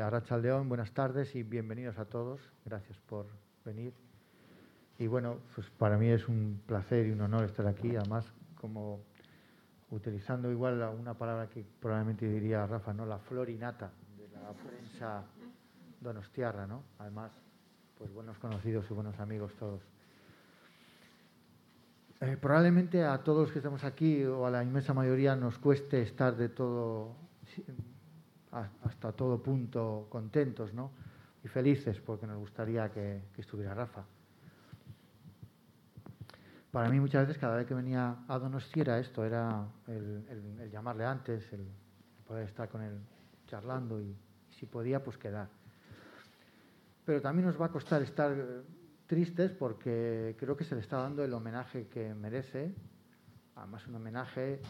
[0.00, 2.40] Eh, León, buenas tardes y bienvenidos a todos.
[2.64, 3.26] Gracias por
[3.64, 3.92] venir.
[4.96, 8.24] Y bueno, pues para mí es un placer y un honor estar aquí, además
[8.60, 9.00] como
[9.90, 13.06] utilizando igual una palabra que probablemente diría Rafa, ¿no?
[13.06, 15.24] La florinata de la prensa
[16.00, 16.84] donostiarra, ¿no?
[17.00, 17.32] Además,
[17.98, 19.82] pues buenos conocidos y buenos amigos todos.
[22.20, 26.02] Eh, probablemente a todos los que estamos aquí o a la inmensa mayoría nos cueste
[26.02, 27.16] estar de todo,
[28.52, 30.90] hasta todo punto contentos ¿no?
[31.44, 34.04] y felices porque nos gustaría que, estuviera Rafa.
[36.70, 41.04] Para mí muchas veces cada vez que venía a Donosti era esto, era el, llamarle
[41.04, 41.66] antes, el,
[42.26, 42.98] poder estar con él
[43.46, 44.14] charlando y,
[44.50, 45.48] si podía pues quedar.
[47.04, 48.36] Pero también nos va a costar estar
[49.06, 52.74] tristes porque creo que se le está dando el homenaje que merece,
[53.56, 54.60] además un homenaje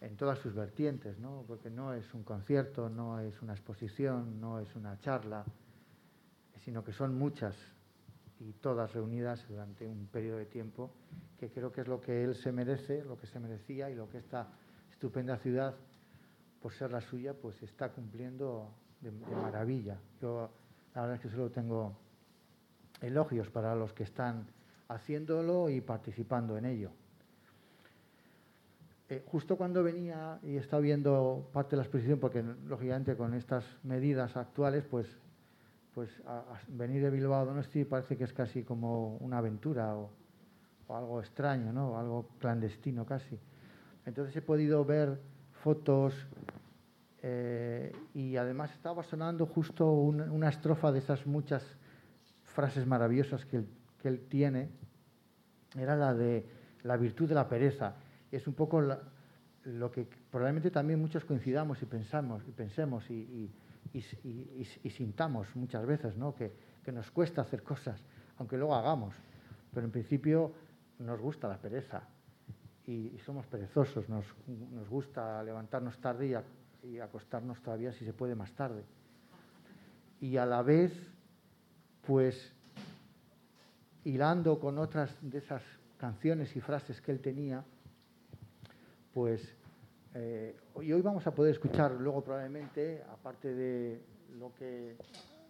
[0.00, 1.44] en todas sus vertientes, ¿no?
[1.46, 5.44] porque no es un concierto, no es una exposición, no es una charla,
[6.64, 7.56] sino que son muchas
[8.40, 10.90] y todas reunidas durante un periodo de tiempo
[11.38, 14.08] que creo que es lo que él se merece, lo que se merecía y lo
[14.08, 14.48] que esta
[14.90, 15.74] estupenda ciudad,
[16.60, 18.70] por ser la suya, pues está cumpliendo
[19.00, 19.98] de, de maravilla.
[20.20, 20.50] Yo
[20.94, 21.96] la verdad es que solo tengo
[23.00, 24.46] elogios para los que están
[24.88, 26.90] haciéndolo y participando en ello.
[29.10, 33.64] Eh, justo cuando venía y estaba viendo parte de la exposición, porque lógicamente con estas
[33.82, 35.06] medidas actuales, pues,
[35.94, 36.10] pues
[36.68, 40.10] venir de Bilbao a Donosti parece que es casi como una aventura o,
[40.90, 41.98] algo extraño, ¿no?
[41.98, 43.38] algo clandestino casi.
[44.06, 45.20] Entonces he podido ver
[45.62, 46.14] fotos
[47.22, 51.62] eh, y además estaba sonando justo una estrofa de esas muchas
[52.44, 53.64] frases maravillosas que
[54.04, 54.70] él, tiene,
[55.76, 56.46] era la de
[56.82, 57.96] la virtud de la pereza.
[58.30, 58.82] Es un poco
[59.64, 63.50] lo que probablemente también muchos coincidamos y pensamos y pensemos y,
[64.90, 66.34] sintamos muchas veces, ¿no?
[66.34, 66.52] que,
[66.92, 68.00] nos cuesta hacer cosas,
[68.38, 69.14] aunque luego hagamos.
[69.74, 70.54] Pero en principio
[70.98, 72.02] nos gusta la pereza
[72.86, 74.24] y, somos perezosos, nos,
[74.88, 76.42] gusta levantarnos tarde
[76.82, 78.84] y acostarnos todavía si se puede más tarde.
[80.20, 80.92] Y a la vez
[82.08, 82.54] pues
[84.04, 85.62] hilando con otras de esas
[85.98, 87.62] canciones y frases que él tenía,
[89.18, 89.42] pues
[90.14, 94.00] eh, y hoy vamos a poder escuchar luego probablemente, aparte de
[94.38, 94.96] lo que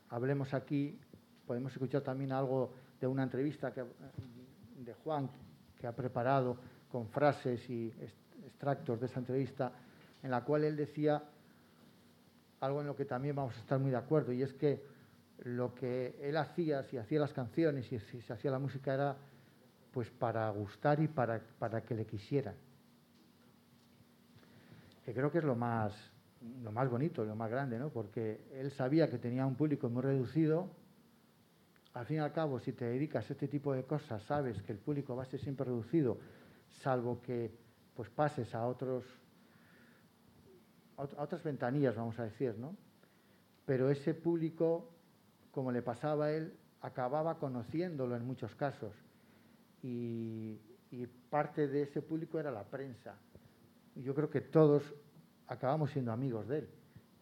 [0.09, 0.99] hablemos aquí,
[1.47, 3.85] podemos escuchar también algo de una entrevista que,
[4.79, 5.29] de Juan
[5.79, 6.57] que ha preparado
[6.91, 7.93] con frases y
[8.47, 9.71] extractos de esa entrevista,
[10.23, 11.23] en la cual él decía
[12.61, 14.83] algo en lo que también vamos a estar muy de acuerdo, y es que
[15.45, 19.15] lo que él hacía, si hacía las canciones y si se hacía la música era
[19.93, 22.55] pues para gustar y para, para que le quisieran.
[25.09, 25.91] Que creo que es lo más,
[26.63, 27.89] lo más bonito, lo más grande, ¿no?
[27.89, 30.69] Porque él sabía que tenía un público muy reducido.
[31.95, 34.73] Al fin y al cabo, si te dedicas a este tipo de cosas, sabes que
[34.73, 36.19] el público va a ser siempre reducido,
[36.83, 37.51] salvo que
[37.97, 39.03] pues pases a otros
[40.99, 42.77] a otras ventanillas, vamos a decir, ¿no?
[43.65, 44.91] Pero ese público
[45.53, 48.93] como le pasaba a él, acababa conociéndolo en muchos casos.
[49.83, 50.61] Y,
[51.31, 53.17] parte de ese público era la prensa.
[54.03, 54.83] Yo creo que todos
[55.47, 56.69] acabamos siendo amigos de él.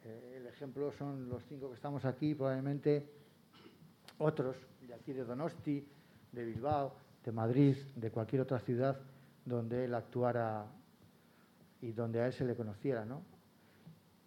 [0.05, 3.09] Eh, el ejemplo son los cinco que estamos aquí, probablemente
[4.19, 5.87] otros de aquí de Donosti,
[6.33, 6.95] de Bilbao,
[7.25, 9.01] de Madrid, de cualquier otra ciudad
[9.45, 10.67] donde él actuara
[11.81, 13.23] y donde a él se le conociera, ¿no?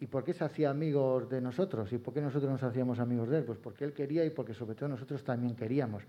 [0.00, 1.92] ¿Y por qué se hacía amigos de nosotros?
[1.92, 3.44] ¿Y por qué nosotros nos hacíamos amigos de él?
[3.44, 6.02] Pues porque él quería y porque sobre todo nosotros también queríamos.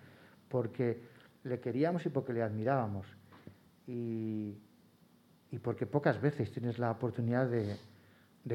[0.48, 1.02] Porque
[1.44, 3.06] le queríamos y porque le admirábamos.
[3.88, 4.56] Y,
[5.60, 7.78] porque pocas veces tienes la oportunidad de,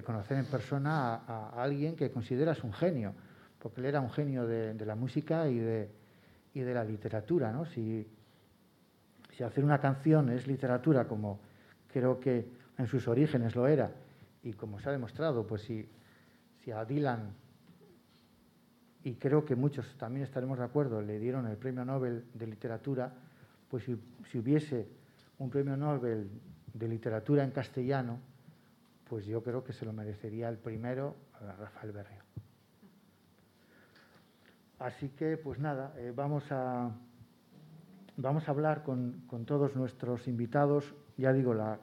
[0.03, 3.15] conocer en persona a, alguien que consideras un genio.
[3.59, 5.91] Porque él era un genio de, la música y de,
[6.55, 7.53] la literatura.
[7.53, 7.67] ¿no?
[7.67, 8.07] Si,
[9.37, 11.41] si hacer una canción es literatura, como
[11.93, 12.47] creo que
[12.79, 13.91] en sus orígenes lo era,
[14.43, 15.89] y como se ha demostrado, pues si,
[16.63, 17.35] si a Dylan,
[19.07, 23.13] y creo que muchos también estaremos de acuerdo, le dieron el premio Nobel de literatura,
[23.69, 24.89] pues si, hubiese
[25.39, 26.29] un premio Nobel
[26.79, 28.19] de literatura en castellano,
[29.09, 32.23] pues yo creo que se lo merecería el primero a Rafael Berrio.
[34.79, 36.91] Así que, pues nada, eh, vamos, a,
[38.17, 41.79] vamos a hablar con, con, todos nuestros invitados, ya digo, la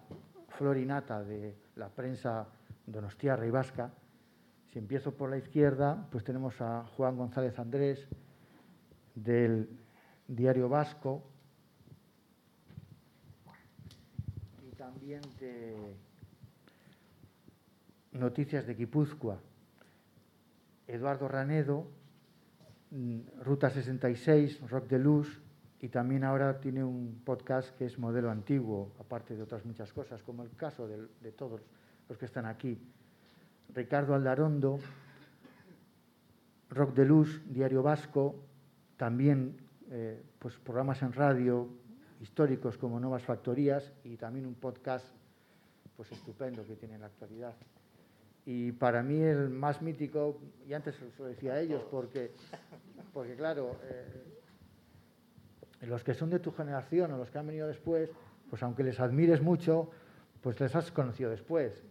[0.58, 2.46] florinata de la prensa
[2.86, 3.92] donostiarra y vasca.
[4.72, 8.08] Si empiezo por la izquierda, pues tenemos a Juan González Andrés,
[9.16, 9.70] del
[10.28, 11.24] Diario Vasco,
[14.62, 14.76] y
[18.14, 19.38] Noticias de Guipúzcoa.
[20.88, 21.88] Eduardo Ranedo,
[22.92, 25.42] mm, Ruta 66, Rock de Luz,
[25.82, 30.24] y también ahora tiene un podcast que es modelo antiguo, aparte de otras muchas cosas,
[30.24, 31.62] como el caso de, de todos
[32.08, 32.80] los que están aquí.
[33.74, 34.80] Ricardo Aldarondo,
[36.70, 38.36] Rock de Luz, Diario Vasco,
[38.96, 39.58] también
[39.92, 41.68] eh, pues programas en radio
[42.24, 45.06] históricos como Nuevas Factorías y también un podcast
[45.98, 47.54] pues estupendo que tiene en la actualidad.
[48.46, 52.32] Y para mí el más mítico, y antes lo decía a ellos, porque,
[53.14, 54.06] porque claro, eh,
[55.82, 58.10] los que son de tu generación o los que han venido después,
[58.50, 59.90] pues aunque les admires mucho,
[60.42, 61.84] pues les has conocido después.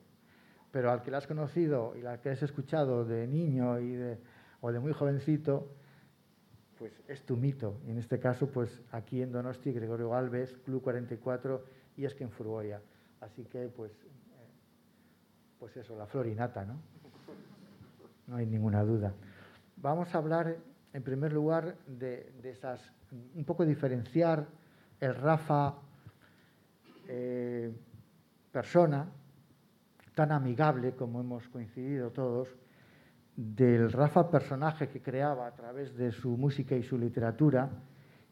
[0.70, 4.18] Pero al que le has conocido y al que has escuchado de niño y de,
[4.62, 5.68] o de muy jovencito,
[6.82, 7.80] pues es tu mito.
[7.86, 11.64] Y en este caso, pues aquí en Donosti, Gregorio Galvez, Club 44
[11.96, 12.82] y es que en Furgoya.
[13.20, 14.06] Así que, pues, eh,
[15.60, 16.80] pues eso, la florinata, ¿no?
[18.26, 19.14] No hay ninguna duda.
[19.76, 20.56] Vamos a hablar,
[20.92, 24.48] en primer lugar, de, esas, un poco diferenciar
[24.98, 25.76] el Rafa
[27.06, 27.72] eh,
[28.50, 29.06] persona,
[30.16, 32.48] tan amigable como hemos coincidido todos,
[33.36, 37.70] del Rafa personaje que creaba a través de su música y su literatura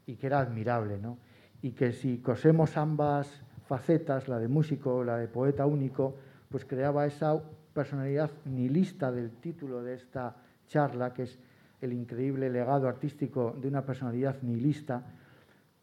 [0.06, 1.18] y que era admirable, ¿no?
[1.62, 6.16] Y que si cosemos ambas facetas, la de músico o la de poeta único,
[6.48, 7.40] pues creaba esa
[7.72, 10.36] personalidad nihilista del título de esta
[10.66, 11.38] charla, que es
[11.80, 15.02] el increíble legado artístico de una personalidad nihilista.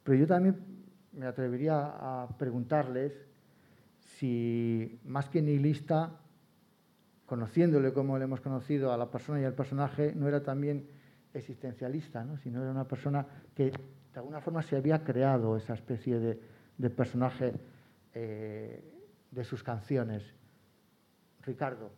[0.04, 0.58] Pero yo también
[1.14, 3.14] me atrevería a preguntarles
[4.00, 6.12] si más que nihilista
[7.27, 10.88] conociéndole como le hemos conocido a la persona y al personaje, no era también
[11.33, 12.38] existencialista, ¿no?
[12.38, 17.53] sino era una persona que de alguna forma se había creado esa especie de, personaje
[18.13, 18.81] eh,
[19.29, 20.24] de sus canciones.
[21.44, 21.91] Ricardo,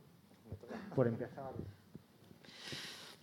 [0.96, 1.52] por empezar.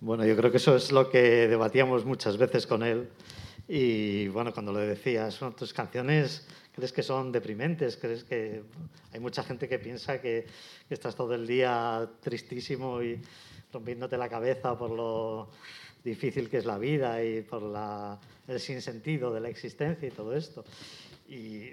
[0.00, 3.08] Bueno, yo creo que eso es lo que debatíamos muchas veces con él.
[3.68, 8.62] Y bueno, cuando le decías, son tus canciones crees que son deprimentes, crees que
[9.10, 10.46] hay mucha gente que piensa que,
[10.90, 13.18] estás todo el día tristísimo y
[13.72, 15.48] rompiéndote la cabeza por lo
[16.04, 20.36] difícil que es la vida y por la, el sinsentido de la existencia y todo
[20.36, 20.64] esto.
[21.26, 21.70] Y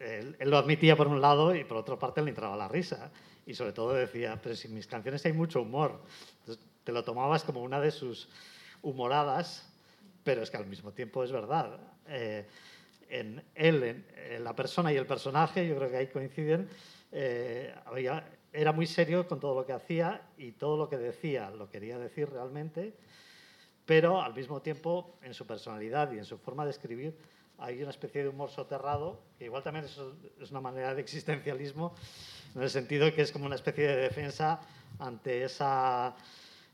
[0.00, 3.12] él, lo admitía por un lado y por otra parte le entraba la risa.
[3.44, 6.00] Y sobre todo decía, pero si en mis canciones hay mucho humor.
[6.82, 8.28] te lo tomabas como una de sus
[8.80, 9.70] humoradas,
[10.24, 11.78] pero es que al mismo tiempo es verdad.
[12.08, 12.46] Eh,
[13.08, 16.68] en él, en, la persona y el personaje, yo creo que ahí coinciden,
[17.12, 17.74] eh,
[18.52, 21.98] era muy serio con todo lo que hacía y todo lo que decía lo quería
[21.98, 22.94] decir realmente,
[23.84, 27.16] pero al mismo tiempo en su personalidad y en su forma de escribir
[27.58, 29.98] hay una especie de humor soterrado, que igual también es,
[30.40, 31.94] es una manera de existencialismo,
[32.54, 34.60] en el sentido que es como una especie de defensa
[34.98, 36.16] ante esa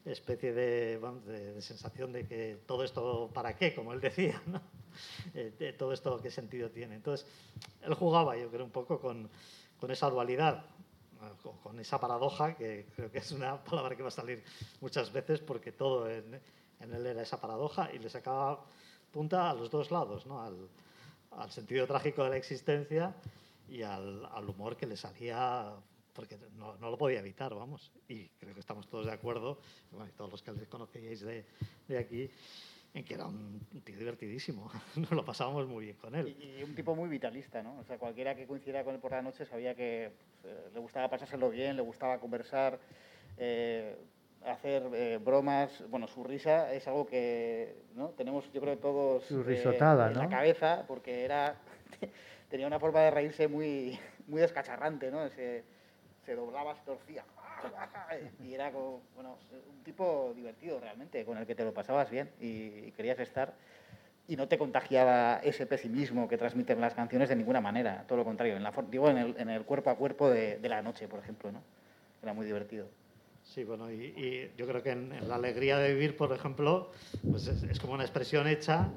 [0.04, 4.60] especie de, de, de, sensación de que todo esto para qué, como él decía, ¿no?
[5.34, 6.96] eh, todo esto qué sentido tiene.
[6.96, 7.26] Entonces,
[7.82, 9.28] él jugaba, yo creo, un poco con,
[9.78, 10.64] con esa dualidad,
[11.62, 14.42] con esa paradoja, que creo que es una palabra que va a salir
[14.80, 16.40] muchas veces porque todo en,
[16.80, 18.64] en él era esa paradoja y le sacaba
[19.12, 20.42] punta a los dos lados, ¿no?
[20.42, 20.68] al,
[21.32, 23.14] al sentido trágico de la existencia
[23.68, 25.72] y al, al humor que le salía
[26.12, 27.92] porque no, no, lo podía evitar, vamos.
[28.08, 29.58] Y creo que estamos todos de acuerdo,
[29.90, 31.44] bueno, todos los que le conocíais de,
[31.88, 32.30] de aquí,
[32.94, 34.70] en que era un tío divertidísimo.
[34.96, 36.28] Nos lo pasábamos muy bien con él.
[36.28, 37.78] Y, un tipo muy vitalista, ¿no?
[37.78, 40.80] O sea, cualquiera que coincidiera con él por la noche sabía que pues, eh, le
[40.80, 42.78] gustaba pasárselo bien, le gustaba conversar,
[43.38, 43.96] eh,
[44.44, 45.82] hacer eh, bromas.
[45.88, 48.10] Bueno, su risa es algo que ¿no?
[48.10, 51.56] tenemos, yo creo, todos su risotada, en la cabeza, porque era
[52.50, 55.28] tenía una forma de reírse muy, muy descacharrante, ¿no?
[55.30, 55.64] Se,
[56.24, 57.24] se doblaba, se torcía
[58.44, 62.30] y era como, bueno, un tipo divertido realmente, con el que te lo pasabas bien
[62.40, 63.54] y, querías estar
[64.28, 68.24] y no te contagiaba ese pesimismo que transmiten las canciones de ninguna manera, todo lo
[68.24, 71.08] contrario, en la, digo en el, en el cuerpo a cuerpo de, de, la noche,
[71.08, 71.60] por ejemplo, ¿no?
[72.22, 72.86] Era muy divertido.
[73.42, 76.90] Sí, bueno, y, y yo creo que en, la alegría de vivir, por ejemplo,
[77.28, 78.88] pues es, es, como una expresión hecha,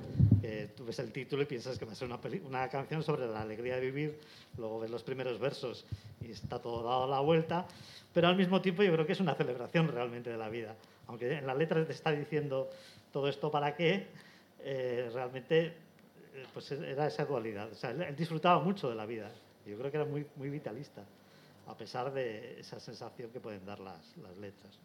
[0.46, 3.28] que tú ves el título y piensas que va a ser una, una canción sobre
[3.28, 4.20] la alegría de vivir,
[4.58, 5.86] luego ves los primeros versos
[6.22, 7.66] y está todo dado a la vuelta,
[8.14, 10.76] pero al mismo tiempo yo creo que es una celebración realmente de la vida.
[11.08, 12.70] Aunque en la letra te está diciendo
[13.12, 14.08] todo esto para qué,
[14.60, 15.74] eh, realmente eh,
[16.54, 17.72] pues era esa dualidad.
[17.72, 19.32] O sea, él, disfrutaba mucho de la vida.
[19.66, 21.04] Yo creo que era muy, muy vitalista,
[21.68, 24.80] a pesar de esa sensación que pueden dar las, las letras.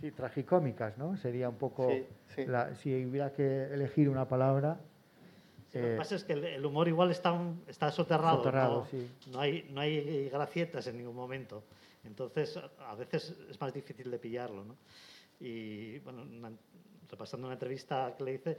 [0.00, 1.16] Sí, tragicómicas, ¿no?
[1.16, 2.04] Sería un poco, sí,
[2.34, 2.46] sí.
[2.46, 4.80] La, si hubiera que elegir una palabra.
[5.74, 8.86] Sí, eh, lo que pasa es que el, humor igual está, está soterrado, soterrado ¿no?
[8.86, 9.10] Sí.
[9.32, 11.64] No, hay, no hay gracietas en ningún momento.
[12.04, 14.64] Entonces, a veces es más difícil de pillarlo.
[14.64, 14.76] ¿no?
[15.40, 16.24] Y bueno,
[17.10, 18.58] repasando una entrevista que le hice,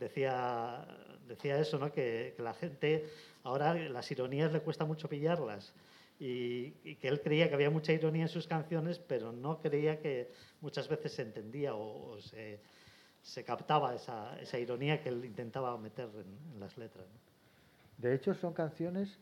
[0.00, 0.84] decía,
[1.28, 1.92] decía eso, ¿no?
[1.92, 3.08] que, que, la gente
[3.44, 5.72] ahora las ironías le cuesta mucho pillarlas.
[6.18, 10.32] Y, que él creía que había mucha ironía en sus canciones, pero no creía que
[10.60, 12.58] muchas veces se entendía o, se,
[13.22, 17.06] se, captaba esa, ironía que él intentaba meter en, las letras.
[17.96, 19.18] De hecho, son canciones,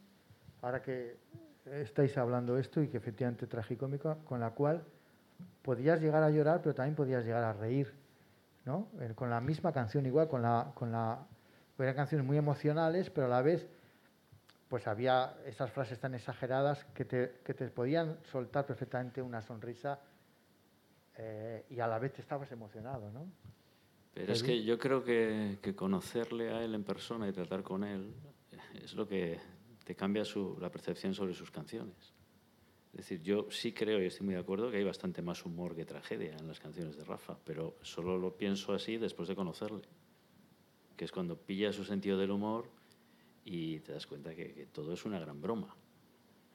[0.62, 1.16] ahora que
[1.66, 4.84] estáis hablando esto y que efectivamente tragicómico, con la cual
[5.62, 7.92] podías llegar a llorar, pero también podías llegar a reír,
[8.64, 8.88] ¿no?
[9.14, 10.92] Con la misma canción, igual, con la, con
[11.78, 13.66] eran canciones muy emocionales, pero a la vez,
[14.68, 19.98] pues había esas frases tan exageradas que te, que te podían soltar perfectamente una sonrisa
[21.18, 23.26] eh, y a la vez te estabas emocionado, ¿no?
[24.16, 27.84] Pero es que yo creo que, que, conocerle a él en persona y tratar con
[27.84, 28.14] él
[28.82, 29.38] es lo que
[29.84, 32.14] te cambia su, la percepción sobre sus canciones.
[32.92, 35.76] Es decir, yo sí creo y estoy muy de acuerdo que hay bastante más humor
[35.76, 39.82] que tragedia en las canciones de Rafa, pero solo lo pienso así después de conocerle,
[40.96, 42.70] que es cuando pilla su sentido del humor
[43.44, 45.76] y te das cuenta que, todo es una gran broma,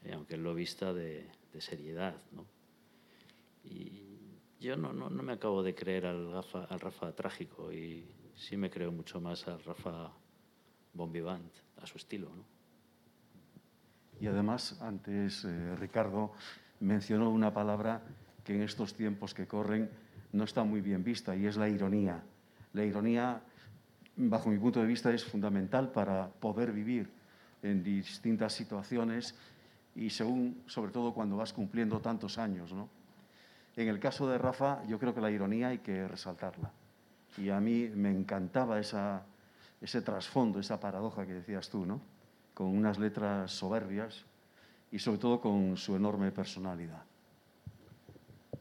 [0.04, 2.20] eh, aunque él lo vista de, seriedad.
[2.32, 2.48] ¿no?
[3.64, 4.11] Y
[4.62, 9.48] yo no, me acabo de creer al, Rafa, trágico y sí me creo mucho más
[9.48, 10.12] al Rafa
[10.94, 11.52] bon vivant,
[11.82, 12.30] a su estilo.
[12.30, 12.46] ¿no?
[14.20, 16.34] Y además, antes eh, Ricardo
[16.80, 18.04] mencionó una palabra
[18.44, 19.90] que en estos tiempos que corren
[20.32, 22.24] no está muy bien vista y es la ironía.
[22.74, 23.42] La ironía,
[24.16, 27.10] bajo mi punto de vista, es fundamental para poder vivir
[27.64, 29.34] en distintas situaciones
[29.96, 32.72] y sobre todo cuando vas cumpliendo tantos años.
[32.74, 33.01] ¿no?
[33.76, 36.72] En el caso de Rafa, yo creo que la ironía hay que resaltarla.
[37.38, 42.02] Y a mí me encantaba ese trasfondo, esa paradoja que decías tú, ¿no?
[42.54, 44.26] con unas letras soberbias
[44.92, 47.04] y sobre todo con su enorme personalidad.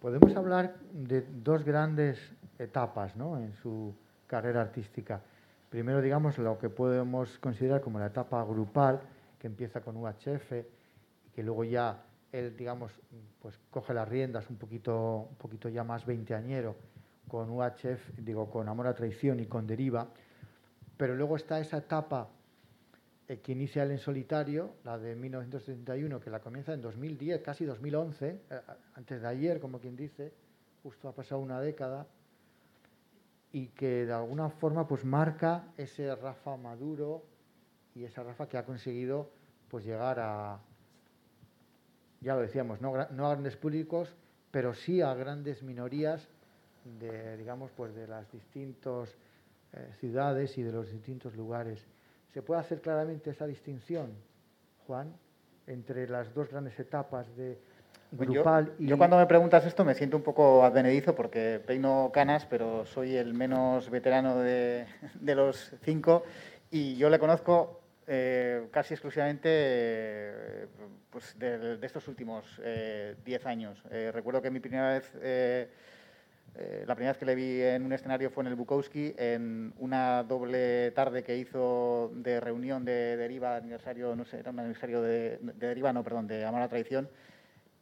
[0.01, 2.19] Podemos hablar de dos grandes
[2.59, 3.37] etapas ¿no?
[3.37, 3.95] en su
[4.27, 5.21] carrera artística.
[5.69, 9.01] Primero, digamos, lo que podemos considerar como la etapa grupal,
[9.39, 12.03] que empieza con UHF y que luego ya
[12.33, 12.93] él, digamos,
[13.41, 16.77] pues coge las riendas un poquito, un poquito ya más veinteañero
[17.29, 20.09] con UHF, digo, con Amor a Traición y con Deriva.
[20.97, 22.29] Pero luego está esa etapa
[23.29, 27.65] eh, que inicia él en solitario, la de 1971, que la comienza en 2010, casi
[27.65, 28.61] 2011, eh,
[28.95, 30.33] antes de ayer, como quien dice,
[30.83, 32.07] justo ha pasado una década,
[33.53, 37.25] y que de alguna forma pues marca ese Rafa maduro
[37.95, 39.31] y esa Rafa que ha conseguido
[39.69, 40.61] pues llegar a,
[42.21, 44.15] ya lo decíamos, no, a grandes públicos,
[44.51, 46.29] pero sí a grandes minorías
[46.99, 49.15] de, digamos, pues de las distintas
[49.73, 51.87] eh, ciudades y de los distintos lugares.
[52.33, 54.11] ¿Se puede hacer claramente esa distinción,
[54.87, 55.13] Juan,
[55.67, 57.59] entre las dos grandes etapas de
[58.13, 58.87] grupal yo, y...
[58.89, 63.17] Yo cuando me preguntas esto me siento un poco advenedizo porque peino canas, pero soy
[63.17, 64.87] el menos veterano de,
[65.21, 66.25] los cinco
[66.71, 67.80] y yo le conozco
[68.13, 70.67] eh, casi exclusivamente eh,
[71.11, 73.81] pues de, estos últimos eh, diez años.
[74.13, 75.13] recuerdo que mi primera vez
[76.55, 79.73] eh, la primera vez que le vi en un escenario fue en el Bukowski, en
[79.79, 85.01] una doble tarde que hizo de reunión de Deriva, aniversario, no sé, era un aniversario
[85.01, 87.09] de, Deriva, no, perdón, de Amar la Traición,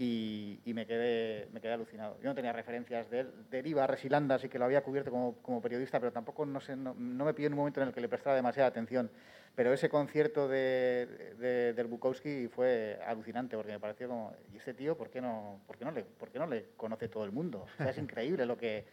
[0.01, 2.19] y, me, quedé, me quedé alucinado.
[2.23, 3.33] Yo no tenía referencias de él.
[3.51, 6.95] Deriva, Resilanda, sí que lo había cubierto como, como periodista, pero tampoco no, sé, no,
[6.95, 9.11] me pidió en un momento en el que le prestara demasiada atención.
[9.59, 14.97] Pero ese concierto de, del Bukowski fue alucinante, porque me pareció como, ¿y este tío
[14.97, 17.67] por qué no, por qué no, le, por qué no le conoce todo el mundo?
[17.75, 18.85] O sea, es increíble lo que,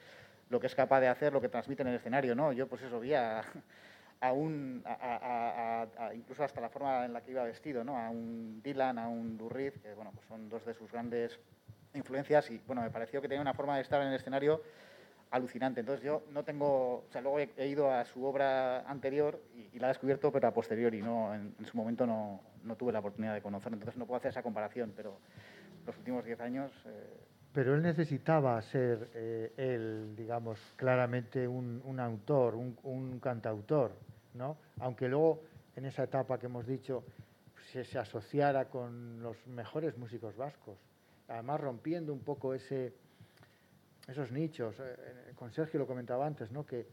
[0.49, 2.51] lo que es capaz de hacer, lo que transmite en el escenario, ¿no?
[2.51, 3.43] Yo pues eso vi a,
[4.33, 7.99] un, a, incluso hasta la forma en la que iba vestido, ¿no?
[7.99, 11.39] A un Dylan, a un Durriz, que bueno, pues son dos de sus grandes
[11.93, 14.63] influencias y bueno, me pareció que tenía una forma de estar en el escenario
[15.31, 15.81] alucinante.
[15.81, 19.41] Entonces yo no tengo, o sea, luego he, ido a su obra anterior
[19.73, 21.33] y, la he descubierto, pero a posteriori, ¿no?
[21.33, 22.41] En, su momento no,
[22.77, 25.17] tuve la oportunidad de conocerlo, entonces no puedo hacer esa comparación, pero
[25.85, 26.71] los últimos diez años...
[26.85, 27.19] Eh,
[27.53, 33.93] pero él necesitaba ser eh, él, digamos, claramente un, autor, un, cantautor,
[34.33, 34.57] ¿no?
[34.79, 35.41] Aunque luego
[35.77, 37.03] en esa etapa que hemos dicho
[37.71, 40.77] se asociara con los mejores músicos vascos,
[41.27, 42.93] además rompiendo un poco ese
[44.07, 44.79] esos nichos.
[44.79, 46.65] Eh, eh, con Sergio lo comentaba antes, ¿no?
[46.65, 46.87] que,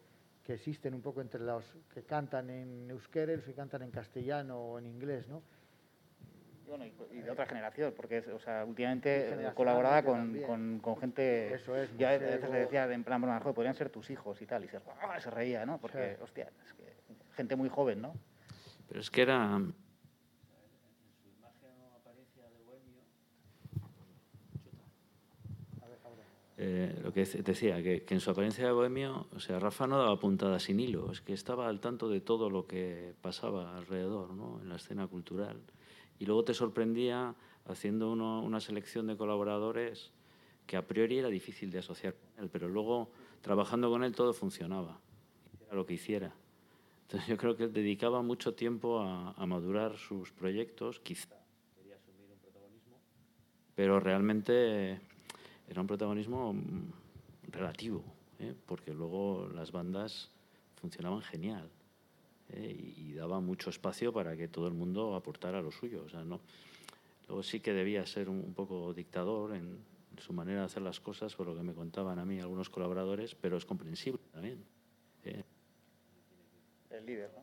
[0.45, 3.91] que existen un poco entre los que cantan en euskera y los que cantan en
[3.91, 5.29] castellano o en inglés.
[5.29, 5.43] ¿no?
[6.67, 11.53] Bueno, y, de otra generación, porque o sea, últimamente colaboraba con, con, con, gente.
[11.55, 11.95] Eso es.
[11.99, 14.69] Ya a veces le decía en plan, bueno, podrían ser tus hijos y tal, y
[14.69, 14.79] se,
[15.19, 15.79] se reía, ¿no?
[15.79, 16.85] Porque, hostia, es que
[17.37, 18.15] gente muy joven, ¿no?
[18.89, 19.61] Pero es que era
[26.65, 30.21] eh, lo que decía, que, en su apariencia de bohemio, o sea, Rafa no daba
[30.21, 34.61] puntada sin hilo, es que estaba al tanto de todo lo que pasaba alrededor, ¿no?
[34.63, 35.61] en la escena cultural.
[36.21, 37.35] Y luego te sorprendía
[37.67, 40.13] haciendo una selección de colaboradores
[40.69, 44.33] que a priori era difícil de asociar con él, pero luego trabajando con él todo
[44.33, 45.01] funcionaba,
[45.67, 46.33] era lo que hiciera.
[47.03, 51.27] Entonces yo creo que él dedicaba mucho tiempo a, a madurar sus proyectos, quizá
[51.75, 53.01] quería asumir un protagonismo,
[53.75, 55.01] pero realmente
[55.73, 58.05] era un protagonismo mm, relativo,
[58.39, 58.55] ¿eh?
[58.67, 60.31] porque luego las bandas
[60.77, 61.71] funcionaban genial
[62.51, 62.95] ¿eh?
[62.99, 66.05] y, daba mucho espacio para que todo el mundo aportara lo suyo.
[66.05, 66.41] O sea, no,
[67.27, 71.35] luego sí que debía ser un, poco dictador en, su manera de hacer las cosas,
[71.35, 74.63] por lo que me contaban a mí algunos colaboradores, pero es comprensible también.
[75.25, 75.43] ¿eh?
[76.91, 77.43] El líder, ¿no?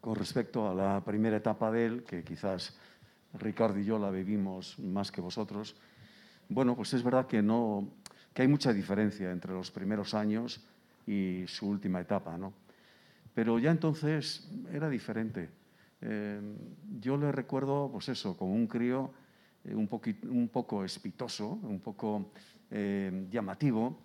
[0.00, 2.76] Con respecto a la primera etapa de él, que quizás
[3.34, 5.76] Ricardo y yo la vivimos más que vosotros.
[6.48, 7.88] Bueno, pues es verdad que, no,
[8.34, 10.64] que hay mucha diferencia entre los primeros años
[11.06, 12.52] y su última etapa, ¿no?
[13.34, 15.48] Pero ya entonces era diferente.
[16.00, 16.40] Eh,
[17.00, 19.12] yo le recuerdo, pues eso, como un crío
[19.64, 19.88] eh, un,
[20.30, 22.30] un, poco espitoso, un poco
[22.70, 23.98] eh, llamativo.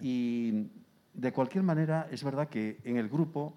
[0.00, 0.68] Y
[1.12, 3.54] de cualquier manera, es verdad que en el grupo,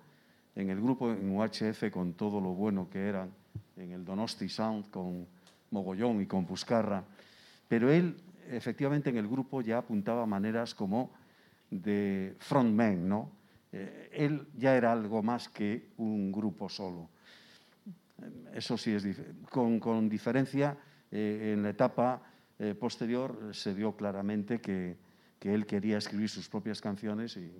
[0.56, 3.30] en el grupo, en UHF, con todo lo bueno que eran,
[3.76, 5.28] en el Donosti Sound con
[5.72, 7.04] Mogollón y con Puscarra,
[7.68, 8.16] pero él
[8.50, 11.12] efectivamente en el grupo ya apuntaba maneras como
[11.70, 13.32] de frontman, ¿no?
[13.72, 17.10] Eh, él ya era algo más que un grupo solo.
[18.54, 19.06] Eso sí es
[19.50, 20.78] con, con diferencia
[21.12, 22.22] eh, en la etapa
[22.60, 24.98] eh, posterior se vio claramente que,
[25.40, 27.52] que, él quería escribir sus propias canciones y,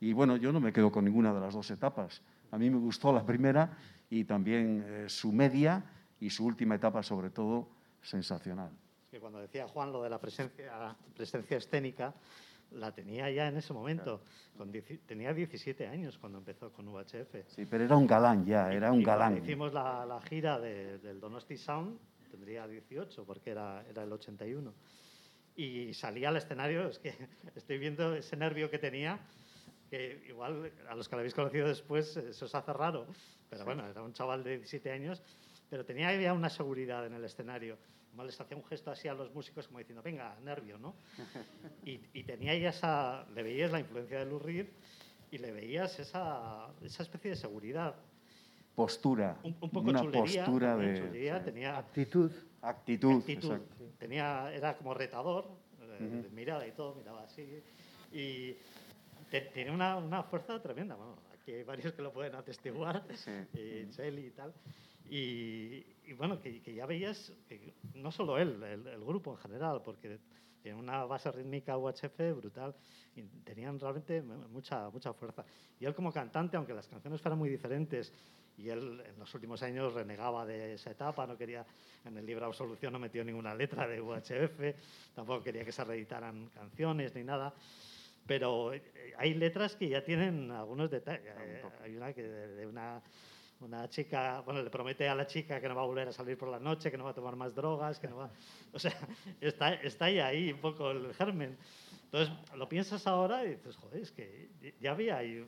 [0.00, 2.20] y bueno, yo no me quedo con ninguna de las dos etapas.
[2.50, 3.76] A mí me gustó la primera
[4.10, 5.84] y también eh, su media
[6.18, 7.68] y su última etapa, sobre todo,
[8.02, 8.70] sensacional.
[9.10, 12.14] que cuando decía Juan lo de la presencia, presencia escénica,
[12.72, 14.22] la tenía ya en ese momento.
[15.06, 17.48] tenía 17 años cuando empezó con UHF.
[17.48, 19.38] Sí, pero era un galán ya, era un galán.
[19.38, 21.98] hicimos la, la gira del Donosti Sound,
[22.30, 24.72] tendría 18 porque era, era el 81.
[25.56, 27.14] Y salía al escenario, es que
[27.54, 29.20] estoy viendo ese nervio que tenía,
[29.90, 33.06] que igual a los que lo habéis conocido después eso os hace raro,
[33.48, 35.22] pero bueno, era un chaval de 17 años,
[35.68, 37.76] pero tenía ya una seguridad en el escenario.
[38.14, 40.94] Mal les hacía un gesto así a los músicos como diciendo, venga, nervio, ¿no?
[41.84, 44.40] Y, y tenía ya esa, le veías la influencia de Lou
[45.32, 47.94] y le veías esa, esa especie de seguridad.
[48.74, 49.38] Postura.
[49.42, 51.40] Un, un poco una chulería, postura de...
[51.44, 52.30] tenía actitud.
[52.62, 53.58] Actitud, actitud.
[53.98, 57.62] Tenía, era como retador, uh mirada y todo, miraba así.
[58.12, 58.56] Y
[59.52, 60.94] tiene una, una, fuerza tremenda.
[60.94, 63.04] Bueno, aquí hay varios que lo pueden atestiguar,
[63.54, 64.52] y Cheli y tal.
[65.08, 69.82] Y, bueno, que, que, ya veías, que no solo él, el, el, grupo en general,
[69.84, 70.18] porque
[70.62, 72.74] tiene una base rítmica UHF brutal
[73.16, 75.44] y tenían realmente mucha, mucha fuerza.
[75.78, 78.12] Y él como cantante, aunque las canciones fueran muy diferentes,
[78.56, 81.64] y él en los últimos años renegaba de esa etapa, no quería,
[82.04, 86.48] en el libro Absolución no metió ninguna letra de UHF, tampoco quería que se reeditaran
[86.50, 87.54] canciones ni nada,
[88.26, 88.82] pero eh,
[89.18, 91.26] hay letras que ya tienen algunos detalles.
[91.26, 93.02] Eh, hay una que de, una,
[93.60, 96.38] una chica, bueno, le promete a la chica que no va a volver a salir
[96.38, 98.30] por la noche, que no va a tomar más drogas, que no va...
[98.72, 98.96] O sea,
[99.40, 101.56] está, está ahí un poco el germen.
[102.12, 105.46] Entonces, lo piensas ahora y dices, joder, es que ya había ahí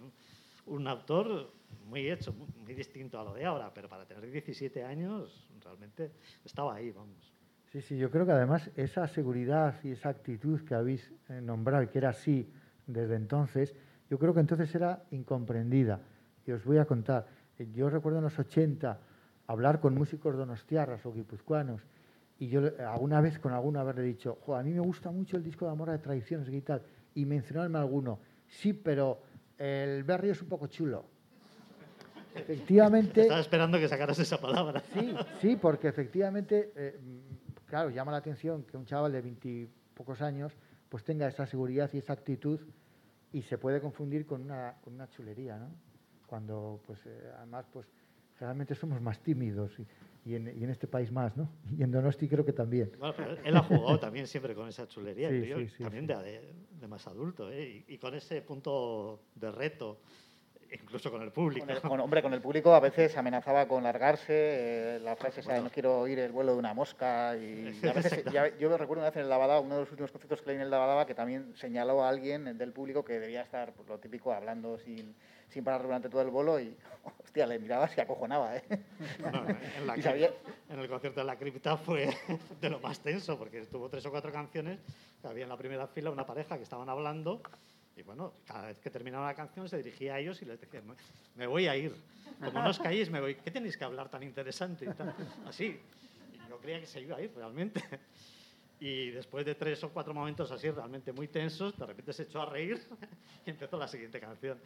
[0.66, 1.52] un, autor
[1.88, 6.12] muy hecho, muy, distinto a lo de ahora, pero para tener 17 años realmente
[6.44, 7.32] estaba ahí, vamos.
[7.72, 11.90] Sí, sí, yo creo que además esa seguridad y esa actitud que habéis eh, nombrado,
[11.90, 12.48] que era así
[12.86, 13.74] desde entonces,
[14.10, 16.00] yo creo que entonces era incomprendida.
[16.46, 17.26] Y os voy a contar,
[17.58, 18.98] eh, yo recuerdo en los 80
[19.46, 21.82] hablar con músicos donostiarras o guipuzcoanos
[22.38, 25.66] y yo alguna vez con alguno haberle dicho, a mí me gusta mucho el disco
[25.66, 26.82] de Amor de Tradiciones y tal,
[27.14, 28.18] y mencionarme alguno,
[28.48, 29.22] sí, pero
[29.58, 31.04] el barrio es un poco chulo.
[32.34, 33.22] Efectivamente...
[33.22, 34.82] Estaba esperando que sacaras esa palabra.
[34.92, 36.98] Sí, sí, porque efectivamente, eh,
[37.66, 40.52] claro, llama la atención que un chaval de veintipocos años
[40.92, 42.60] pues tenga esa seguridad y esa actitud
[43.32, 45.70] y se puede confundir con una, con una chulería, ¿no?
[46.26, 47.86] Cuando, pues, eh, además, pues,
[48.38, 49.72] generalmente somos más tímidos
[50.26, 51.48] y, en, y, en, este país más, ¿no?
[51.78, 52.92] Y en Donosti creo que también.
[52.98, 56.86] Bueno, pero él ha jugado también siempre con esa chulería, sí, sí, también de, de,
[56.86, 57.82] más adulto, ¿eh?
[57.88, 60.00] y, y, con ese punto de reto
[60.80, 61.66] incluso con el público.
[61.82, 65.60] Con hombre, con el público a veces amenazaba con largarse, eh, la frase esa de
[65.60, 67.36] no quiero oír el vuelo de una mosca.
[67.36, 68.24] Y, a veces,
[68.58, 70.62] yo recuerdo una vez en el Lavadaba, uno de los últimos conciertos que leí en
[70.62, 74.32] el Lavadaba, que también señaló a alguien del público que debía estar, pues, lo típico,
[74.32, 75.14] hablando sin,
[75.48, 76.76] sin parar durante todo el vuelo y,
[77.24, 78.56] hostia, le miraba y acojonaba.
[78.56, 78.62] ¿eh?
[80.68, 82.08] en, el concierto de la cripta fue
[82.60, 84.78] de lo más tenso, porque estuvo tres o cuatro canciones,
[85.22, 87.42] había en la primera fila una pareja que estaban hablando
[87.96, 90.82] y bueno, cada vez que terminaba la canción se dirigía a ellos y les decía,
[91.36, 91.94] me voy a ir.
[92.42, 93.34] Como no os caéis, me voy.
[93.34, 94.88] ¿Qué tenéis que hablar tan interesante?
[95.46, 95.78] Así.
[96.32, 97.82] Y yo creía que se iba a ir realmente.
[98.80, 102.42] Y después de tres o cuatro momentos así realmente muy tensos, de repente se echó
[102.42, 102.82] a reír
[103.46, 104.58] y empezó la siguiente canción.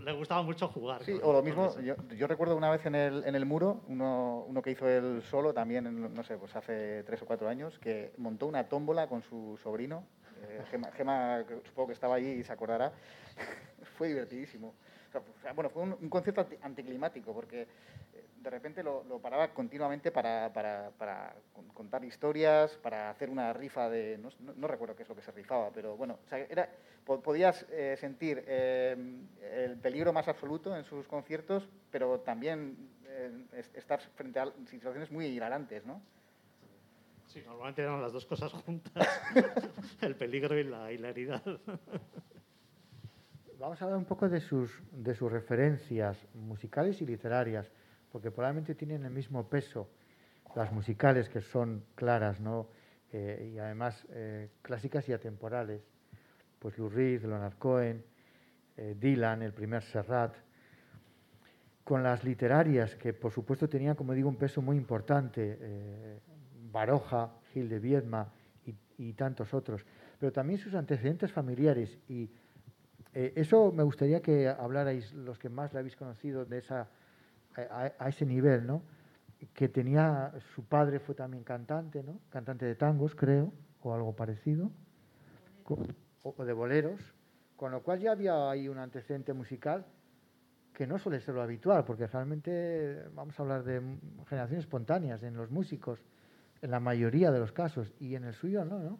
[0.00, 1.04] Le gustaba mucho jugar.
[1.04, 4.44] Sí, o lo mismo, yo, yo, recuerdo una vez en el, en el muro, uno,
[4.48, 8.12] uno que hizo él solo también, no sé, pues hace tres o cuatro años, que
[8.16, 10.04] montó una tómbola con su sobrino
[10.48, 10.64] eh,
[10.96, 12.92] Gema, supongo que estaba allí y se acordará,
[13.98, 14.74] fue divertidísimo.
[15.54, 17.66] bueno, fue un, concierto anticlimático porque eh,
[18.36, 20.50] de repente lo, paraba continuamente para,
[21.72, 24.18] contar historias, para hacer una rifa de...
[24.56, 26.68] No, recuerdo qué es lo que se rifaba, pero bueno, era,
[27.04, 32.90] podías eh, sentir el peligro más absoluto en sus conciertos, pero también
[33.74, 36.02] estar frente a situaciones muy hilarantes, ¿no?
[37.34, 39.08] Sí, normalmente eran las dos cosas juntas,
[40.02, 41.42] el peligro y la hilaridad.
[43.58, 47.68] Vamos a hablar un poco de sus, de sus referencias musicales y literarias,
[48.12, 49.88] porque probablemente tienen el mismo peso
[50.54, 52.68] las musicales, que son claras, ¿no?
[53.12, 55.82] Eh, y además eh, clásicas y atemporales.
[56.60, 58.04] Pues Lou Reed, Leonard Cohen,
[58.76, 60.36] eh, Dylan, el primer Serrat,
[61.82, 66.20] con las literarias, que por supuesto tenían, como digo, un peso muy importante.
[66.74, 68.32] Baroja, Gil de Viedma
[68.98, 69.84] y, tantos otros,
[70.18, 71.98] pero también sus antecedentes familiares.
[72.08, 72.28] Y
[73.12, 76.88] eh, eso me gustaría que hablarais, los que más le habéis conocido, de esa,
[77.56, 78.82] a, ese nivel, ¿no?
[79.52, 82.18] Que tenía, su padre fue también cantante, ¿no?
[82.28, 84.70] Cantante de tangos, creo, o algo parecido,
[86.22, 87.14] o de boleros,
[87.56, 89.86] con lo cual ya había ahí un antecedente musical
[90.72, 93.80] que no suele ser lo habitual, porque realmente vamos a hablar de
[94.28, 96.02] generaciones espontáneas en los músicos
[96.64, 98.98] en la mayoría de los casos, y en el suyo no, ¿no?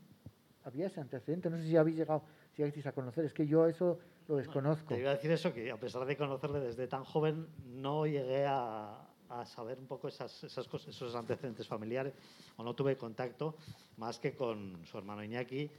[0.64, 2.22] Había ese antecedente, no sé si habéis llegado,
[2.54, 3.98] si habéis a conocer, es que yo eso
[4.28, 4.94] lo desconozco.
[4.94, 8.44] te iba a decir eso, que a pesar de conocerle desde tan joven, no llegué
[8.46, 9.08] a,
[9.46, 12.12] saber un poco esas, esas cosas, esos antecedentes familiares,
[12.56, 13.56] o no tuve contacto
[13.96, 15.70] más que con su hermano Iñaki,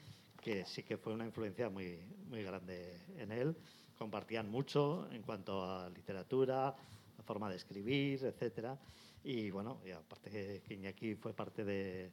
[0.42, 3.56] que sí que fue una influencia muy, muy grande en él.
[3.98, 6.76] Compartían mucho en cuanto a literatura,
[7.16, 8.78] la forma de escribir, etcétera.
[9.26, 12.12] Y bueno, y aparte que Iñaki fue parte de,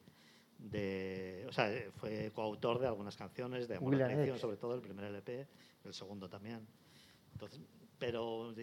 [0.58, 3.94] de, o sea, fue coautor de algunas canciones, de Amor
[4.38, 5.46] sobre todo el primer LP,
[5.84, 6.66] el segundo también.
[7.32, 7.60] Entonces,
[7.98, 8.54] pero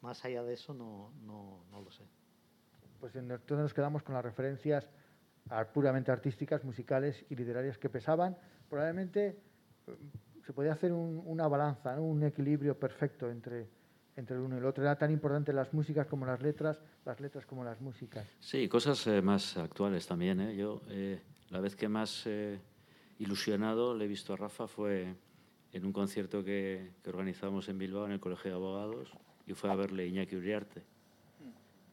[0.00, 2.04] más allá de eso no, no, no lo sé.
[3.00, 4.88] Pues entonces nos quedamos con las referencias
[5.74, 8.34] puramente artísticas, musicales y literarias que pesaban.
[8.70, 9.38] Probablemente
[9.86, 9.96] eh,
[10.46, 13.68] se podía hacer una balanza, un equilibrio perfecto entre
[14.16, 14.82] entre el uno y el otro.
[14.82, 18.26] Era tan importante las músicas como las letras, las letras como las músicas.
[18.40, 20.40] Sí, cosas eh, más actuales también.
[20.40, 20.56] ¿eh?
[20.56, 22.26] Yo eh, la vez que más
[23.18, 25.14] ilusionado le he visto a Rafa fue
[25.72, 29.12] en un concierto que, que, organizamos en Bilbao en el Colegio de Abogados
[29.46, 30.82] y fue a verle Iñaki Uriarte.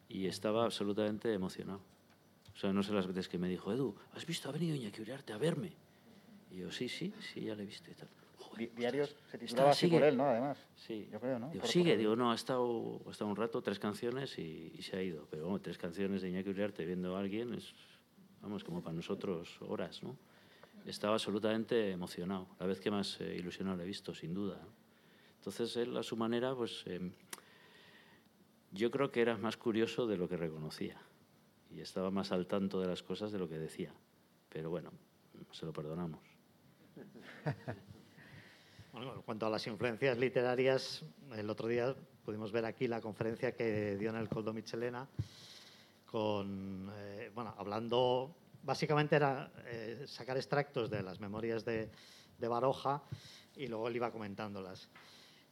[0.10, 1.82] Y estaba absolutamente emocionado.
[2.54, 4.50] O sea, no sé las veces que me dijo, Edu, ¿has visto?
[4.50, 5.72] Ha venido Iñaki Uriarte a verme.
[6.52, 8.10] Y yo, sí, sí, sí, ya le he visto y tal
[8.58, 10.26] diarios se titulaba así por él, ¿no?
[10.26, 10.58] Además.
[10.76, 11.08] Sí.
[11.12, 11.52] Yo creo, ¿no?
[11.64, 15.28] sigue, digo, no, ha estado, ha estado un rato, tres canciones y, se ha ido.
[15.30, 17.74] Pero bueno, tres canciones de Iñaki Uriarte viendo a alguien es,
[18.42, 20.18] vamos, como para nosotros horas, ¿no?
[20.86, 24.60] Estaba absolutamente emocionado, la vez que más eh, ilusionado le he visto, sin duda.
[25.38, 27.12] Entonces él, a su manera, pues em,
[28.72, 31.00] yo creo que era más curioso de lo que reconocía
[31.70, 33.94] y estaba más al tanto de las cosas de lo que decía.
[34.50, 34.92] Pero bueno,
[35.52, 36.20] se lo perdonamos.
[38.94, 41.06] Bueno, en cuanto a las influencias literarias,
[41.38, 45.08] el otro día pudimos ver aquí la conferencia que dio en el Coldo Michelena,
[46.06, 51.90] con, eh, bueno, hablando, básicamente era eh, sacar extractos de las memorias de,
[52.38, 53.04] Baroja
[53.56, 54.90] y luego él iba comentándolas.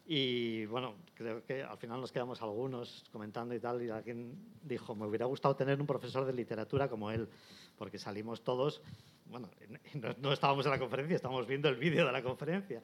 [0.06, 4.95] Y bueno, creo que al final nos quedamos algunos comentando y tal, y alguien dijo,
[4.95, 7.30] me hubiera gustado tener un profesor de literatura como él,
[7.78, 8.82] porque salimos todos,
[9.28, 9.49] bueno,
[9.93, 12.82] no, no estábamos en la conferencia, estábamos viendo el vídeo de la conferencia.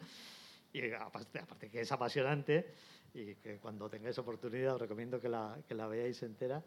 [0.76, 2.74] Y aparte, que es apasionante
[3.14, 6.62] y que cuando tengáis oportunidad os recomiendo que la, que la veáis entera.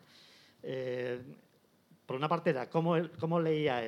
[0.62, 1.20] Eh,
[2.06, 3.82] por una parte era cómo, cómo leía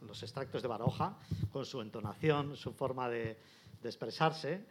[0.00, 1.18] los extractos de Baroja,
[1.52, 3.36] con su entonación, su forma de,
[3.82, 4.64] de expresarse,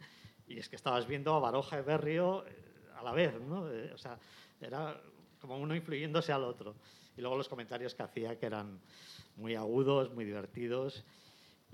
[0.48, 3.70] y es que estabas viendo a Baroja y Berrio eh, a la vez, ¿no?
[3.70, 4.18] Eh, o sea,
[4.60, 5.00] era
[5.40, 6.74] como uno influyéndose al otro.
[7.16, 8.80] Y luego los comentarios que hacía que eran
[9.36, 11.04] muy agudos, muy divertidos.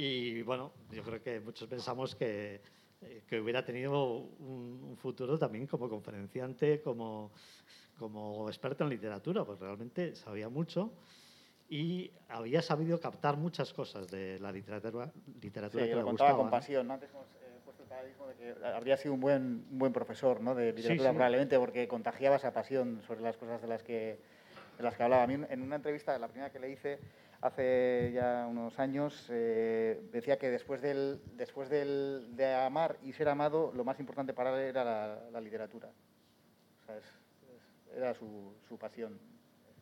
[0.02, 2.62] Y bueno, yo creo que muchos pensamos que,
[3.02, 7.32] eh, que hubiera tenido un, un, futuro también como conferenciante, como,
[7.98, 10.90] como experto en literatura, pues realmente sabía mucho
[11.68, 16.42] y había sabido captar muchas cosas de la literatura, literatura sí, que le contaba gustaba.
[16.44, 16.94] con pasión, ¿no?
[16.94, 20.40] Antes hemos eh, puesto el paralelismo de que habría sido un buen, un buen profesor
[20.40, 20.54] ¿no?
[20.54, 21.14] de literatura sí.
[21.14, 24.18] probablemente porque contagiaba esa pasión sobre las cosas de las que,
[24.78, 25.24] de las que hablaba.
[25.24, 26.98] A mí en una entrevista, la primera que le hice
[27.40, 33.28] hace ya unos años, eh, decía que después, del, después del, de amar y ser
[33.28, 35.88] amado, lo más importante para él era la, la literatura.
[35.88, 39.18] O sea, es, es, era su, su pasión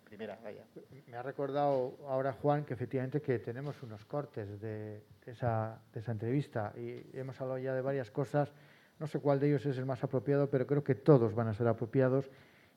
[0.05, 0.65] primera, vaya.
[1.07, 6.13] Me ha recordado ahora Juan que efectivamente que tenemos unos cortes de, esa, de esa
[6.13, 8.51] entrevista y hemos hablado ya de varias cosas.
[8.99, 11.55] No sé cuál de ellos es el más apropiado, pero creo que todos van a
[11.55, 12.31] ser apropiados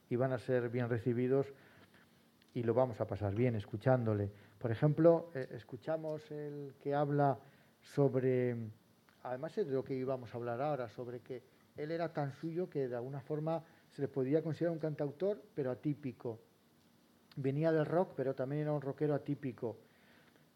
[0.09, 1.53] y van a ser bien recibidos
[2.53, 4.29] y lo vamos a pasar bien escuchándole.
[4.61, 7.39] Por ejemplo, eh, escuchamos el que habla
[7.81, 8.55] sobre,
[9.23, 11.41] además es de lo que íbamos a hablar ahora, sobre que
[11.77, 15.71] él era tan suyo que de alguna forma se le podía considerar un cantautor, pero
[15.71, 16.39] atípico
[17.35, 19.77] venía del rock, pero también era un rockero atípico.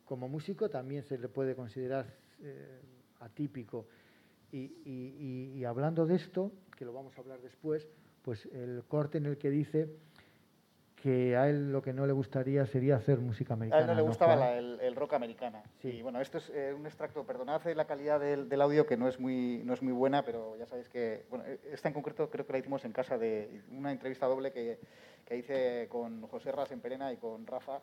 [0.05, 2.05] Como músico también se le puede considerar
[2.41, 2.79] eh,
[3.21, 3.87] atípico.
[4.51, 7.87] Y, hablando de esto, que lo vamos a hablar después,
[8.21, 9.89] pues el corte en el que dice
[11.05, 13.79] que a él lo que no le gustaría sería hacer música americana.
[13.79, 15.61] A él no le gustaba la, el, el, rock americana.
[15.79, 15.89] Sí.
[15.89, 19.07] Y bueno, esto es eh, un extracto, perdonad la calidad del, del, audio que no
[19.07, 22.47] es, muy, no es muy buena, pero ya sabéis que, bueno, esta en concreto creo
[22.47, 24.79] que la hicimos en casa de una entrevista doble que,
[25.27, 27.81] que hice con José Ras en Perena y con Rafa,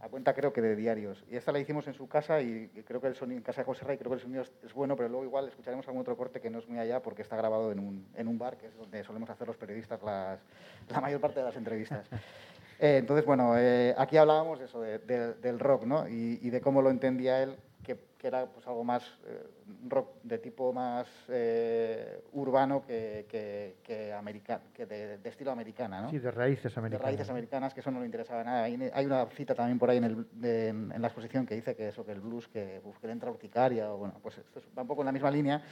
[0.00, 1.24] a cuenta creo que de diarios.
[1.30, 3.66] Y esta la hicimos en su casa y creo que el sonido, en casa de
[3.66, 6.00] José Ras y creo que el sonido es, es, bueno, pero luego igual escucharemos algún
[6.00, 8.56] otro corte que no es muy allá porque está grabado en un, en un bar,
[8.56, 10.40] que es donde solemos hacer los periodistas las,
[10.88, 12.08] la mayor parte de las entrevistas.
[12.78, 16.08] Eh, entonces, bueno, eh, aquí hablábamos de eso, de, de, del rock, ¿no?
[16.08, 19.46] Y, y, de cómo lo entendía él, que, que era pues, algo más eh,
[19.88, 26.02] rock de tipo más eh, urbano que, que, que, americano, que de, de, estilo americana,
[26.02, 26.10] ¿no?
[26.10, 27.02] Sí, de raíces americanas.
[27.02, 28.64] De raíces americanas, que eso no le interesaba nada.
[28.64, 31.76] Hay, hay una cita también por ahí en, el, en, en, la exposición que dice
[31.76, 34.60] que eso, que el blues, que, uf, que le entra urticaria, o bueno, pues esto
[34.76, 35.62] va un poco en la misma línea.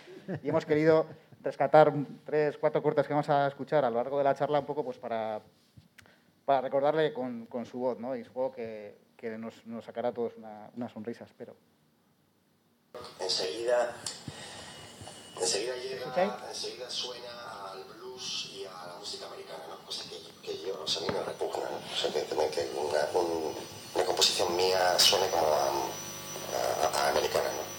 [0.42, 1.06] Y hemos querido
[1.42, 1.92] rescatar
[2.24, 4.84] tres, cuatro cortes que vamos a escuchar a lo largo de la charla un poco
[4.84, 5.40] pues para
[6.44, 8.16] para recordarle con, con, su voz, ¿no?
[8.16, 11.56] Y supongo que, que nos, nos, sacará a todos una, una, sonrisa, espero.
[13.20, 13.96] Enseguida,
[15.40, 19.78] enseguida llega, enseguida suena al blues y a la música americana, ¿no?
[19.86, 21.76] Cosa que, que yo, o sea, a mí me repugna, ¿no?
[21.76, 23.54] O sea, que, que una, un,
[23.94, 25.68] una, composición mía suene como a,
[26.82, 27.72] a, a americana, ¿no?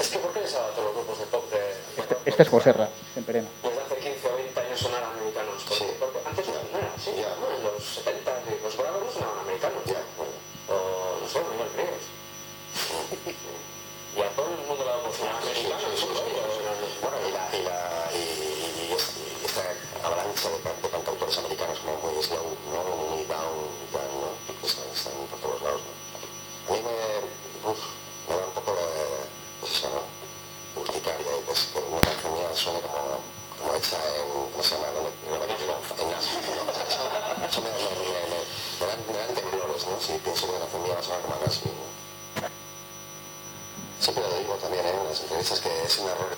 [0.00, 2.00] Es que, ¿por qué les ha dado todos los grupos de pop de...
[2.00, 3.48] Este, este es José Ra, en Perena.
[3.62, 5.90] Desde hace 15 o 20 años sonar americanos, porque, sí.
[6.00, 7.36] porque antes no, no era así, ya.
[7.36, 7.54] ¿no?
[7.54, 8.30] En los 70
[8.62, 10.02] los no sonaban americanos, ya.
[10.68, 12.06] O, no sé, muy griegos.
[14.16, 15.24] y a todo el mundo sí,
[15.54, 16.06] sí, sí,
[17.02, 17.78] Bueno, y la, y la,
[18.14, 18.92] y,
[19.44, 19.74] esta
[20.06, 22.84] avalancha de, cantautores americanos como muy slow, ¿no?
[23.10, 24.66] Muy down, down, ¿no?
[24.66, 26.72] Están, están por todos lados, ¿no?
[26.72, 27.78] A mí me, uf,
[28.28, 28.86] me da un poco de,
[29.60, 30.80] pues eso, ¿no?
[30.80, 33.18] urticaria y pues que una canción mía suene como,
[43.98, 46.36] Siempre lo digo también en las entrevistas que es un error.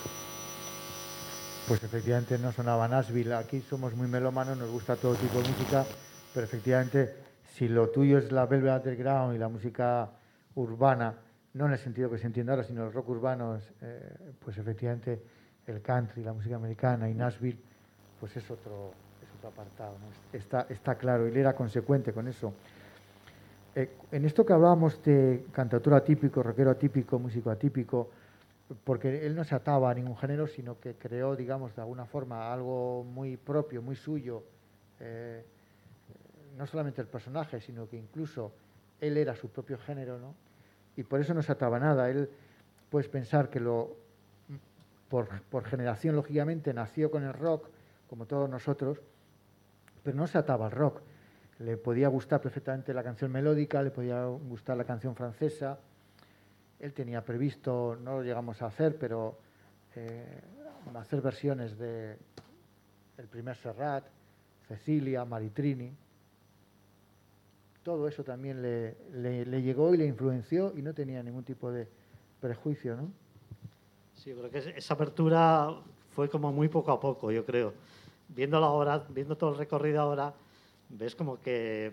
[1.69, 3.35] Pues efectivamente no sonaba Nashville.
[3.35, 5.87] Aquí somos muy melómanos, nos gusta todo tipo de música,
[6.35, 7.15] pero efectivamente
[7.57, 10.11] si lo tuyo es la Velvet Underground y la música
[10.55, 11.15] urbana,
[11.55, 15.23] no en el sentido que se entiende ahora, sino el rock urbano, eh, pues efectivamente
[15.67, 17.59] el country, la música americana y Nashville,
[18.21, 19.97] pues es otro, es otro apartado.
[19.99, 20.39] ¿no?
[20.39, 22.53] Está, está claro, él era consecuente con eso.
[23.75, 28.11] Eh, en esto que hablábamos de cantautor atípico, rockero atípico, músico atípico,
[28.85, 32.53] porque él no se ataba a ningún género, sino que creó, digamos, de alguna forma
[32.53, 34.43] algo muy propio, muy suyo,
[35.01, 35.45] eh,
[36.57, 38.53] no solamente el personaje, sino que incluso
[39.01, 40.35] él era su propio género, ¿no?
[40.97, 42.11] y por eso no se ataba nada.
[42.11, 42.29] Él,
[42.91, 43.97] puedes pensar que lo,
[45.13, 47.69] por, generación, lógicamente, nació con el rock,
[48.09, 48.99] como todos nosotros,
[50.03, 51.03] pero no se ataba al rock.
[51.59, 55.79] Le podía gustar perfectamente la canción melódica, le podía gustar la canción francesa.
[56.81, 59.39] Él tenía previsto, no lo llegamos a hacer, pero
[59.97, 60.41] eh,
[60.95, 62.17] hacer versiones de
[63.19, 64.05] El primer Serrat,
[64.67, 65.93] Cecilia, Maritrini,
[67.83, 71.71] todo eso también le, le, le, llegó y le influenció y no tenía ningún tipo
[71.71, 71.87] de
[72.41, 73.11] prejuicio, ¿no?
[74.23, 75.75] Sí, yo creo que esa apertura
[76.15, 77.75] fue como muy poco a poco, yo creo.
[78.29, 80.33] Viendo ahora, viendo todo el recorrido ahora,
[80.91, 81.91] ves como que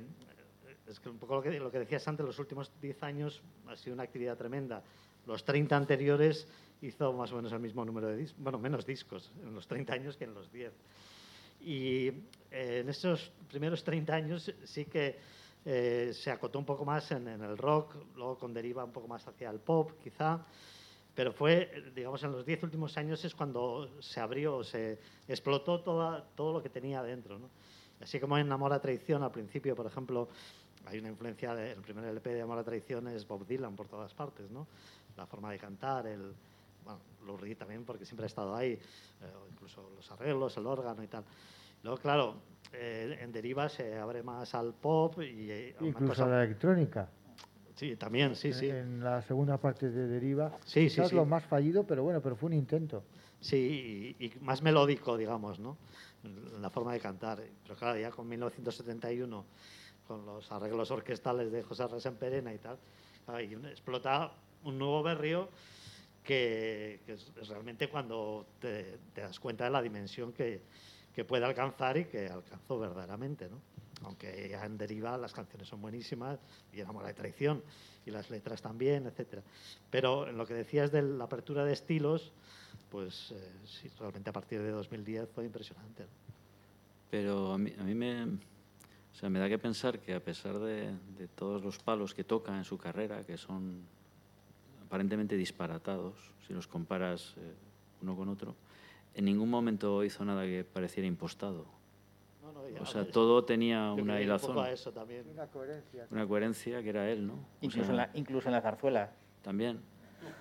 [0.88, 3.76] es que un poco lo que, lo que decías antes, los últimos 10 años ha
[3.76, 4.84] sido una actividad tremenda.
[5.26, 6.48] Los 30 anteriores
[6.84, 9.94] hizo más o menos el mismo número de discos, bueno, menos discos en los 30
[9.94, 10.72] años que en los 10.
[11.62, 12.08] Y
[12.52, 15.18] eh, en esos primeros 30 años sí que
[15.66, 19.08] eh, se acotó un poco más en, en, el rock, luego con deriva un poco
[19.08, 20.46] más hacia el pop, quizá.
[21.20, 26.24] Pero fue, digamos, en los 10 últimos años es cuando se abrió, se explotó toda,
[26.34, 27.38] todo lo que tenía dentro.
[27.38, 27.50] ¿no?
[28.00, 30.30] Así como en Amor a Traición, al principio, por ejemplo,
[30.86, 33.90] hay una influencia, de, el primer LP de Amor a Traición es Bob Dylan por
[33.90, 34.66] todas partes, ¿no?
[35.18, 36.34] La forma de cantar, el,
[36.86, 38.80] bueno, Reed también porque siempre ha estado ahí, eh,
[39.52, 41.26] incluso los arreglos, el órgano y tal.
[41.84, 42.36] Luego, claro,
[42.72, 45.52] eh, en deriva se abre más al pop y...
[45.52, 47.10] Eh, Incluso a la electrónica.
[47.80, 48.70] Sí, también, sí, sí.
[48.70, 50.52] En la segunda parte de Deriva.
[50.66, 51.16] Sí, sí, es sí.
[51.16, 53.06] lo más fallido, pero bueno, pero fue un intento.
[53.40, 55.78] Sí, y, y, más melódico, digamos, ¿no?
[56.60, 57.42] La forma de cantar.
[57.64, 59.46] Pero claro, ya con 1971,
[60.06, 62.78] con los arreglos orquestales de José Perena y tal,
[63.72, 64.34] explota
[64.66, 65.48] un nuevo berrio
[66.22, 70.64] que, que es realmente cuando te, te, das cuenta de la dimensión que,
[71.16, 73.62] que puede alcanzar y que alcanzó verdaderamente, ¿no?
[74.04, 76.40] Aunque en deriva las canciones son buenísimas
[76.74, 77.64] y enamora de traición
[78.06, 79.42] y las letras también, etcétera.
[79.90, 82.32] Pero en lo que decías de la apertura de estilos,
[82.90, 86.04] pues eh, sí, realmente a partir de 2010 fue impresionante.
[86.04, 86.10] ¿no?
[87.12, 90.60] Pero a mí, a mí me, o sea, me da que pensar que a pesar
[90.60, 93.82] de, de, todos los palos que toca en su carrera, que son
[94.86, 96.16] aparentemente disparatados,
[96.48, 97.54] si los comparas eh,
[98.02, 98.56] uno con otro,
[99.14, 101.79] en ningún momento hizo nada que pareciera impostado.
[102.82, 104.58] O sea, todo tenía una hilazón.
[104.58, 106.08] Una coherencia.
[106.12, 107.34] una coherencia que era él, ¿no?
[107.34, 109.12] O Incluso, sea, en la, incluso en la zarzuela.
[109.42, 109.80] También.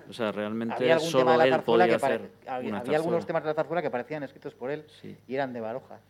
[0.08, 2.78] O sea, realmente Había algún tema solo de la él zarzuela podía hacer había, una
[2.80, 5.16] había algunos temas de la zarzuela que parecían escritos por él Sí.
[5.26, 6.00] y eran de Baroja.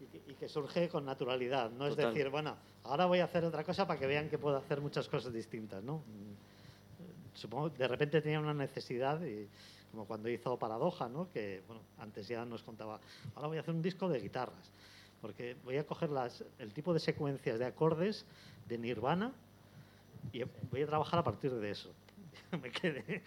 [0.00, 3.44] Y que, y que surge con naturalidad, no es decir, bueno, ahora voy a hacer
[3.44, 6.02] otra cosa para que vean que puedo hacer muchas cosas distintas, ¿no?
[7.34, 9.48] Supongo que de repente tenía una necesidad, y,
[9.90, 11.28] como cuando hizo Paradoja, ¿no?
[11.30, 13.00] Que, bueno, antes ya nos contaba,
[13.34, 14.70] ahora voy a hacer un disco de guitarras,
[15.22, 18.26] porque voy a coger las, el tipo de secuencias de acordes
[18.68, 19.32] de Nirvana
[20.32, 21.90] y voy a trabajar a partir de eso.
[22.62, 23.22] me quedé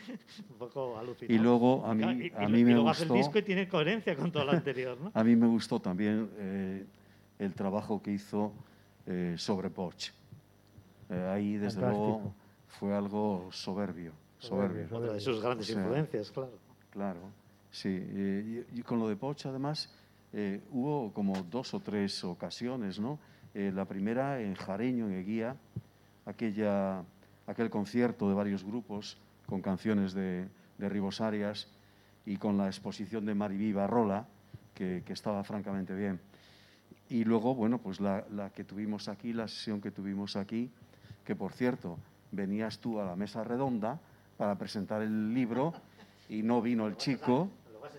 [0.49, 1.33] un poco alucinado.
[1.33, 3.39] Y luego a Y, mí, y- a y mí me luego hace gustó, el disco
[3.39, 5.09] y tiene coherencia con todo lo anterior, ¿no?
[5.15, 6.85] a mí me gustó también eh,
[7.39, 8.51] el trabajo que hizo
[9.07, 10.09] eh, sobre Poch.
[11.09, 12.07] Eh, ahí, desde Fantástico.
[12.07, 12.33] luego,
[12.67, 14.11] fue algo soberbio.
[14.39, 14.97] Soberbio, soberbio.
[14.97, 16.59] Otra de sus grandes O sea, influencias, claro.
[16.91, 17.19] Claro,
[17.71, 17.89] sí.
[17.89, 19.89] y, y con lo de Poch, además,
[20.37, 23.19] eh, hubo como dos o tres ocasiones, ¿no?
[23.53, 25.55] Eh, la primera en Jareño, en Eguía,
[26.25, 31.69] aquel concierto de varios grupos con canciones de, de Ribos Arias
[32.25, 34.27] y con la exposición de Maribí Barrola,
[34.73, 36.19] que, que estaba francamente bien.
[37.07, 40.69] Y luego, bueno, pues la que tuvimos aquí, la sesión que tuvimos aquí,
[41.23, 41.97] que por cierto,
[42.31, 44.01] venías tú a la mesa redonda
[44.35, 45.73] para presentar el libro
[46.27, 47.49] y no vino el chico.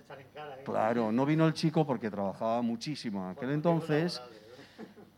[0.07, 0.55] Echar en cara.
[0.57, 0.63] ¿eh?
[0.65, 4.23] Claro, no vino el chico porque trabajaba muchísimo en aquel entonces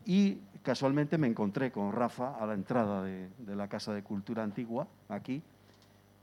[0.05, 4.43] y casualmente me encontré con Rafa a la entrada de, de la Casa de Cultura
[4.43, 5.41] Antigua, aquí,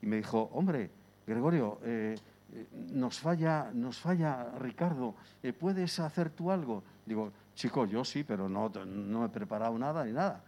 [0.02, 0.90] y me dijo, hombre,
[1.26, 2.16] Gregorio, eh,
[2.52, 6.84] eh, nos, falla, nos falla Ricardo, eh, ¿puedes hacer tú algo?
[7.04, 10.42] Digo, chico, yo sí, pero no, no he preparado nada ni nada.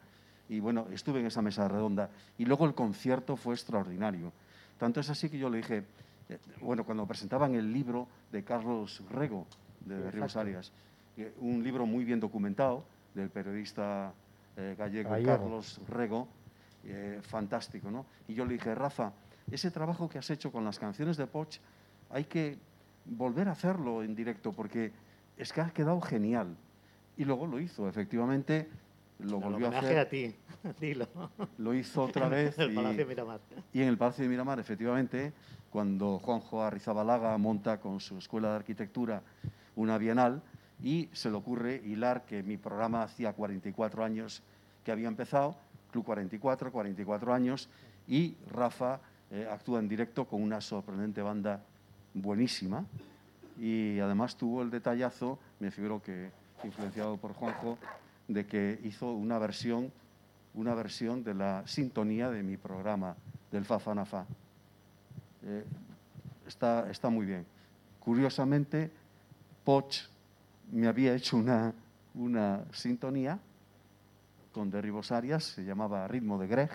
[0.48, 2.10] Y bueno, estuve en esa mesa redonda.
[2.38, 4.32] Y luego el concierto fue extraordinario.
[4.78, 5.84] Tanto es así que yo le dije,
[6.60, 9.46] bueno, cuando presentaban el libro de Carlos Rego,
[9.80, 10.40] de Sí, Ríos exacto.
[10.40, 10.72] Arias,
[11.40, 14.12] un libro muy bien documentado del periodista
[14.56, 15.38] eh, gallego, Gallego.
[15.38, 16.28] Carlos Rego,
[16.84, 18.06] eh, fantástico, ¿no?
[18.28, 19.12] Y yo le dije, Rafa,
[19.50, 21.56] ese trabajo que has hecho con las canciones de Poch,
[22.10, 22.56] hay que
[23.06, 24.92] volver a hacerlo en directo porque
[25.36, 26.56] es que ha quedado genial.
[27.16, 28.68] Y luego lo hizo, efectivamente,
[29.18, 29.98] lo El volvió a hacer.
[29.98, 30.34] a ti,
[30.80, 31.08] dilo.
[31.58, 33.40] Lo hizo otra vez El y, Palacio Miramar.
[33.72, 35.32] y en el Palacio de Miramar, efectivamente,
[35.70, 39.22] cuando Juanjo Arrizabalaga monta con su escuela de arquitectura
[39.76, 40.42] una bienal
[40.82, 44.42] y se le ocurre hilar que mi programa hacía 44 años
[44.84, 45.56] que había empezado,
[45.90, 47.68] Club 44, 44 años,
[48.06, 49.00] y Rafa
[49.30, 51.62] eh, actúa en directo con una sorprendente banda
[52.14, 52.84] buenísima
[53.58, 56.30] y además tuvo el detallazo, me figuro que
[56.64, 57.78] influenciado por Juanjo,
[58.28, 59.92] de que hizo una versión,
[60.54, 63.16] una versión de la sintonía de mi programa,
[63.50, 64.26] del Fafanafa.
[65.44, 65.64] Eh,
[66.46, 67.46] está, está muy bien.
[68.00, 68.90] Curiosamente,
[69.64, 70.08] Poch
[70.72, 71.72] me había hecho una,
[72.14, 73.38] una sintonía
[74.52, 76.70] con Derribos Arias, se llamaba Ritmo de Greg,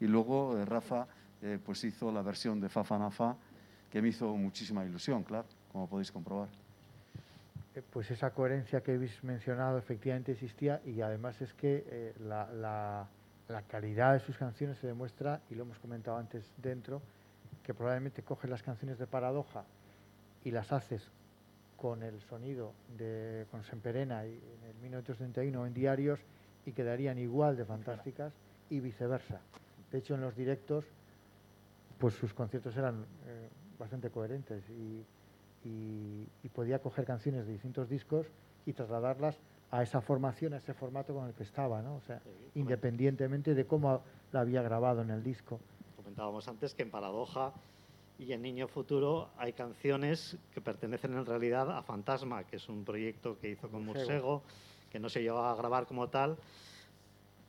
[0.00, 1.06] y luego eh, Rafa
[1.42, 3.36] eh, pues hizo la versión de Fafanafa
[3.90, 6.48] que me hizo muchísima ilusión, claro, como podéis comprobar.
[7.74, 12.50] Eh, pues esa coherencia que habéis mencionado efectivamente existía y además es que eh, la,
[12.52, 13.06] la,
[13.48, 17.02] la, calidad de sus canciones se demuestra, y lo hemos comentado antes dentro,
[17.64, 19.64] que probablemente coges las canciones de Paradoja
[20.44, 21.10] y las haces
[21.76, 26.20] con el sonido de con Semperena y en el 1931 en diarios
[26.64, 28.32] y quedarían igual de fantásticas
[28.70, 29.40] y viceversa.
[29.90, 30.84] De hecho, en los directos,
[31.98, 33.48] pues sus conciertos eran eh,
[33.78, 35.04] bastante coherentes y,
[35.68, 38.26] y, y, podía coger canciones de distintos discos
[38.64, 39.38] y trasladarlas
[39.72, 41.96] a esa formación, a ese formato con el que estaba, ¿no?
[41.96, 42.20] O sea,
[42.54, 45.60] independientemente de cómo la había grabado en el disco.
[46.12, 47.54] Comentábamos antes que en Paradoja
[48.18, 52.84] y en Niño Futuro hay canciones que pertenecen en realidad a Fantasma, que es un
[52.84, 54.42] proyecto que hizo con Mursego,
[54.90, 56.36] que no se llevó a grabar como tal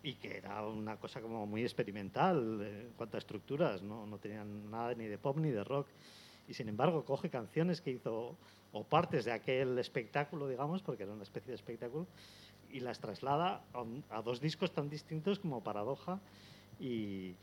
[0.01, 4.71] y que era una cosa como muy experimental en cuanto a estructuras, no, no tenían
[4.71, 5.87] nada ni de pop ni de rock.
[6.47, 8.37] Y sin embargo coge canciones que hizo
[8.71, 12.07] o partes de aquel espectáculo, digamos, porque era una especie de espectáculo,
[12.71, 16.21] y las traslada a, un, a dos discos tan distintos como Paradoja
[16.79, 17.35] y,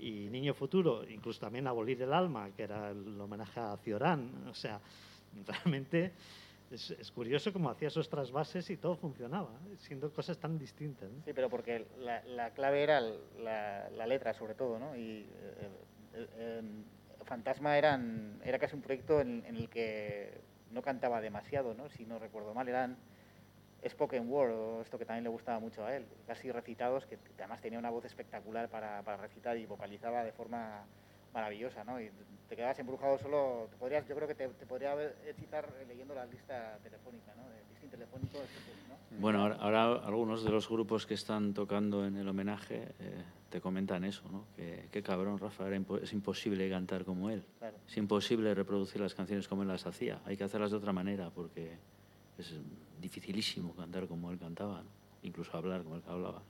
[0.00, 4.46] y Niño Futuro, incluso también Abolir el Alma, que era el homenaje a Ciorán.
[4.48, 4.80] O sea,
[5.46, 6.12] realmente
[6.70, 11.10] es, es, curioso cómo hacía esos trasvases y todo funcionaba, siendo cosas tan distintas.
[11.10, 11.22] ¿no?
[11.24, 14.96] Sí, pero porque la, la clave era la, la, letra, sobre todo, ¿no?
[14.96, 15.70] Y eh,
[16.14, 16.62] eh,
[17.24, 20.40] Fantasma eran, era casi un proyecto en, en, el que
[20.70, 21.88] no cantaba demasiado, ¿no?
[21.90, 22.96] Si no recuerdo mal, eran
[23.88, 27.60] spoken word, o esto que también le gustaba mucho a él, casi recitados, que además
[27.60, 30.84] tenía una voz espectacular para, para recitar y vocalizaba de forma
[31.32, 32.00] maravillosa, ¿no?
[32.00, 32.10] Y
[32.48, 34.94] te quedabas embrujado solo, te podrías, yo creo que te, te podría
[35.26, 37.44] excitar leyendo la lista telefónica, ¿no?
[37.70, 38.38] Listing telefónico,
[38.88, 39.20] ¿no?
[39.20, 43.60] Bueno, ahora, ahora, algunos de los grupos que están tocando en el homenaje eh, te
[43.60, 44.46] comentan eso, ¿no?
[44.56, 47.44] Que, qué cabrón, Rafa, era impo es imposible cantar como él.
[47.58, 47.76] Claro.
[47.86, 50.20] Es imposible reproducir las canciones como él las hacía.
[50.24, 51.78] Hay que hacerlas de otra manera porque
[52.38, 52.54] es
[53.00, 54.90] dificilísimo cantar como él cantaba, ¿no?
[55.22, 56.42] incluso hablar como él hablaba.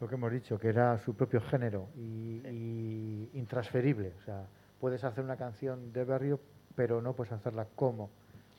[0.00, 3.28] Lo que hemos dicho, que era su propio género y, sí.
[3.34, 4.12] y, intransferible.
[4.20, 4.46] O sea,
[4.80, 6.40] puedes hacer una canción de Berrio,
[6.74, 8.10] pero no puedes hacerla como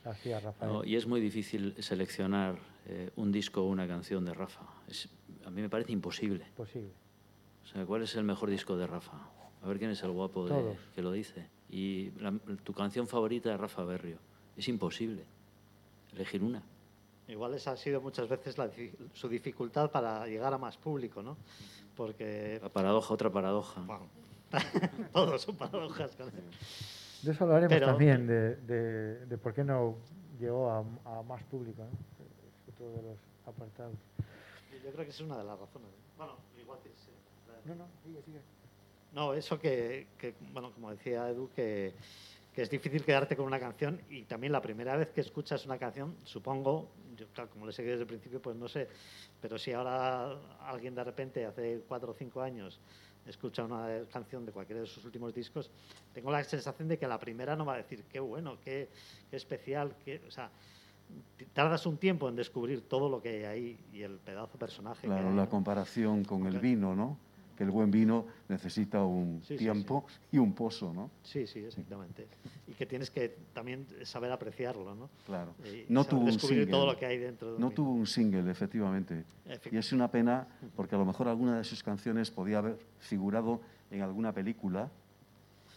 [0.06, 0.72] hacía Rafael.
[0.72, 2.56] No, y es muy difícil seleccionar
[2.86, 4.62] eh, un disco o una canción de Rafa.
[4.88, 5.10] Es,
[5.46, 6.46] a mí me parece imposible.
[6.56, 6.92] Posible.
[7.64, 9.18] O sea, ¿cuál es el mejor disco de Rafa?
[9.62, 11.48] A ver quién es el guapo de, que lo dice.
[11.70, 14.18] Y la, tu canción favorita de Rafa Berrio.
[14.56, 15.24] Es imposible
[16.14, 16.64] elegir una.
[17.28, 18.70] Igual esa ha sido muchas veces la,
[19.14, 21.38] su dificultad para llegar a más público, ¿no?
[21.96, 22.60] Porque...
[22.62, 23.82] La paradoja, otra paradoja.
[23.82, 24.08] Bueno,
[25.14, 26.18] todos son paradojas.
[26.18, 29.96] De eso hablaremos Pero, también, de, de, de, por qué no
[30.40, 31.90] llegó a, a más público, ¿no?
[31.90, 33.96] Es otro de los apartados.
[34.84, 35.88] Yo creo que es una de las razones.
[36.18, 37.12] Bueno, igual que sí.
[37.66, 38.42] No, no, sigue, sigue.
[39.14, 41.94] No, eso que, que bueno, como decía Edu, que
[42.54, 45.78] que es difícil quedarte con una canción y también la primera vez que escuchas una
[45.78, 48.88] canción, supongo, yo claro, como le seguí desde el principio, pues no sé,
[49.42, 52.80] pero si ahora alguien de repente hace cuatro o cinco años
[53.26, 55.72] escucha una canción de cualquiera de sus últimos discos,
[56.14, 58.90] tengo la sensación de que la primera no va a decir qué bueno, qué,
[59.32, 60.52] qué especial, qué, o sea,
[61.54, 65.08] tardas un tiempo en descubrir todo lo que hay ahí y el pedazo personaje.
[65.08, 67.18] Claro, hay, la comparación con el vino, ¿no?
[67.56, 70.28] Que el buen vino necesita un sí, tiempo sí, sí.
[70.34, 71.10] y un pozo, ¿no?
[71.24, 72.28] Sí, sí, exactamente.
[72.68, 75.10] Y que tienes que también saber apreciarlo, ¿no?
[75.26, 75.54] Claro.
[75.64, 76.72] Y no tuvo un descubrir single.
[76.72, 77.58] todo lo que hay dentro.
[77.58, 79.26] no tuvo un single, efectivamente.
[79.46, 82.78] Efecti y es una pena porque a lo mejor alguna de sus canciones podía haber
[83.00, 84.90] figurado en alguna película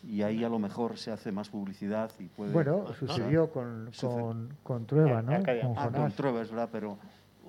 [0.02, 2.52] y ahí a lo mejor se hace más publicidad y puede...
[2.52, 5.38] Bueno, sucedió con, con, con Trueba, ¿no?
[5.38, 6.98] Con, ah, con Trueba, es verdad, pero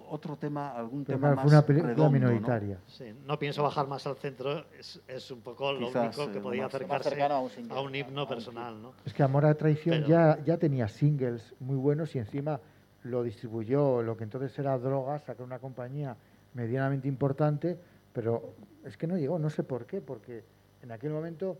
[0.09, 2.75] otro tema, algún Pero tema fue más una película redondo, minoritaria.
[2.75, 2.81] ¿no?
[2.91, 6.37] Sí, no pienso bajar más al centro, es, es un poco lo Quizás, único que
[6.39, 8.93] eh, podía más- acercarse a un single, a un himno a un personal, ¿no?
[9.05, 12.59] Es que Amor a Traición Pero- ya, ya tenía singles muy buenos y encima
[13.03, 16.15] lo distribuyó lo que entonces era Drogas, sacó una compañía
[16.53, 17.77] medianamente importante,
[18.13, 18.53] pero
[18.83, 20.43] es que no llegó, no sé por qué, porque
[20.81, 21.57] en aquel momento,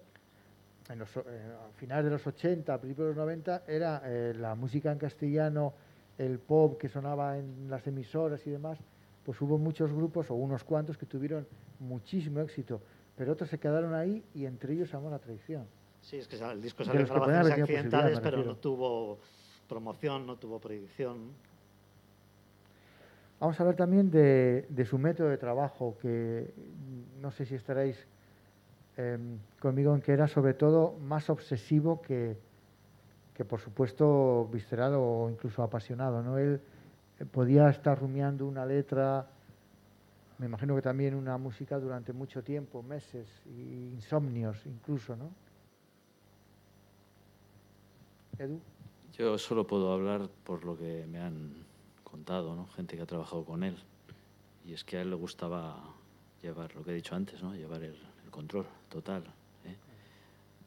[0.90, 4.34] en los, eh, a finales de los 80, a principios de los 90, era eh,
[4.38, 5.74] la música en castellano,
[6.18, 8.80] el pop que sonaba en las emisoras y demás,
[9.24, 11.48] pues hubo muchos grupos o unos cuantos que tuvieron
[11.80, 12.82] muchísimo éxito,
[13.16, 15.66] pero otros se quedaron ahí y entre ellos Amor a Traición.
[16.02, 19.20] Sí, es que el disco salió en grabaciones accidentales, pero no tuvo
[19.68, 21.32] promoción, no tuvo proyección.
[23.40, 26.54] Vamos a hablar también de, de su método de trabajo, que
[27.22, 28.08] no sé si estaréis
[28.96, 29.18] eh,
[29.60, 32.38] conmigo en que era sobre todo más obsesivo que,
[33.38, 36.24] que por supuesto visceral o incluso apasionado.
[36.24, 36.40] ¿no?
[36.40, 36.60] Él
[37.20, 39.28] eh, podía estar rumiando una letra,
[40.40, 45.30] me imagino que también una música durante mucho tiempo, meses, y insomnios incluso, ¿no?
[48.40, 48.60] Edu.
[49.14, 51.54] Yo solo puedo hablar por lo que me han
[52.04, 52.68] contado, ¿no?
[52.68, 53.78] gente que ha trabajado con él.
[54.66, 55.78] Y es que a él le gustaba
[56.42, 57.54] llevar, lo que he dicho antes, ¿no?
[57.54, 57.98] llevar el,
[58.32, 59.24] control total.
[59.66, 59.76] ¿eh?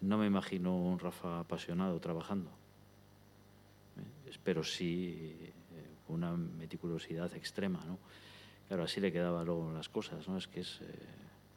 [0.01, 2.60] No me imagino un Rafa apasionado trabajando.
[4.39, 5.53] Pero sí eh,
[6.09, 7.85] una meticulosidad extrema.
[7.87, 7.99] ¿no?
[8.69, 10.37] Claro, así le quedaba luego las cosas, ¿no?
[10.37, 10.81] es que es,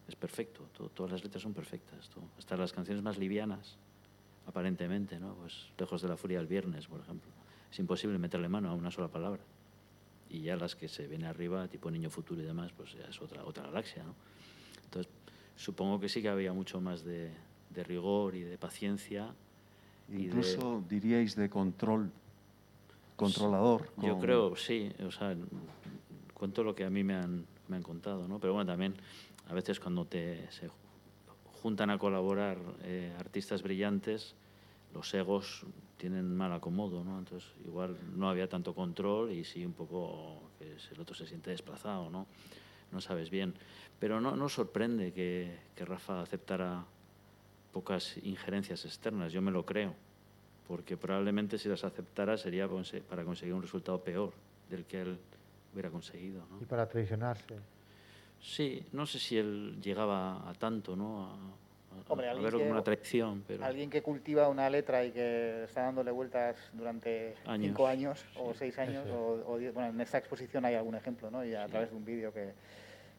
[0.08, 0.64] es perfecto,
[0.94, 3.78] todas las letras son perfectas, hasta las canciones más livianas
[4.48, 5.36] aparentemente, ¿no?
[5.36, 7.32] Pues Lejos de la Furia el viernes, por ejemplo.
[7.72, 9.42] Es imposible meterle mano a una sola palabra.
[10.30, 13.22] Y ya las que se vienen arriba, tipo Niño Futuro y demás, pues ya es
[13.22, 14.16] otra, otra galaxia, ¿no?
[14.86, 15.12] Entonces,
[15.56, 17.32] supongo que sí que había mucho más de,
[17.70, 19.34] de rigor y de paciencia.
[20.10, 22.12] Incluso diríais de control,
[23.16, 23.90] controlador.
[23.98, 24.92] Yo creo, sí.
[25.06, 25.36] O sea,
[26.34, 28.40] cuento lo que a mí me han, me han contado, ¿no?
[28.40, 28.96] Pero bueno, también
[29.48, 30.70] a veces cuando te, se
[31.62, 34.36] juntan a colaborar eh, artistas brillantes,
[34.94, 35.66] los egos
[35.98, 37.18] tienen mal acomodo, ¿no?
[37.18, 41.52] Entonces, igual no había tanto control y sí un poco que el otro se siente
[41.52, 42.28] desplazado, ¿no?
[42.92, 43.54] No sabes bien.
[44.00, 46.86] Pero no, no sorprende que, que Rafa aceptara
[47.72, 49.96] pocas injerencias externas, yo me lo creo,
[50.68, 52.68] porque probablemente si las aceptara sería
[53.10, 54.34] para conseguir un resultado peor
[54.70, 55.18] del que él
[55.74, 56.46] hubiera conseguido.
[56.50, 56.62] ¿no?
[56.62, 57.56] Y para traicionarse.
[58.42, 61.26] Sí, no sé si él llegaba a tanto, ¿no?
[61.26, 61.38] A,
[62.08, 63.64] Hombre, a verlo como una traición, pero...
[63.64, 68.78] Alguien que cultiva una letra y que está dándole vueltas durante cinco años o seis
[68.80, 71.46] años, o, bueno, en esta exposición hay algún ejemplo, ¿no?
[71.46, 72.54] Y a través de un vídeo que,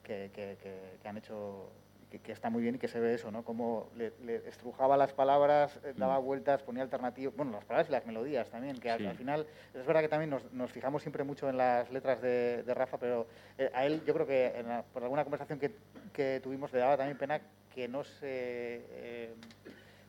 [0.03, 0.59] que, que,
[1.01, 1.71] que, han hecho
[2.19, 3.45] que, está muy bien y que se ve eso, ¿no?
[3.45, 4.13] Cómo le,
[4.49, 6.25] estrujaba las palabras, eh, daba mm.
[6.25, 10.01] vueltas, ponía alternativas, bueno, las palabras y las melodías también, que al, final, es verdad
[10.01, 13.27] que también nos, nos, fijamos siempre mucho en las letras de, de Rafa, pero
[13.59, 15.73] eh, a él yo creo que por alguna conversación que,
[16.13, 17.41] que, tuvimos le daba también pena
[17.75, 19.35] que no se eh,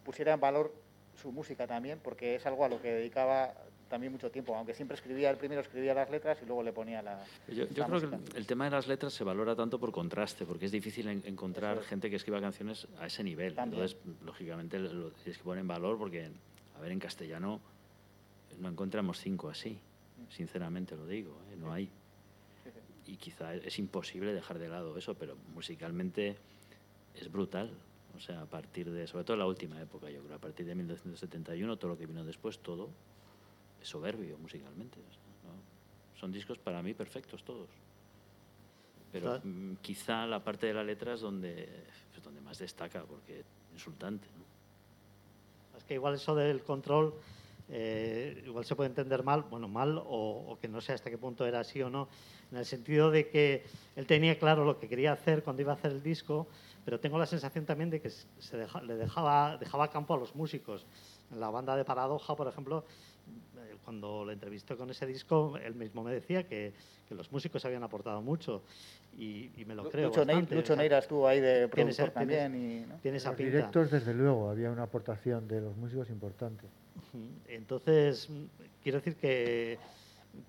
[0.03, 0.73] pusiera en valor
[1.15, 3.53] su música también, porque es algo a lo que dedicaba
[3.95, 7.01] también mucho tiempo, aunque siempre escribía, el primero escribía las letras y luego le ponía
[7.01, 7.23] la.
[7.47, 10.71] Yo, creo que el, tema de las letras se valora tanto por contraste, porque es
[10.73, 13.57] difícil encontrar gente que escriba canciones a ese nivel.
[13.57, 16.29] Entonces, lógicamente, lo tienes que poner en valor porque,
[16.77, 17.61] a ver, en castellano
[18.59, 19.79] no encontramos cinco así,
[20.27, 21.55] sinceramente lo digo, ¿eh?
[21.57, 21.89] no hay.
[23.07, 26.35] Y quizá es imposible dejar de lado eso, pero musicalmente
[27.13, 27.71] es brutal.
[28.13, 30.65] O sea, a partir de, sobre todo en la última época, yo creo, a partir
[30.65, 32.89] de 1971, todo lo que vino después, todo
[33.85, 34.99] soberbio musicalmente.
[36.19, 37.69] Son discos para mí perfectos todos.
[39.11, 41.69] Pero mm, quizá la parte de la letra es donde,
[42.11, 44.27] pues, donde más destaca, porque es insultante.
[45.77, 47.13] Es que igual eso del control,
[47.69, 51.45] eh, igual se puede entender mal, bueno, mal, o, que no sé hasta qué punto
[51.45, 52.07] era así o no,
[52.51, 53.63] en el sentido de que
[53.95, 56.47] él tenía claro lo que quería hacer cuando iba a hacer el disco,
[56.83, 60.85] pero tengo la sensación también de que se le dejaba, dejaba campo a los músicos.
[61.31, 62.85] En la banda de Paradoja, por ejemplo,
[63.83, 66.73] cuando le entrevisté con ese disco, él mismo me decía que,
[67.07, 68.63] que los músicos habían aportado mucho
[69.17, 70.55] y, me lo creo Lucho, bastante.
[70.55, 72.51] Lucho Neira estuvo ahí de productor también.
[72.51, 72.95] Tienes, y, ¿no?
[72.97, 76.65] tiene esa los directos, desde luego, había una aportación de los músicos importante.
[77.47, 78.27] Entonces,
[78.83, 79.77] quiero decir que,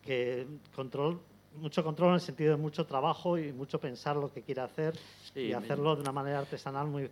[0.03, 1.20] que control
[1.57, 4.95] mucho control en el sentido de mucho trabajo y mucho pensar lo que quiere hacer
[5.35, 7.11] y hacerlo de una manera artesanal muy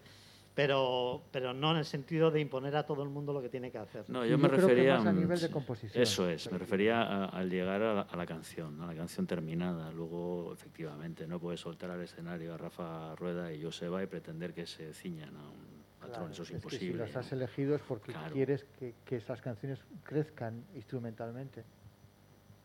[0.55, 3.73] pero, pero no en el sentido de imponer a todo el mundo lo que tiene
[3.73, 4.05] que hacer.
[4.07, 6.01] No, yo, me refería a nivel de composición.
[6.01, 9.91] Eso es, me refería al llegar a la, canción, a la canción terminada.
[9.91, 14.67] Luego, efectivamente, no puedes soltar al escenario a Rafa Rueda y Joseba y pretender que
[14.67, 16.93] se ciñan a un patrón, eso es, imposible.
[16.93, 21.65] si las has elegido es porque quieres que, que esas canciones crezcan instrumentalmente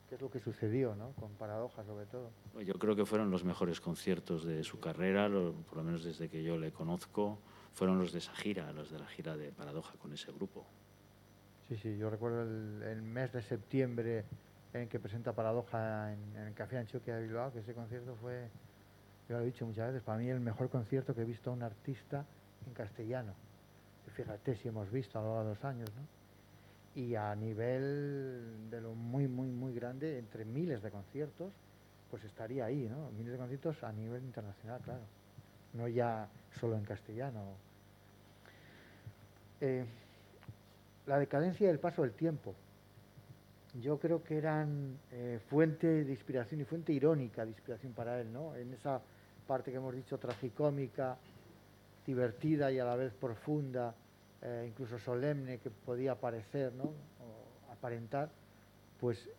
[0.08, 1.12] que es lo que sucedió, ¿no?
[1.12, 2.32] Con Paradoja sobre todo.
[2.66, 6.42] Yo creo que fueron los mejores conciertos de su carrera, por lo menos desde que
[6.42, 7.38] yo le conozco
[7.74, 10.66] fueron los de esa gira, los de la gira de Paradoja con ese grupo.
[11.68, 14.26] Sí, sí, yo recuerdo el, mes de septiembre
[14.74, 18.50] en que presenta Paradoja en, el Café Anchoquia de Bilbao, que ese concierto fue,
[19.28, 21.54] yo lo he dicho muchas veces, para mí el mejor concierto que he visto a
[21.54, 22.26] un artista
[22.66, 23.34] en castellano.
[24.16, 27.02] fíjate si hemos visto a lo largo de los años, ¿no?
[27.02, 31.54] Y a nivel de lo muy, muy, muy grande, entre miles de conciertos,
[32.10, 33.12] pues estaría ahí, ¿no?
[33.12, 35.04] Miles de conciertos a nivel internacional, claro
[35.74, 36.28] no ya
[36.60, 37.42] solo en castellano.
[39.62, 39.86] Eh,
[41.06, 42.54] la decadencia y el paso del tiempo.
[43.82, 48.32] Yo creo que eran eh, fuente de inspiración y fuente irónica de inspiración para él,
[48.32, 48.56] ¿no?
[48.56, 49.02] En esa
[49.48, 51.18] parte que hemos dicho tragicómica,
[52.06, 53.94] divertida y a la vez profunda,
[54.42, 56.86] eh, incluso solemne que podía parecer, ¿no?
[56.86, 58.30] O aparentar,
[59.00, 59.30] pues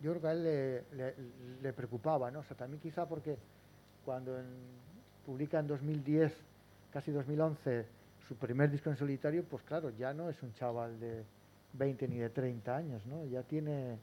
[0.00, 1.14] yo creo que a él le,
[1.62, 2.40] le preocupaba, ¿no?
[2.40, 3.36] O sea, también quizá porque
[4.04, 4.46] cuando en
[5.26, 6.32] publica en 2010,
[6.92, 7.84] casi 2011,
[8.28, 11.24] su primer disco en solitario, pues claro, ya no es un chaval de
[11.72, 13.24] 20 ni de 30 años, ¿no?
[13.26, 13.98] Ya tiene,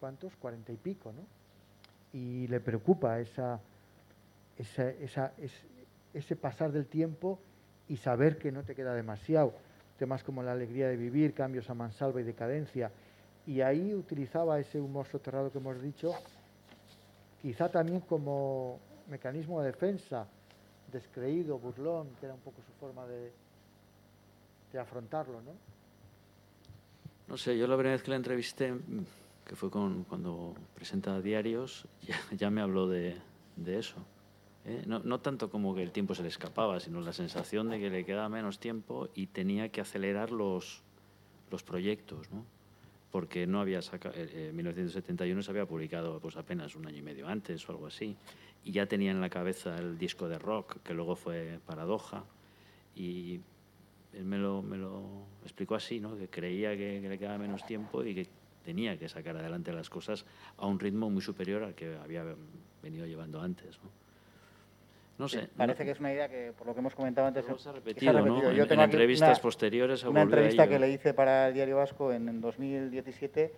[0.00, 0.34] ¿cuántos?
[0.36, 1.22] 40 y pico, ¿no?
[2.18, 3.60] Y le preocupa esa,
[4.58, 5.32] esa, esa,
[6.14, 7.38] ese pasar del tiempo
[7.88, 9.54] y saber que no te queda demasiado.
[9.98, 12.90] Temas como la alegría de vivir, cambios a mansalva y decadencia.
[13.46, 16.14] Y ahí utilizaba ese humor soterrado que hemos dicho,
[17.40, 20.26] quizá también como mecanismo de defensa,
[20.92, 23.32] descreído, burlón, que era un poco su forma de,
[24.72, 25.52] de afrontarlo, ¿no?
[27.28, 28.74] No sé, yo la primera vez que la entrevisté,
[29.46, 31.86] que fue con, cuando presenta diarios,
[32.36, 33.16] ya, me habló de,
[33.56, 33.96] de eso.
[34.66, 34.82] ¿eh?
[34.86, 37.90] No, no, tanto como que el tiempo se le escapaba, sino la sensación de que
[37.90, 40.82] le quedaba menos tiempo y tenía que acelerar los,
[41.50, 42.44] los proyectos, ¿no?
[43.12, 47.02] Porque no había sacado, eh, en 1971 se había publicado pues apenas un año y
[47.02, 48.16] medio antes o algo así,
[48.64, 52.24] y ya tenía en la cabeza el disco de rock, que luego fue Paradoja,
[52.96, 53.40] y
[54.14, 56.16] él me lo, me lo explicó así, ¿no?
[56.16, 58.26] que creía que, le quedaba menos tiempo y que
[58.64, 60.24] tenía que sacar adelante las cosas
[60.56, 62.24] a un ritmo muy superior al que había
[62.82, 63.78] venido llevando antes.
[63.82, 63.90] ¿no?
[65.18, 65.48] No sé.
[65.56, 68.12] parece que es una idea que, por lo que hemos comentado antes, se ha repetido.
[68.12, 68.52] ¿no?
[68.52, 70.02] Yo tengo en, entrevistas posteriores.
[70.04, 73.52] Una entrevista que le hice para el Diario Vasco en, en 2017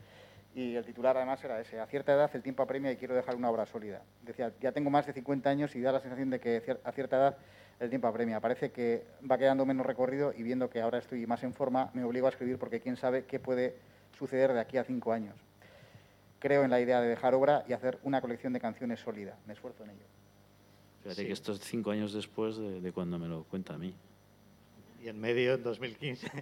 [0.55, 3.35] y el titular además era ese, a cierta edad el tiempo apremia y quiero dejar
[3.35, 4.03] una obra sólida.
[4.23, 7.17] Decía, ya tengo más de 50 años y da la sensación de que a cierta
[7.17, 7.37] edad
[7.81, 8.41] el tiempo apremia.
[8.41, 12.05] Parece que va quedando menos recorrido y viendo que ahora estoy más en forma, me
[12.05, 13.75] obligo a escribir porque quién sabe qué puede
[14.17, 15.35] suceder de aquí a cinco años.
[16.39, 19.37] Creo en la idea de dejar obra y hacer una colección de canciones sólida.
[19.47, 20.07] Me esfuerzo en ello.
[21.05, 23.95] Fíjate que esto es cinco años después de, de, cuando me lo cuenta a mí.
[25.03, 26.33] Y en medio, en 2015,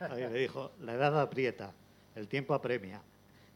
[0.10, 1.72] me dijo, la edad aprieta,
[2.16, 3.00] el tiempo apremia.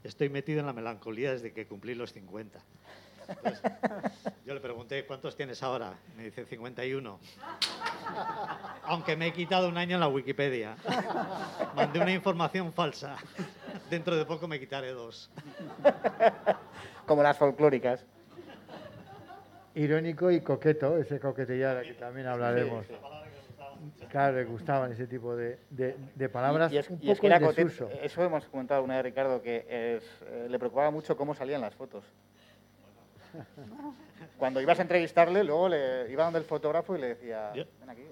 [0.05, 2.61] Estoy metido en la melancolía desde que cumplí los 50.
[4.47, 5.99] yo le pregunté, ¿cuántos tienes ahora?
[6.17, 7.19] Me dice 51.
[8.85, 10.77] Aunque me he quitado un año en la Wikipedia.
[11.75, 13.17] Mandé una información falsa.
[13.91, 15.31] Dentro de poco me quitaré dos.
[17.07, 18.07] Como las folclóricas.
[19.75, 22.87] Irónico y coqueto, ese coquetillar que también hablaremos.
[24.09, 27.67] Claro, le gustaban ese tipo de, de, palabras y es, un poco que
[28.03, 30.01] Eso hemos comentado una vez, Ricardo, que eh,
[30.49, 32.05] le preocupaba mucho cómo salían las fotos.
[34.39, 38.03] Cuando ibas a entrevistarle, luego le iba donde el fotógrafo y le decía, ven aquí.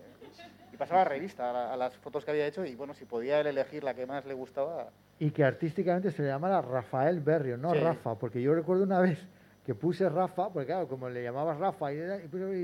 [0.73, 3.85] Y pasaba revista a, las fotos que había hecho y, bueno, si podía él elegir
[3.85, 4.89] la que más le gustaba...
[5.19, 9.19] Y que artísticamente se le llamara Rafael Berrio, no Rafa, porque yo recuerdo una vez
[9.65, 11.97] que puse Rafa, porque claro, como le llamabas Rafa, y,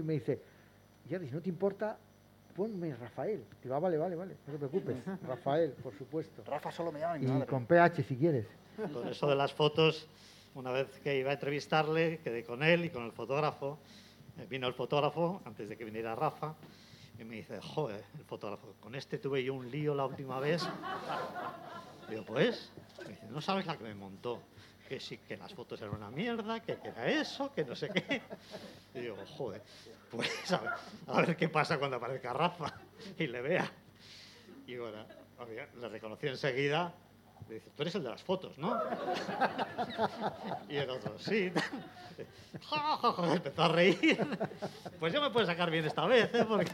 [0.03, 0.41] me dice,
[1.09, 1.97] ya, si no te importa,
[2.57, 3.45] ponme Rafael.
[3.63, 4.97] Digo, ah, vale, vale, vale, no te preocupes.
[5.27, 6.43] Rafael, por supuesto.
[6.45, 8.47] Rafa solo me llama Y con PH si quieres.
[8.93, 10.09] Con eso de las fotos,
[10.55, 13.79] una vez que iba a entrevistarle, quedé con él y con el fotógrafo.
[14.39, 16.55] Eh, vino el fotógrafo antes de que viniera Rafa
[17.19, 20.63] y me dice, joder, el fotógrafo, con este tuve yo un lío la última vez.
[22.09, 22.71] Digo, pues,
[23.07, 24.41] dice, no sabes la que me montó
[24.89, 28.23] que sí, que las fotos eran una mierda, que, era eso, que no sé qué.
[28.95, 29.63] Y digo, joder,
[30.11, 32.73] pues a ver, qué pasa cuando aparezca Rafa
[33.19, 33.71] y le vea.
[34.67, 35.05] Y bueno,
[35.79, 36.93] le reconoció enseguida.
[37.49, 38.81] Le dice, tú eres el de las fotos, ¿no?
[40.69, 41.53] Y el otro, sí.
[43.35, 44.27] Empezó a reír.
[44.99, 46.45] Pues yo me puedo sacar bien esta vez, ¿eh?
[46.49, 46.73] Porque,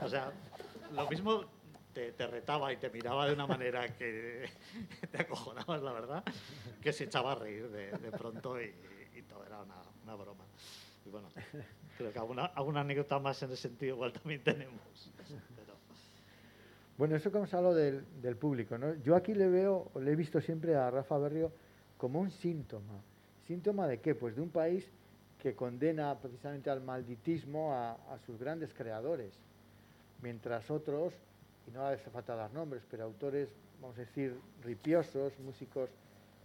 [0.00, 0.32] o sea,
[0.92, 1.44] lo mismo
[2.16, 4.48] te, retaba y te miraba de una manera que
[5.10, 6.24] te acojonabas, la verdad,
[6.80, 8.72] que se echaba a reír de, pronto y,
[9.28, 10.44] todo era una, broma.
[11.04, 11.28] Y bueno,
[11.98, 14.80] creo que alguna, alguna, anécdota más en ese sentido igual también tenemos.
[16.96, 18.94] Bueno, eso que hemos hablado del, del, público, ¿no?
[18.96, 21.52] Yo aquí le veo, le he visto siempre a Rafa Berrio
[21.96, 23.02] como un síntoma.
[23.46, 24.14] ¿Síntoma de qué?
[24.14, 24.88] Pues de un país
[25.40, 29.32] que condena precisamente al malditismo a, a sus grandes creadores,
[30.22, 31.14] mientras otros
[31.68, 33.48] y no hace falta dar nombres, pero autores,
[33.80, 35.90] vamos a decir, ripiosos, músicos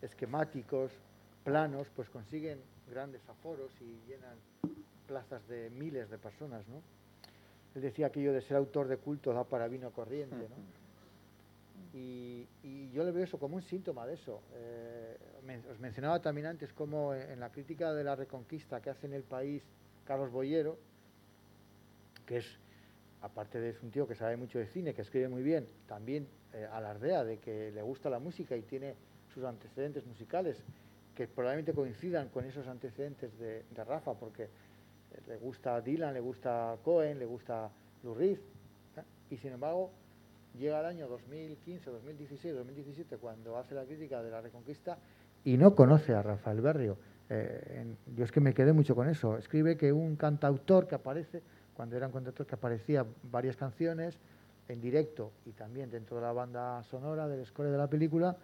[0.01, 0.91] esquemáticos,
[1.43, 2.59] planos, pues consiguen
[2.89, 4.37] grandes aforos y llenan
[5.07, 6.81] plazas de miles de personas, ¿no?
[7.75, 10.55] Él decía aquello de ser autor de culto da para vino corriente, ¿no?
[11.95, 12.47] Y,
[12.91, 14.41] yo le veo eso como un síntoma de eso.
[14.53, 15.17] Eh,
[15.71, 19.23] os mencionaba también antes cómo en la crítica de la reconquista que hace en el
[19.23, 19.63] país
[20.05, 20.77] Carlos Boyero,
[22.25, 22.59] que es
[23.23, 26.27] aparte de es un tío que sabe mucho de cine, que escribe muy bien, también
[26.53, 28.95] eh, alardea de que le gusta la música y tiene
[29.33, 30.61] sus antecedentes musicales
[31.15, 34.49] que probablemente coincidan con esos antecedentes de, Rafa, porque eh,
[35.27, 37.69] le gusta Dylan, le gusta Cohen, le gusta
[38.03, 38.37] Lou Reed,
[39.29, 39.89] y sin embargo
[40.59, 44.97] llega el año 2015, 2016, 2017, cuando hace la crítica de la Reconquista
[45.45, 46.97] y no conoce a Rafael Berrio.
[47.29, 49.37] Eh, yo es que me quedé mucho con eso.
[49.37, 51.41] Escribe que un cantautor que aparece
[51.75, 54.17] cuando eran contratos que aparecía varias canciones,
[54.67, 58.37] en directo y también dentro de la banda sonora del score de la película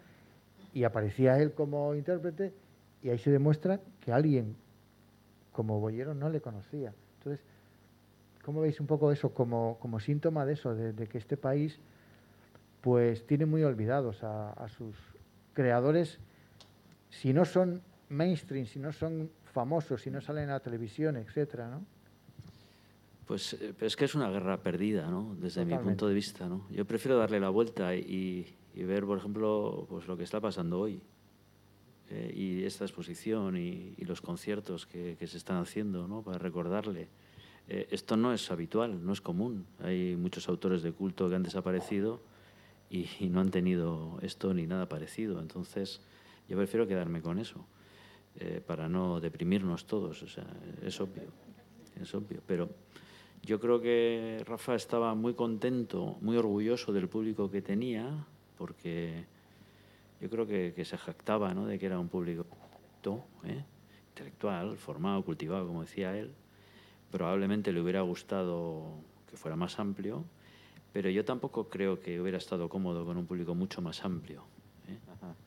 [0.74, 2.52] y aparecía él como intérprete
[3.02, 4.56] y ahí se demuestra que alguien
[5.52, 6.92] como Boyero no le conocía.
[7.18, 7.44] Entonces,
[8.44, 11.80] ¿cómo veis un poco eso como, como síntoma de eso, de, que este país
[12.82, 14.96] pues tiene muy olvidados a, a sus
[15.54, 16.18] creadores,
[17.10, 21.68] si no son mainstream, si no son famosos, si no salen a la televisión, etcétera,
[21.68, 21.84] ¿no?
[23.30, 25.36] Pues eh, es que es una guerra perdida, ¿no?
[25.38, 26.66] Desde mi punto de vista, ¿no?
[26.68, 31.00] Yo prefiero darle la vuelta y, ver, por ejemplo, pues lo que está pasando hoy.
[32.08, 36.22] Eh, y esta exposición y, los conciertos que, se están haciendo, ¿no?
[36.22, 37.06] Para recordarle.
[37.68, 39.64] Eh, esto no es habitual, no es común.
[39.78, 42.20] Hay muchos autores de culto que han desaparecido
[42.90, 45.38] y, y no han tenido esto ni nada parecido.
[45.38, 46.00] Entonces,
[46.48, 47.64] yo prefiero quedarme con eso.
[48.66, 50.20] para no deprimirnos todos.
[50.20, 50.48] O sea,
[50.82, 51.30] es obvio,
[52.00, 52.42] es obvio.
[52.44, 52.68] Pero
[53.42, 58.26] yo creo que Rafa estaba muy contento, muy orgulloso del público que tenía,
[58.58, 59.24] porque
[60.20, 61.66] yo creo que, se jactaba ¿no?
[61.66, 62.46] de que era un público
[63.44, 63.64] ¿eh?
[64.10, 66.32] intelectual, formado, cultivado, como decía él.
[67.10, 70.24] Probablemente le hubiera gustado que fuera más amplio,
[70.92, 74.44] pero yo tampoco creo que hubiera estado cómodo con un público mucho más amplio.
[74.88, 74.98] ¿eh?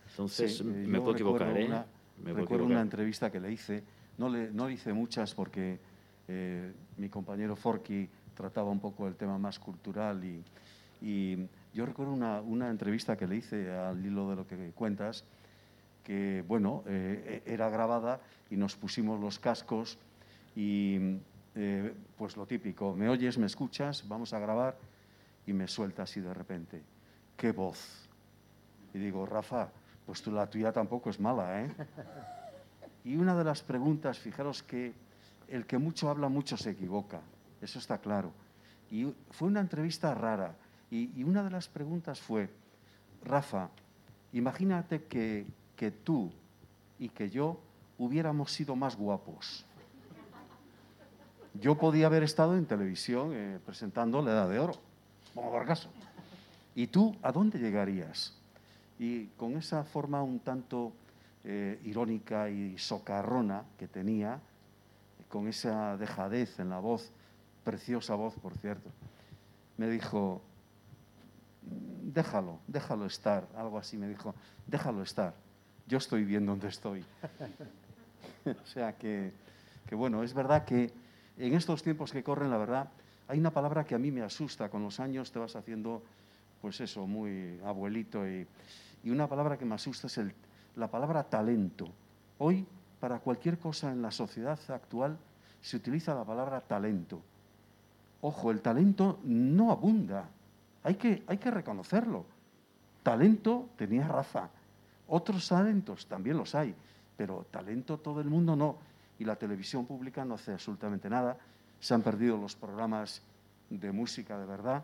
[0.10, 1.50] Entonces, eh, me puedo equivocar.
[1.52, 1.86] Una,
[2.24, 3.84] me recuerdo una entrevista que le hice,
[4.18, 5.80] no le, no le hice muchas porque
[6.28, 10.44] eh, mi compañero Forky trataba un poco el tema más cultural y,
[11.74, 15.26] yo recuerdo una, entrevista que le hice al hilo de lo que cuentas,
[16.02, 19.98] que bueno, eh, era grabada y nos pusimos los cascos
[20.56, 21.18] y
[21.56, 24.78] eh, pues lo típico, me oyes, me escuchas, vamos a grabar
[25.46, 26.82] y me suelta así de repente,
[27.36, 28.08] qué voz.
[28.94, 29.70] Y digo, Rafa,
[30.06, 31.70] pues tú, la tuya tampoco es mala, ¿eh?
[33.06, 34.94] Y una de las preguntas, fijaros que
[35.54, 37.22] el que mucho habla, mucho se equivoca.
[37.62, 38.32] Eso está claro.
[38.90, 40.56] Y fue una entrevista rara.
[40.90, 42.50] Y, una de las preguntas fue,
[43.24, 43.70] Rafa,
[44.32, 45.46] imagínate que,
[46.04, 46.32] tú
[46.98, 47.60] y que yo
[48.00, 49.64] hubiéramos sido más guapos.
[51.54, 54.74] Yo podía haber estado en televisión eh, presentando La Edad de Oro,
[55.36, 55.90] como caso.
[56.74, 58.36] ¿Y tú a dónde llegarías?
[58.98, 60.94] Y con esa forma un tanto
[61.44, 64.40] eh, irónica y socarrona que tenía,
[65.30, 67.12] con esa dejadez en la voz,
[67.64, 68.90] preciosa voz, por cierto,
[69.78, 70.42] me dijo,
[71.62, 74.36] déjalo, déjalo estar, algo así me dijo,
[74.68, 75.34] déjalo estar,
[75.88, 77.04] yo estoy bien donde estoy.
[78.46, 79.32] o sea que,
[79.88, 80.92] que, bueno, es verdad que
[81.38, 82.90] en estos tiempos que corren, la verdad,
[83.28, 86.04] hay una palabra que a mí me asusta, con los años te vas haciendo,
[86.62, 88.46] pues eso, muy abuelito, y,
[89.04, 90.34] y una palabra que me asusta es el,
[90.76, 91.90] la palabra talento.
[92.38, 92.66] Hoy
[93.04, 95.18] para cualquier cosa en la sociedad actual
[95.60, 97.20] se utiliza la palabra talento.
[98.22, 100.30] Ojo, el talento no abunda,
[100.86, 102.26] hay que, hay que reconocerlo.
[103.04, 104.50] Talento tenía raza,
[105.06, 106.74] otros talentos también los hay,
[107.18, 108.78] pero talento todo el mundo no.
[109.20, 111.36] Y la televisión pública no hace absolutamente nada.
[111.82, 113.22] Se han perdido los programas
[113.70, 114.82] de música de verdad.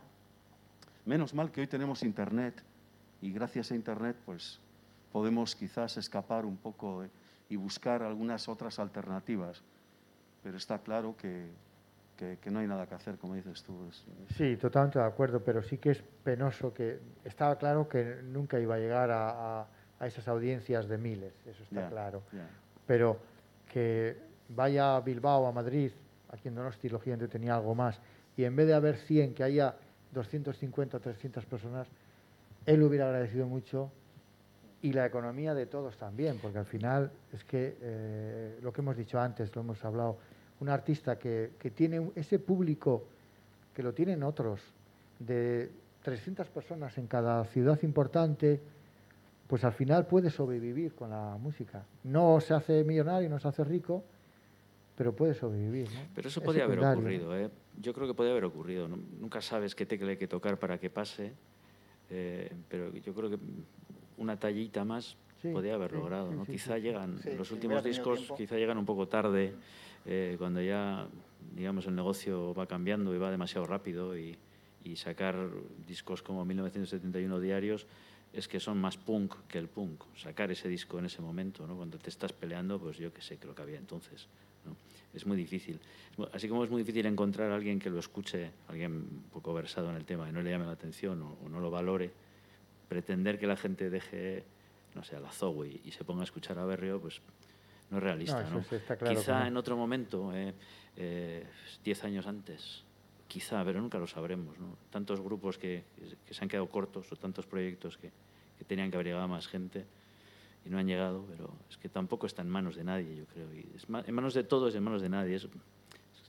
[1.05, 2.61] Menos mal que hoy tenemos Internet
[3.21, 4.59] y gracias a Internet pues
[5.13, 7.18] podemos quizás escapar un poco de,
[7.49, 9.63] y buscar algunas otras alternativas.
[10.43, 11.49] Pero está claro que,
[12.15, 13.89] que, no hay nada que hacer, como dices tú.
[14.37, 18.75] Sí, totalmente de acuerdo, pero sí que es penoso que estaba claro que nunca iba
[18.75, 19.67] a llegar a,
[19.99, 22.23] a, esas audiencias de miles, eso está claro.
[22.85, 23.19] Pero
[23.71, 24.17] que
[24.49, 25.91] vaya a Bilbao, a Madrid,
[26.31, 27.99] aquí en Donosti, lógicamente tenía algo más,
[28.37, 29.75] y en vez de haber 100, que haya
[30.13, 31.87] 250 300 personas,
[32.65, 33.91] él hubiera agradecido mucho
[34.81, 38.95] y la economía de todos también, porque al final es que eh, lo que hemos
[38.95, 40.17] dicho antes, lo hemos hablado,
[40.59, 43.05] un artista que, que, tiene ese público
[43.73, 44.61] que lo tienen otros,
[45.19, 45.69] de
[46.03, 48.59] 300 personas en cada ciudad importante,
[49.47, 51.83] pues al final puede sobrevivir con la música.
[52.03, 54.03] No se hace millonario, no se hace rico,
[54.95, 55.87] pero puede sobrevivir.
[56.13, 57.49] Pero eso podría haber ocurrido, ¿eh?
[57.81, 58.87] yo creo que podría haber ocurrido.
[58.87, 61.33] Nunca sabes qué tecla hay que tocar para que pase,
[62.09, 63.39] eh, pero yo creo que
[64.19, 66.31] una tallita más podía haber logrado.
[66.31, 66.45] ¿no?
[66.45, 69.55] quizá llegan, los últimos discos quizá llegan un poco tarde,
[70.05, 71.07] eh, cuando ya
[71.55, 74.37] digamos el negocio va cambiando y va demasiado rápido y,
[74.83, 75.35] y, sacar
[75.87, 77.87] discos como 1971 diarios
[78.31, 80.03] es que son más punk que el punk.
[80.15, 81.75] Sacar ese disco en ese momento, ¿no?
[81.75, 84.27] cuando te estás peleando, pues yo qué sé, creo que había entonces.
[84.65, 84.75] ¿no?
[85.13, 85.79] Es muy difícil.
[86.31, 89.89] Así como es muy difícil encontrar a alguien que lo escuche, alguien un poco versado
[89.89, 92.11] en el tema y no le llame la atención o no lo valore,
[92.89, 94.43] pretender que la gente deje,
[94.95, 97.21] no sé, a la Zoe y se ponga a escuchar a Berrio, pues
[97.91, 98.43] no es realista.
[98.49, 98.61] No,
[99.07, 100.53] Quizá en otro momento, eh,
[100.97, 101.45] eh,
[101.83, 102.83] diez años antes,
[103.27, 104.59] quizá, pero nunca lo sabremos.
[104.59, 104.75] ¿no?
[104.89, 105.83] Tantos grupos que,
[106.25, 108.11] que, se han quedado cortos o tantos proyectos que,
[108.57, 109.85] que, tenían que haber llegado a más gente
[110.65, 113.53] y no han llegado, pero es que tampoco está en manos de nadie, yo creo.
[113.53, 115.35] Y es en manos de todos y en manos de nadie.
[115.35, 115.47] Es,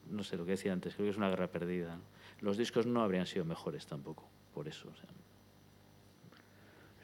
[0.08, 1.96] no sé lo que decía antes, creo que es una guerra perdida.
[1.96, 2.02] ¿no?
[2.40, 4.88] Los discos no habrían sido mejores tampoco, por eso.
[4.88, 5.08] O sea.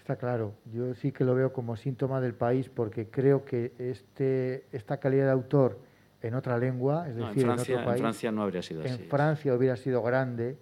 [0.07, 4.65] Está claro, yo sí que lo veo como síntoma del país porque creo que este,
[4.71, 5.81] esta calidad de autor
[6.23, 8.63] en otra lengua, es no, decir, en, Francia, en otro país, en Francia no habría
[8.63, 9.03] sido en así.
[9.03, 10.57] Francia hubiera sido grande,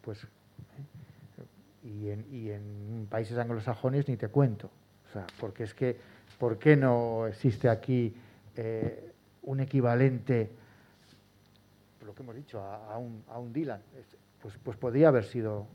[0.00, 0.26] pues,
[1.84, 4.68] y, en, y en países anglosajones ni te cuento.
[5.08, 5.96] O sea, porque es que,
[6.36, 8.12] ¿por qué no existe aquí
[8.56, 10.50] eh, un equivalente,
[12.04, 13.80] lo que hemos dicho, a, a, un, a un Dylan?
[14.42, 15.68] Pues, pues podría haber sido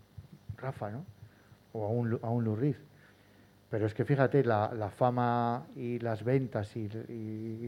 [0.58, 1.06] Rafa, ¿no?
[1.76, 2.76] O a un, a un.
[3.70, 6.88] Pero es que fíjate, la, fama y las ventas y,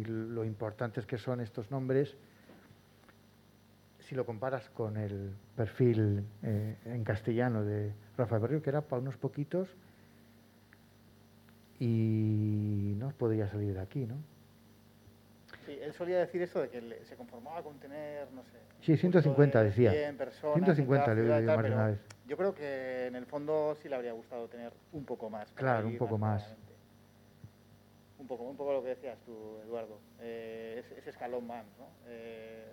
[0.06, 2.16] lo importantes que son estos nombres,
[4.00, 9.02] si lo comparas con el perfil eh, en castellano de Rafael Berrio, que era para
[9.02, 9.68] unos poquitos,
[11.80, 14.16] y no podría salir de aquí, ¿no?
[15.68, 18.58] Sí, él solía decir eso de que le, se conformaba con tener, no sé...
[18.80, 19.92] Sí, 150 de decía.
[19.92, 22.00] 100 personas 150 le oído más una vez.
[22.26, 25.52] Yo creo que en el fondo sí le habría gustado tener un poco más.
[25.52, 26.56] Claro, un poco más.
[28.18, 30.00] Un poco, un poco lo que decías tú, Eduardo.
[30.22, 31.88] Eh, ese, ese escalón más, ¿no?
[32.08, 32.66] Eh,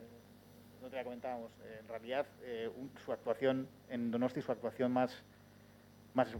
[0.80, 1.50] no te la comentábamos.
[1.64, 5.24] eh, en realidad, eh, un- su actuación en Donosti, su actuación más,
[6.14, 6.32] más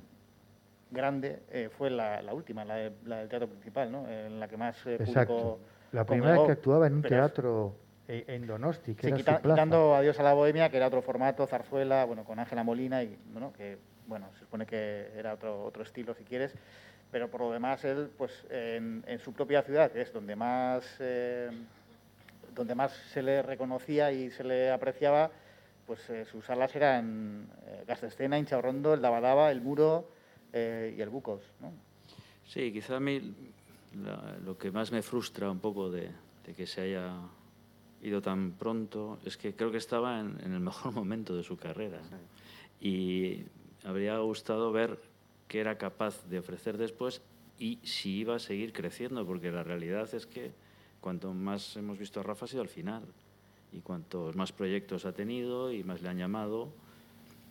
[0.92, 4.08] grande eh, fue la, la última, la, de- la del teatro principal, ¿no?
[4.08, 5.58] En la que más público
[5.94, 7.76] La primera vez que actuaba en un teatro
[8.08, 9.62] eh, en Donosti, que Sí, era quita- su plaza.
[9.62, 13.16] quitando Adiós a la Bohemia, que era otro formato, Zarzuela, bueno, con Ángela Molina, y
[13.32, 13.78] bueno, que
[14.08, 16.52] bueno, se supone que era otro, otro estilo si quieres,
[17.12, 20.84] pero por lo demás él, pues en, en su propia ciudad, que es donde más,
[20.98, 21.48] eh,
[22.56, 25.30] donde más se le reconocía y se le apreciaba,
[25.86, 30.10] pues eh, sus salas eran eh, Gastescena, Inchaurrondo, el Dabadaba, el Muro
[30.52, 31.72] eh, y el Bucos, ¿no?
[32.46, 33.34] Sí, quizá a mí
[34.02, 36.10] la- lo que más me frustra un poco de,
[36.46, 37.14] de que se haya
[38.02, 41.56] ido tan pronto es que creo que estaba en, en el mejor momento de su
[41.56, 42.00] carrera.
[42.80, 43.44] Y
[43.84, 44.98] habría gustado ver
[45.48, 47.22] qué era capaz de ofrecer después
[47.58, 50.52] y si iba a seguir creciendo, porque la realidad es que
[51.00, 53.04] cuanto más hemos visto a Rafa ha sido al final.
[53.72, 56.68] Y cuantos más proyectos ha tenido y más le han llamado,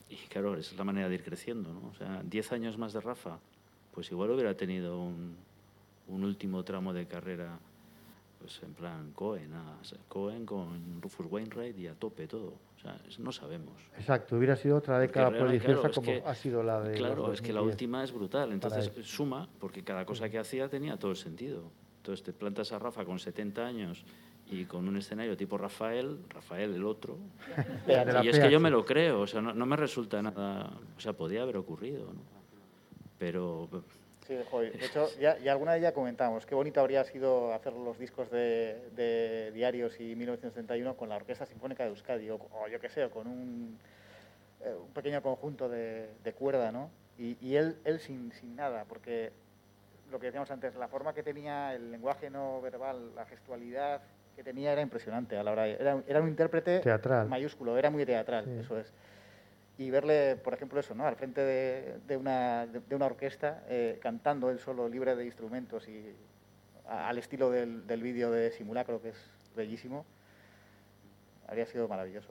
[0.09, 1.89] y claro, esa es la manera de ir creciendo, ¿no?
[1.89, 3.39] O sea, 10 años más de Rafa,
[3.93, 5.35] pues igual hubiera tenido un,
[6.07, 7.57] un último tramo de carrera,
[8.39, 9.51] pues en plan Cohen,
[10.07, 12.53] Cohen con Rufus Wainwright y a tope todo.
[12.75, 13.73] O sea, no sabemos.
[13.97, 16.95] Exacto, hubiera sido otra década realmente, prodigiosa claro, como que- ha sido la de.
[16.95, 17.73] Claro, es que la 2010.
[17.73, 18.51] última es brutal.
[18.51, 21.71] Entonces suma, porque cada cosa que hacía tenía todo el sentido.
[21.97, 24.03] Entonces te plantas a Rafa con 70 años
[24.51, 27.17] y con un escenario tipo Rafael, Rafael el otro.
[28.23, 30.69] Y es que yo me lo creo, o sea, no, no me resulta nada.
[30.97, 32.21] O sea, podía haber ocurrido, ¿no?
[33.17, 33.69] Pero
[34.27, 37.97] Sí, de hecho, ya, ya alguna vez ya comentamos, qué bonito habría sido hacer los
[37.99, 42.79] discos de, de Diarios y 1971 con la Orquesta Sinfónica de Euskadi, o, o yo
[42.79, 43.77] qué sé, o con un,
[44.61, 46.89] eh, un pequeño conjunto de, de cuerda, ¿no?
[47.17, 49.31] Y, y él, él sin, sin nada, porque
[50.11, 54.01] lo que decíamos antes, la forma que tenía, el lenguaje no verbal, la gestualidad
[54.35, 57.27] que tenía era impresionante a la hora de- era, era un intérprete Teatral.
[57.27, 58.51] mayúsculo, era muy teatral, Sí.
[58.61, 58.91] eso es
[59.77, 61.05] y verle, por ejemplo, eso, ¿no?
[61.05, 65.25] Al frente de, de una, de, de una orquesta, eh, cantando él solo, libre de
[65.25, 66.15] instrumentos y
[66.87, 69.17] a- al estilo del, del vídeo de Simulacro, que es
[69.55, 70.05] bellísimo,
[71.47, 72.29] habría sido maravilloso.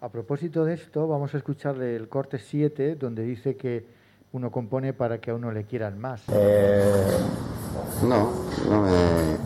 [0.00, 3.86] A propósito de esto, vamos a escucharle el corte 7, donde dice que
[4.32, 6.22] uno compone para que a uno le quieran más.
[6.30, 7.18] Eh,
[8.02, 8.30] no,
[8.68, 9.36] no me.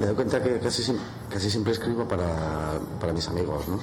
[0.00, 0.82] Me doy cuenta que casi,
[1.28, 2.26] casi siempre escribo para,
[2.98, 3.78] para mis amigos, ¿no?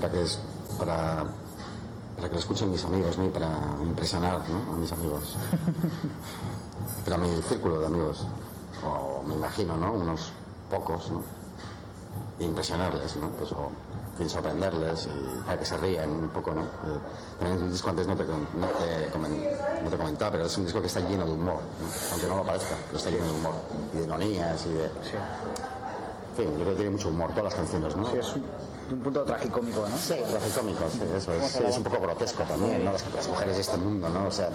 [0.00, 0.38] Para que, es-
[0.78, 1.24] para,
[2.16, 3.24] para que lo escuchen mis amigos, ¿no?
[3.26, 3.48] Y para
[3.82, 4.72] impresionar, ¿no?
[4.74, 5.36] A mis amigos.
[7.04, 8.26] Pero a mi círculo de amigos.
[8.84, 9.92] O me imagino, ¿no?
[9.92, 10.32] Unos
[10.70, 11.22] pocos, ¿no?
[12.38, 13.28] E impresionarles, ¿no?
[13.30, 13.70] Pues, o,
[14.16, 16.62] fin, sorprenderles y para que se rían un poco, ¿no?
[16.62, 16.98] Eh,
[17.38, 20.80] también el disco antes no te, no, te no te comentaba, pero es un disco
[20.80, 21.86] que está lleno de humor, ¿no?
[22.12, 23.54] aunque no lo parezca, pero está lleno de humor
[23.94, 24.84] y de ironías y de...
[24.84, 28.10] En fin, yo creo que tiene mucho humor, todas las canciones, ¿no?
[28.10, 28.44] Sí, es un,
[28.90, 29.96] un punto tragicómico, ¿no?
[29.98, 31.50] Sí, tragicómico, sí, eso es.
[31.52, 32.92] Sí, es un poco grotesco también, ¿no?
[32.92, 34.26] Las, las mujeres de este mundo, ¿no?
[34.26, 34.48] O sea,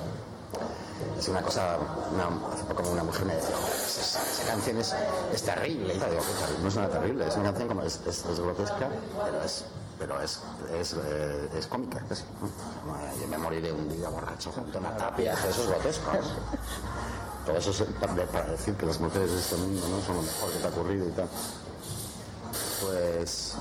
[1.17, 1.77] es una cosa.
[2.13, 4.95] Una, hace poco una mujer me decía, "Joder, esa, esa canción es,
[5.33, 5.95] es terrible.
[5.95, 7.81] Y yo digo, "Puta, no es nada terrible, es una canción como.
[7.83, 8.89] Es, es, es grotesca,
[9.23, 9.65] pero es.
[9.99, 10.39] Pero es,
[10.79, 11.99] es, eh, es cómica.
[11.99, 16.11] Como, eh, Yo me moriré un día borracho junto a una tapia, eso es grotesco.
[16.13, 16.19] ¿no?
[17.47, 20.21] Todo eso es para, para decir que las mujeres de este mundo no son lo
[20.21, 21.27] mejor que te ha ocurrido y tal.
[22.81, 23.55] Pues.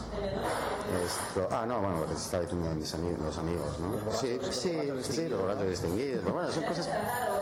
[1.05, 3.37] Esto, ah, no, bueno, lo se está diciendo mis amigos,
[3.81, 4.12] ¿no?
[4.12, 6.21] Sí, sí, sí, los ratos distinguidos.
[6.23, 6.89] Pero bueno, son cosas.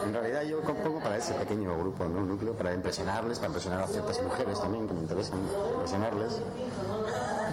[0.04, 2.20] En realidad yo compongo para ese pequeño grupo, ¿no?
[2.20, 5.38] Un núcleo para impresionarles, para impresionar a ciertas mujeres también que me interesan
[5.74, 6.40] impresionarles.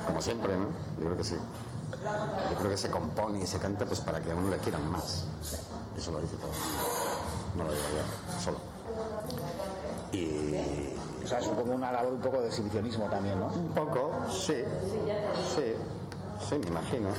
[0.05, 0.67] Como siempre, ¿no?
[0.99, 1.35] Yo creo que sí.
[2.51, 4.89] Yo creo que se compone y se canta pues para que a uno le quieran
[4.89, 5.25] más.
[5.97, 6.51] Eso lo dice todo.
[7.57, 8.57] No lo digo yo, solo.
[10.11, 10.93] Y
[11.39, 13.47] sea, como una labor un poco de exhibicionismo también, ¿no?
[13.47, 14.63] un poco, sí,
[15.55, 15.73] sí,
[16.47, 17.09] sí, me imagino.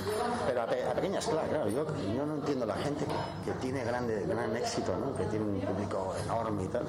[0.47, 1.69] Pero a, pe- a claro.
[1.69, 1.85] Yo,
[2.15, 5.17] yo no entiendo la gente que, que tiene grande, gran éxito, ¿no?
[5.17, 6.85] Que tiene un público enorme y tal.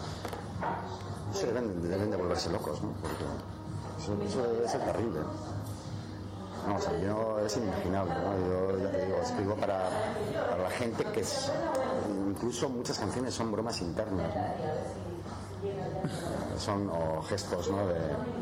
[1.34, 2.90] Eso deben, deben de volverse locos, ¿no?
[3.02, 3.24] Porque
[4.00, 5.20] eso, eso debe ser terrible.
[6.68, 8.48] No, o sea, yo es inimaginable, ¿no?
[8.48, 9.90] Yo ya te digo, escribo para,
[10.62, 11.52] la gente que es...
[12.30, 14.32] Incluso muchas canciones son bromas internas.
[16.58, 16.90] Son
[17.24, 17.68] gestos.
[17.68, 18.34] De,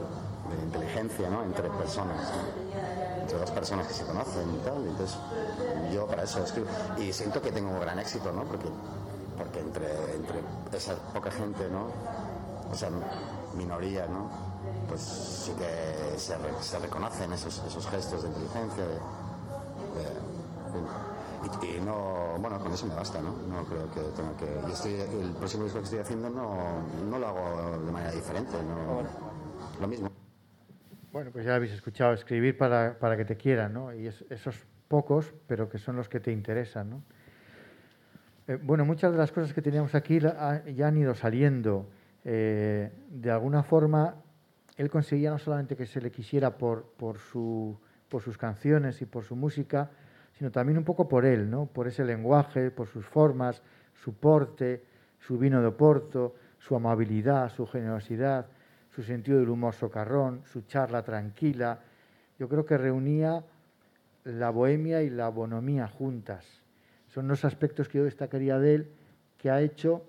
[0.66, 1.44] inteligencia, ¿no?
[1.44, 2.30] Entre personas.
[3.22, 4.86] Entre dos personas que se conocen y tal.
[4.86, 5.18] Entonces,
[5.94, 6.68] yo para eso escribo.
[6.98, 8.44] Y siento que tengo gran éxito, ¿no?
[8.44, 8.68] Porque,
[9.38, 10.42] porque entre, entre
[10.78, 11.88] esa poca gente, ¿no?
[12.72, 12.90] O sea,
[13.56, 14.30] minoría, ¿no?
[14.88, 19.00] Pues sí que se, se reconocen esos, esos gestos de inteligencia, de,
[21.62, 23.36] y no, bueno, con eso me basta, ¿no?
[23.48, 24.46] No creo que tenga que.
[24.68, 28.52] Yo estoy, el próximo disco que estoy haciendo no, no lo hago de manera diferente,
[28.64, 29.02] no,
[29.80, 30.12] lo mismo.
[31.12, 33.94] Bueno, pues ya habéis escuchado escribir para, para que te quieran, ¿no?
[33.94, 34.56] Y es- esos
[34.88, 37.02] pocos, pero que son los que te interesan, ¿no?
[38.48, 41.90] Eh, bueno, muchas de las cosas que teníamos aquí la- ha- ya han ido saliendo.
[42.24, 44.16] Eh, de alguna forma,
[44.78, 47.78] él conseguía no solamente que se le quisiera por, por, su,
[48.10, 49.92] por sus canciones y por su música,
[50.42, 51.68] sino también un poco por él, ¿no?
[51.68, 53.62] Por ese lenguaje, por sus formas,
[53.94, 54.82] su porte,
[55.20, 58.48] su vino de Oporto, su amabilidad, su generosidad,
[58.90, 61.82] su sentido del humor socarrón, su charla tranquila.
[62.40, 63.44] Yo creo que reunía
[64.24, 66.44] la bohemia y la bonomía juntas.
[67.10, 68.92] Son los aspectos que yo destacaría de él
[69.38, 70.02] que ha hecho,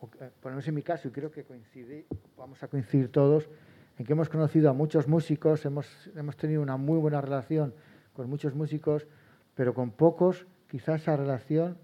[0.00, 0.10] por
[0.44, 2.06] lo menos en mi caso, y creo que coincide,
[2.38, 3.50] vamos a coincidir todos,
[3.98, 7.74] en que hemos conocido a muchos músicos, hemos, hemos tenido una muy buena relación
[8.14, 9.06] con muchos músicos,
[9.54, 11.78] pero con pocos quizás esa relación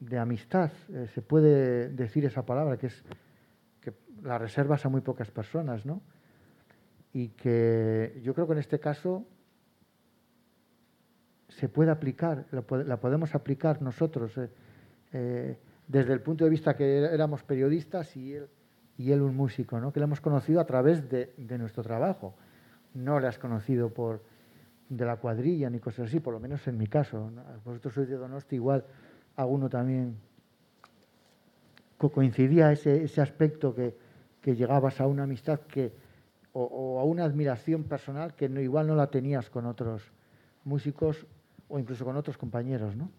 [0.00, 3.04] de amistad, eh, se puede decir esa palabra, que es
[3.80, 3.92] que
[4.22, 6.00] la reservas a muy pocas personas, ¿no?
[7.12, 9.26] Y que yo creo que en este caso
[11.48, 14.50] se puede aplicar, la, po- la podemos aplicar nosotros, eh,
[15.12, 15.58] eh,
[15.88, 18.46] desde el punto de vista que éramos periodistas y él,
[18.98, 19.92] y él un músico, ¿no?
[19.92, 22.34] que le hemos conocido a través de, de nuestro trabajo.
[22.94, 24.22] No le has conocido por
[24.88, 27.30] de la cuadrilla ni cosas así, por lo menos en mi caso.
[27.64, 28.84] Vosotros sois de Donosti, igual
[29.36, 30.16] alguno también
[31.98, 33.94] co- coincidía ese, ese aspecto que,
[34.40, 35.92] que llegabas a una amistad que,
[36.52, 40.02] o, o a una admiración personal que no, igual no la tenías con otros
[40.64, 41.26] músicos
[41.68, 43.10] o incluso con otros compañeros, ¿no?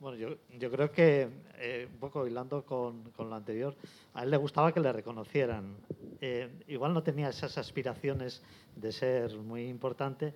[0.00, 1.28] Bueno, yo, yo creo que,
[1.58, 3.76] eh, un poco hilando con, con lo anterior,
[4.14, 5.76] a él le gustaba que le reconocieran.
[6.20, 8.42] Eh, igual no tenía esas aspiraciones
[8.74, 10.34] de ser muy importante,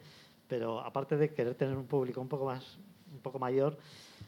[0.49, 2.79] pero aparte de querer tener un público un poco más
[3.13, 3.79] un poco mayor,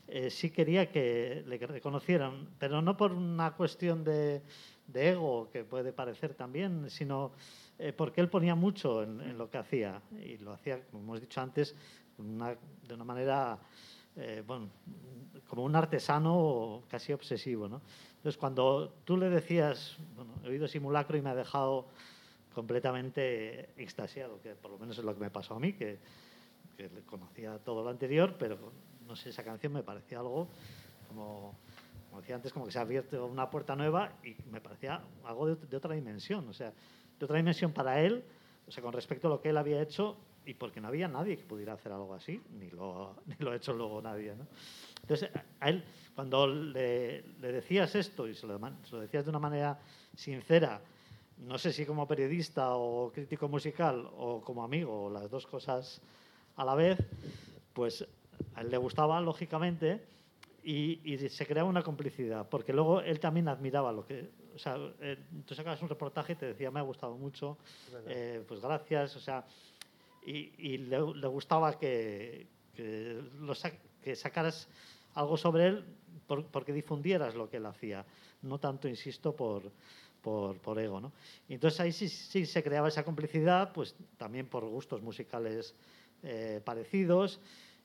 [0.06, 4.40] eh, sí quería que le reconocieran, pero no por una cuestión de,
[4.86, 7.32] de ego, que puede parecer también, sino
[7.78, 11.20] eh, porque él ponía mucho en, en lo que hacía, y lo hacía, como hemos
[11.20, 11.74] dicho antes,
[12.16, 12.56] una-
[12.86, 13.58] de una manera
[14.16, 14.68] eh, bueno,
[15.46, 17.68] como un artesano casi obsesivo.
[17.68, 17.80] ¿no?
[18.16, 21.86] Entonces, cuando tú le decías, bueno, he oído simulacro y me ha dejado
[22.58, 26.00] completamente extasiado, que por lo menos es lo que me pasó a mí, que,
[26.76, 28.58] que conocía todo lo anterior, pero
[29.06, 30.48] no sé, esa canción me parecía algo
[31.06, 31.54] como,
[32.08, 35.46] como decía antes, como que se ha abierto una puerta nueva y me parecía algo
[35.46, 36.72] de, de otra dimensión, o sea,
[37.16, 38.24] de otra dimensión para él,
[38.66, 41.36] o sea, con respecto a lo que él había hecho y porque no había nadie
[41.36, 44.34] que pudiera hacer algo así, ni lo, ni lo ha hecho luego nadie.
[44.34, 44.48] ¿no?
[45.02, 45.30] Entonces,
[45.60, 45.84] a él,
[46.16, 49.78] cuando le, le decías esto y se lo, se lo decías de una manera
[50.16, 50.82] sincera,
[51.46, 56.00] no sé si como periodista o crítico musical o como amigo, o las dos cosas
[56.56, 56.98] a la vez,
[57.72, 58.04] pues
[58.54, 60.04] a él le gustaba, lógicamente,
[60.64, 64.30] y, y se creaba una complicidad, porque luego él también admiraba lo que...
[64.54, 65.16] O sea, eh,
[65.46, 67.56] tú sacabas un reportaje y te decía, me ha gustado mucho,
[68.08, 69.44] eh, pues gracias, o sea,
[70.26, 73.72] y, y le, le gustaba que, que, lo sa-
[74.02, 74.68] que sacaras
[75.14, 75.84] algo sobre él
[76.26, 78.04] por- porque difundieras lo que él hacía,
[78.42, 79.62] no tanto, insisto, por,
[80.22, 81.00] por, por ego.
[81.00, 81.12] ¿no?
[81.48, 85.74] Y entonces ahí sí, sí se creaba esa complicidad, pues también por gustos musicales
[86.22, 87.40] eh, parecidos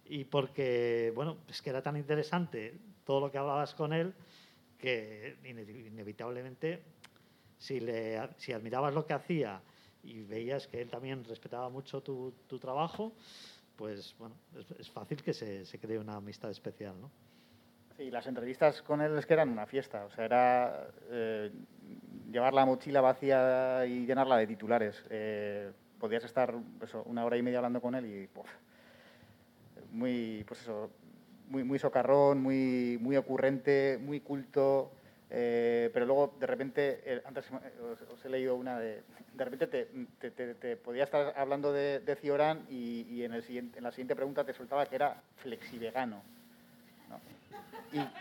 [0.05, 4.13] y porque, bueno, es que era tan interesante todo lo que hablabas con él
[4.77, 6.84] que ine- inevitablemente
[7.57, 9.61] si, le, si admirabas lo que hacía
[10.03, 13.13] y veías que él también respetaba mucho tu, tu trabajo,
[13.77, 14.36] pues bueno,
[14.77, 17.09] es, fácil que se, se, cree una amistad especial, ¿no?
[17.95, 21.51] Sí, las entrevistas con él es que eran una fiesta, o sea, era eh,
[22.34, 25.05] llevar la mochila vacía y llenarla de titulares.
[25.09, 26.53] Eh, podías estar
[27.05, 28.29] una hora y media hablando con él y
[29.91, 30.89] muy, pues eso,
[31.49, 34.91] muy, socarrón, muy, muy ocurrente, muy culto,
[35.29, 37.45] eh, pero luego de repente, antes
[38.11, 39.03] os, he leído una de,
[39.34, 43.43] de repente te, te, te, podía estar hablando de, de Cioran y, y en, el
[43.43, 46.23] siguiente, en la siguiente pregunta te soltaba que era flexivegano.
[47.09, 47.19] ¿no?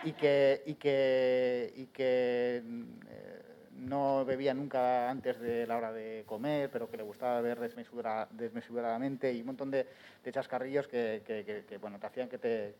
[0.04, 3.31] Y, que, y que, eh,
[3.76, 8.28] no bebía nunca antes de la hora de comer, pero que le gustaba beber desmesura,
[8.30, 9.86] desmesuradamente y un montón de,
[10.30, 12.74] chascarrillos que, que, bueno, te hacían que te,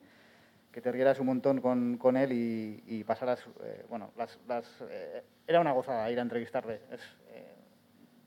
[0.70, 5.22] que te rieras un montón con, con él y, pasaras, eh, bueno, las, las, eh,
[5.46, 7.54] era una gozada ir a entrevistarle, es eh,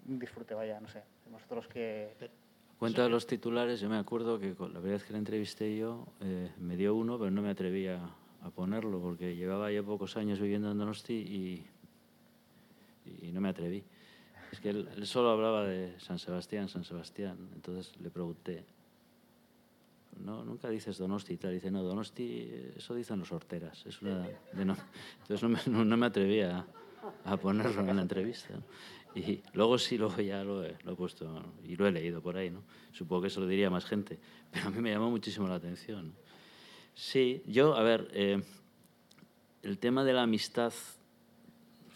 [0.08, 2.14] un disfrute, vaya, no sé, vosotros que...
[2.78, 6.08] Cuenta de los titulares, yo me acuerdo que la vez que le entrevisté yo,
[6.60, 8.02] me dio uno, pero no me atreví a,
[8.42, 11.66] a, ponerlo, porque llevaba ya pocos años viviendo en Donosti y,
[13.22, 13.84] y no me atreví.
[14.52, 18.66] Es que él, él solo hablaba de San Sebastián, San Sebastián, entonces le pregunté,
[20.24, 21.54] no, nunca dices Donosti y tal.
[21.54, 23.86] Dice, no, Donosti, eso dicen los horteras.
[23.86, 24.76] Es una de no.
[25.22, 26.66] Entonces no me, no, no me atrevía
[27.26, 28.56] a, a, ponerlo en la entrevista.
[29.16, 32.38] Y luego sí, luego ya lo he, lo he, puesto y lo he leído por
[32.38, 32.50] ahí.
[32.50, 32.64] ¿no?
[32.92, 34.20] Supongo que eso lo diría más gente,
[34.52, 36.14] pero a mí me llamó muchísimo la atención.
[36.94, 38.42] Sí, yo, a ver, eh,
[39.64, 40.74] el tema de la amistad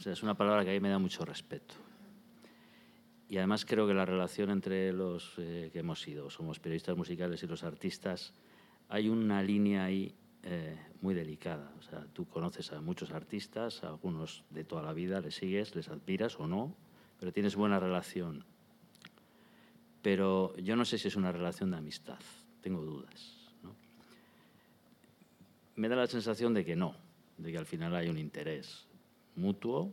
[0.05, 1.75] es una palabra que a mí me da mucho respeto.
[3.27, 7.43] Y además creo que la relación entre los eh, que hemos sido, somos periodistas musicales
[7.43, 8.33] y los artistas,
[8.87, 11.71] hay una línea ahí eh, muy delicada.
[12.13, 16.39] Tú conoces a muchos artistas, a algunos de toda la vida, les sigues, les admiras
[16.39, 16.75] o no,
[17.19, 18.45] pero tienes buena relación.
[20.01, 22.19] Pero yo no sé si es una relación de amistad,
[22.61, 23.35] tengo dudas.
[25.75, 26.95] Me da la sensación de que no,
[27.37, 28.88] de que al final hay un interés
[29.39, 29.91] mutuo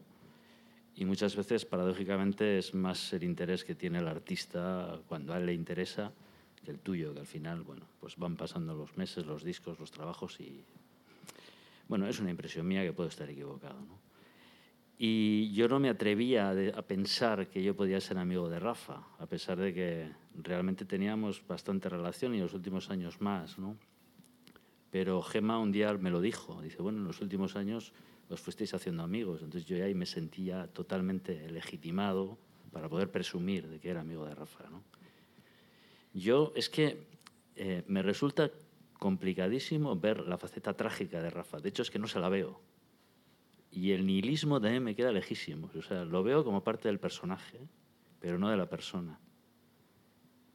[0.95, 5.47] y muchas veces, paradójicamente, es más el interés que tiene el artista cuando a él
[5.47, 6.11] le interesa
[6.65, 9.91] que el tuyo, que al final, bueno, pues van pasando los meses, los discos, los
[9.91, 10.65] trabajos y...
[11.89, 14.07] Bueno, es una impresión mía que puedo estar equivocado, ¿no?
[14.99, 19.27] Y yo no me atrevía a, pensar que yo podía ser amigo de Rafa, a
[19.27, 20.11] pesar de que
[20.43, 23.77] realmente teníamos bastante relación y en los últimos años más, ¿no?
[24.91, 27.93] Pero Gema un día me lo dijo, dice, bueno, en los últimos años
[28.29, 29.43] os fuisteis haciendo amigos.
[29.43, 32.39] Entonces yo ahí me sentía totalmente legitimado
[32.73, 34.69] para poder presumir de que era amigo de Rafa.
[34.69, 34.83] ¿no?
[36.13, 37.07] Yo es que
[37.55, 38.51] eh, me resulta
[38.99, 41.61] complicadísimo ver la faceta trágica de Rafa.
[41.61, 42.61] De hecho, es que no se la veo.
[43.71, 45.71] Y el nihilismo también me queda lejísimo.
[45.77, 47.61] O sea, lo veo como parte del personaje,
[48.21, 49.19] pero no de la persona.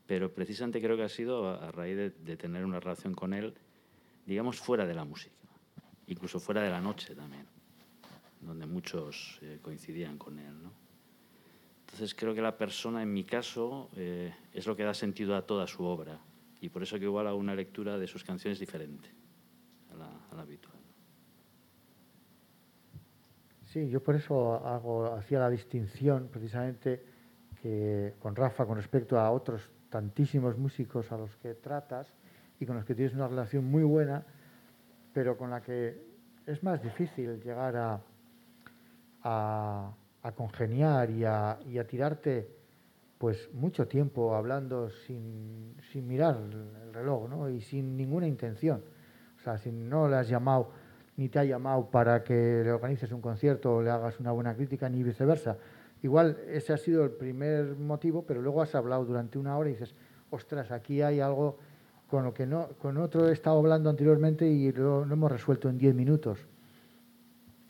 [0.08, 3.54] Pero precisamente creo que ha sido a, raíz de, de tener una relación con él,
[4.26, 5.36] digamos, fuera de la música,
[6.08, 7.46] incluso fuera de la noche también
[8.42, 10.64] donde muchos eh, coincidían con él.
[10.64, 10.72] ¿no?
[11.86, 15.46] Entonces creo que la persona, en mi caso, eh, es lo que da sentido a
[15.46, 16.20] toda su obra
[16.60, 19.10] y por eso que igual hago una lectura de sus canciones diferente
[19.92, 20.78] a la, a la habitual.
[23.66, 27.04] Sí, yo por eso hago, hacía la distinción precisamente
[27.62, 32.14] que con Rafa con respecto a otros tantísimos músicos a los que tratas
[32.60, 34.26] y con los que tienes una relación muy buena,
[35.14, 36.02] pero con la que
[36.46, 38.02] es más difícil llegar a,
[39.24, 39.94] a,
[40.36, 42.50] congeniar y a, y a, tirarte
[43.18, 47.50] pues mucho tiempo hablando sin, mirar el reloj ¿no?
[47.50, 48.84] y sin ninguna intención.
[49.40, 50.72] O sea, si no le has llamado
[51.18, 54.56] ni te ha llamado para que le organices un concierto o le hagas una buena
[54.56, 55.58] crítica, ni viceversa.
[56.02, 59.74] Igual ese ha sido el primer motivo, pero luego has hablado durante una hora y
[59.74, 59.94] dices,
[60.32, 61.60] ostras, aquí hay algo
[62.08, 65.70] con lo que no, con otro he estado hablando anteriormente y lo, lo hemos resuelto
[65.70, 66.40] en diez minutos.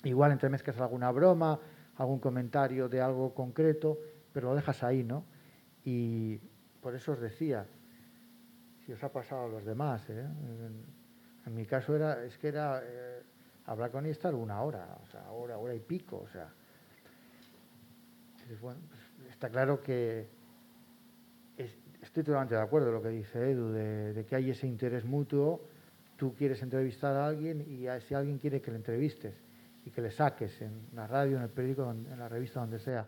[0.03, 1.60] Igual entremezcas alguna broma,
[1.98, 3.99] algún comentario de algo concreto,
[4.34, 5.23] pero lo dejas ahí, ¿no?
[5.86, 6.38] Y
[6.82, 7.65] por eso os decía,
[8.86, 10.26] si os ha pasado a los demás, ¿eh?
[11.45, 13.22] en, mi caso era, es que era eh,
[13.65, 16.49] hablar con ella estar una hora, o sea, hora, hora y pico, o sea.
[18.60, 18.76] Pues
[19.30, 20.28] está claro que
[21.56, 24.68] es, estoy totalmente de acuerdo con lo que dice Edu, de, de, que hay ese
[24.68, 25.61] interés mutuo,
[26.18, 29.36] tú quieres entrevistar a alguien y a ese alguien quiere que le entrevistes
[29.86, 33.08] y que le saques en la radio, en el periódico, en la revista, donde sea.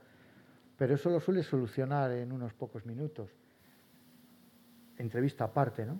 [0.77, 3.29] Pero eso lo suele solucionar en unos pocos minutos.
[4.97, 5.99] Entrevista aparte, ¿no?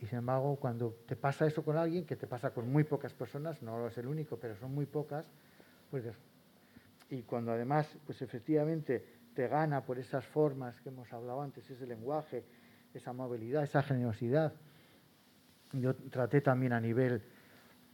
[0.00, 3.14] Y sin embargo, cuando te pasa eso con alguien, que te pasa con muy pocas
[3.14, 5.24] personas, no es el único, pero son muy pocas,
[5.90, 6.04] pues
[7.08, 9.04] y cuando además, pues efectivamente,
[9.34, 12.44] te gana por esas formas que hemos hablado antes, ese lenguaje,
[12.94, 14.52] esa movilidad, esa generosidad.
[15.72, 17.22] Yo traté también a nivel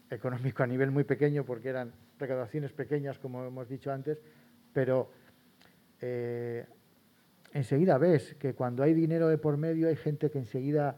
[0.08, 4.20] económico, a nivel muy pequeño, porque eran recaudaciones pequeñas, como hemos dicho antes,
[4.72, 5.10] pero
[6.00, 6.66] eh,
[7.52, 10.96] enseguida ves que cuando hay dinero de por medio hay gente que enseguida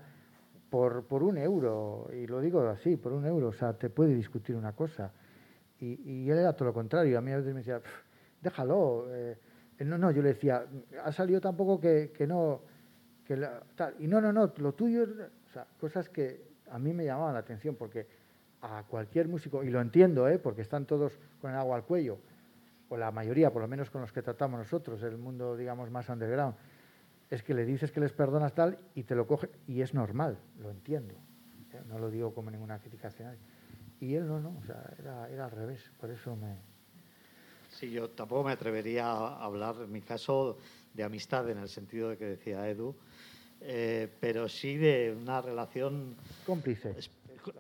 [0.71, 4.15] por, por, un euro, y lo digo así, por un euro, o sea, te puede
[4.15, 5.13] discutir una cosa.
[5.79, 7.81] Y, y él era todo lo contrario, a mí a veces me decía,
[8.45, 9.07] déjalo.
[9.09, 9.37] Eh,
[9.81, 10.67] no, no, yo le decía,
[11.03, 12.63] ha salido tampoco que, que no.
[13.99, 17.41] Y no, no, no, lo tuyo, o sea, cosas que a mí me llamaban la
[17.41, 18.07] atención, porque
[18.65, 20.39] a cualquier músico, y lo entiendo, ¿eh?
[20.39, 22.19] porque están todos con el agua al cuello,
[22.89, 26.09] o la mayoría, por lo menos con los que tratamos nosotros, el mundo, digamos, más
[26.09, 26.55] underground,
[27.31, 30.39] es que le dices que les perdonas tal y te lo coge, y es normal,
[30.61, 31.15] lo entiendo.
[31.75, 31.81] ¿eh?
[31.89, 33.39] No lo digo como ninguna crítica hacia nadie.
[34.01, 36.57] Y él no, no, o sea, era, era al revés, por eso me...
[37.71, 40.57] Sí, yo tampoco me atrevería a hablar, en mi caso,
[40.95, 42.95] de amistad en el sentido de que decía Edu,
[43.61, 46.17] eh, pero sí de una relación...
[46.47, 46.95] Cómplice.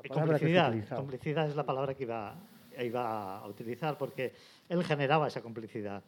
[0.09, 2.35] Complicidad, complicidad es la palabra que iba,
[2.79, 4.33] iba a utilizar, porque
[4.69, 6.03] él generaba esa complicidad.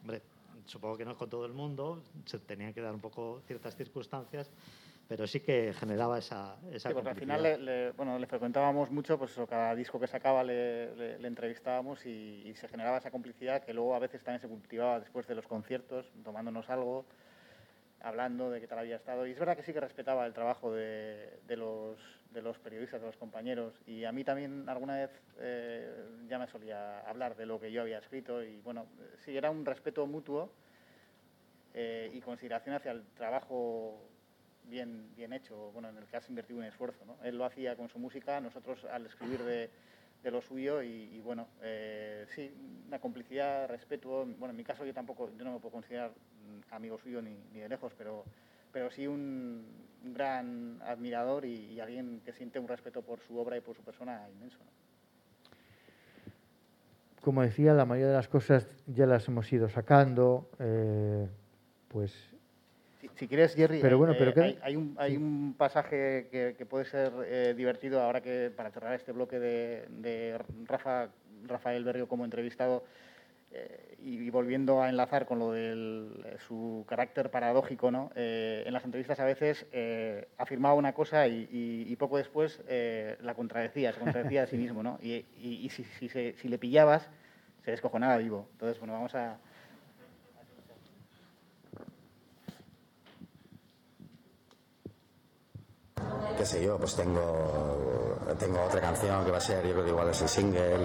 [0.00, 0.22] Hombre,
[0.64, 4.50] supongo que no con todo el mundo, se tenían que dar un poco ciertas circunstancias,
[5.08, 9.18] pero sí que generaba esa, esa sí, porque al final le, bueno, le frecuentábamos mucho,
[9.18, 13.10] pues eso, cada disco que sacaba le, le, le entrevistábamos y, y, se generaba esa
[13.10, 17.06] complicidad que luego a veces también se cultivaba después de los conciertos, tomándonos algo,
[18.00, 19.26] hablando de qué tal había estado.
[19.26, 21.98] Y es verdad que sí que respetaba el trabajo de, de los,
[22.30, 23.74] de los periodistas, de los compañeros.
[23.86, 27.82] Y a mí también alguna vez eh, ya me solía hablar de lo que yo
[27.82, 28.42] había escrito.
[28.42, 28.86] Y bueno,
[29.24, 30.52] sí, era un respeto mutuo
[31.74, 33.98] eh, y consideración hacia el trabajo
[34.64, 37.04] bien, bien hecho, bueno, en el que has invertido un esfuerzo.
[37.06, 37.16] ¿no?
[37.22, 39.70] Él lo hacía con su música, nosotros al escribir de,
[40.22, 42.52] de lo suyo y, bueno, eh, sí,
[42.86, 44.26] una complicidad, respeto.
[44.38, 46.12] Bueno, en mi caso yo tampoco, yo no me puedo considerar
[46.70, 48.24] amigo suyo ni, ni de lejos, pero,
[48.72, 49.64] pero sí un,
[50.02, 53.82] gran admirador y, y, alguien que siente un respeto por su obra y por su
[53.82, 54.58] persona inmenso.
[54.58, 54.70] ¿no?
[57.20, 61.28] Como decía, la mayoría de las cosas ya las hemos ido sacando, eh,
[61.88, 62.12] pues
[63.00, 65.16] si, si, quieres, Jerry, pero bueno, pero eh, hay, hay, un, hay sí.
[65.18, 69.86] un, pasaje que, que puede ser eh, divertido ahora que para cerrar este bloque de,
[69.90, 71.10] de Rafa,
[71.46, 72.84] Rafael Berrio como entrevistado
[73.52, 78.10] eh, y, volviendo a enlazar con lo de su carácter paradójico, ¿no?
[78.14, 79.66] Eh, en las entrevistas a veces
[80.36, 82.62] afirmaba una cosa y, poco después
[83.20, 84.98] la contradecía, se contradecía a sí mismo, ¿no?
[85.02, 87.08] Y, si, si, se, si le pillabas,
[87.64, 88.48] se descojonaba vivo.
[88.52, 89.38] Entonces, bueno, vamos a,
[96.38, 99.90] qué sé yo, pues tengo, tengo otra canción que va a ser, yo creo que
[99.90, 100.78] igual es el single,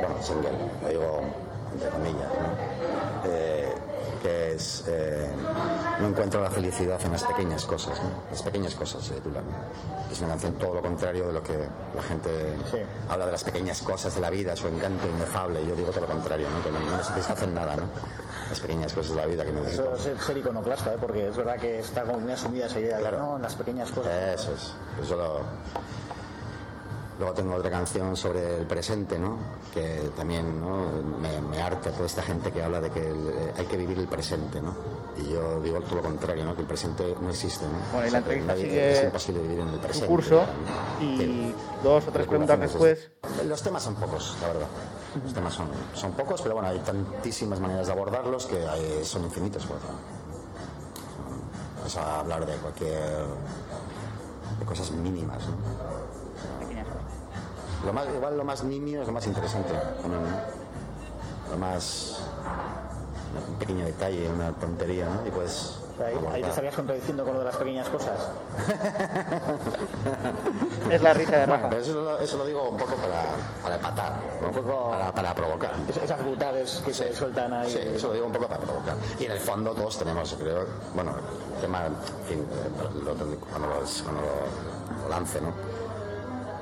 [0.00, 0.50] bueno, single,
[0.88, 3.30] digo entre comillas, ¿no?
[3.30, 3.74] eh,
[4.22, 5.28] que es eh,
[6.00, 8.10] No encuentro la felicidad en las pequeñas cosas, ¿no?
[8.30, 9.40] Las pequeñas cosas se titula.
[10.10, 11.56] Es una canción todo lo contrario de lo que
[11.94, 12.30] la gente
[12.70, 12.78] sí.
[13.08, 16.08] habla de las pequeñas cosas de la vida, su encanto inefable, yo digo todo lo
[16.08, 16.62] contrario, ¿no?
[16.62, 17.84] Que no, no satisfacen nada, ¿no?
[18.50, 19.94] las pequeñas cosas de la vida que necesito.
[19.94, 20.96] Eso es ser iconoclasta, ¿eh?
[21.00, 23.16] porque es verdad que está como muy asumida esa idea claro.
[23.16, 24.12] de no, en las pequeñas cosas.
[24.40, 24.74] Eso es.
[25.02, 25.40] Eso lo...
[27.20, 29.36] Luego tengo otra canción sobre el presente, ¿no?
[29.74, 30.86] que también ¿no?
[31.20, 34.06] me, me, harta toda esta gente que habla de que el, hay que vivir el
[34.08, 34.62] presente.
[34.62, 34.74] ¿no?
[35.18, 36.54] Y yo digo todo lo contrario, ¿no?
[36.54, 37.66] que el presente no existe.
[37.66, 37.72] ¿no?
[37.92, 40.06] Bueno, y la entrevista sigue es imposible vivir en el presente.
[40.06, 40.44] Su curso
[40.98, 43.10] y que, dos o tres preguntas después.
[43.46, 44.68] Los temas son pocos, la verdad.
[45.22, 49.24] Los temas son, son pocos, pero bueno, hay tantísimas maneras de abordarlos que hay, son
[49.24, 49.66] infinitos.
[49.66, 49.78] Pues,
[51.76, 52.98] Vamos a hablar de cualquier.
[54.58, 55.42] de cosas mínimas.
[55.44, 55.99] ¿no?
[57.84, 59.72] Lo más, igual lo más nimio es lo más interesante.
[59.72, 61.50] ¿no?
[61.50, 62.20] Lo más.
[63.48, 65.26] un pequeño detalle, una tontería, ¿no?
[65.26, 65.76] Y pues.
[66.00, 68.30] Ahí, ahí, te estarías contradiciendo con lo de las pequeñas cosas.
[70.90, 71.66] es la risa de Rafa.
[71.66, 73.22] Bueno, eso, lo, eso, lo digo un poco para,
[73.62, 74.48] para empatar, ¿no?
[74.48, 75.72] un poco para, para provocar.
[76.02, 77.04] Esas brutales que sí.
[77.04, 77.70] se sueltan ahí.
[77.70, 78.96] Sí, eso lo digo un poco para provocar.
[79.18, 81.12] Y en el fondo todos tenemos, creo, bueno,
[81.56, 81.94] el tema, en
[82.26, 82.46] fin,
[83.04, 83.36] lo, cuando,
[84.00, 84.22] cuando
[85.02, 85.52] lo lance, ¿no?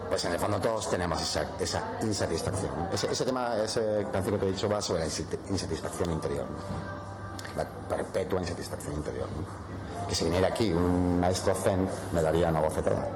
[0.08, 2.70] Pues en el fondo todos tenemos esa, esa insatisfacción.
[2.76, 2.88] ¿no?
[2.92, 5.06] Ese, ese, tema, ese canción que te he dicho va sobre la
[5.50, 7.62] insatisfacción interior, ¿no?
[7.62, 9.26] la perpetua insatisfacción interior.
[9.28, 10.06] ¿no?
[10.08, 13.06] Que si viniera aquí un maestro zen me daría una bofetada.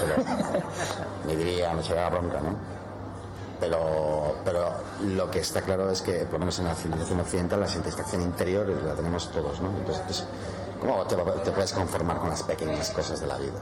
[0.00, 0.24] Pero,
[1.26, 2.80] me diría, me echaría la bronca, ¿no?
[3.60, 4.72] Pero, pero
[5.04, 8.22] lo que está claro es que, por lo menos en la civilización occidental, la satisfacción
[8.22, 9.68] interior la tenemos todos, ¿no?
[9.68, 10.24] Entonces,
[10.80, 13.60] ¿cómo te, te puedes conformar con las pequeñas cosas de la vida?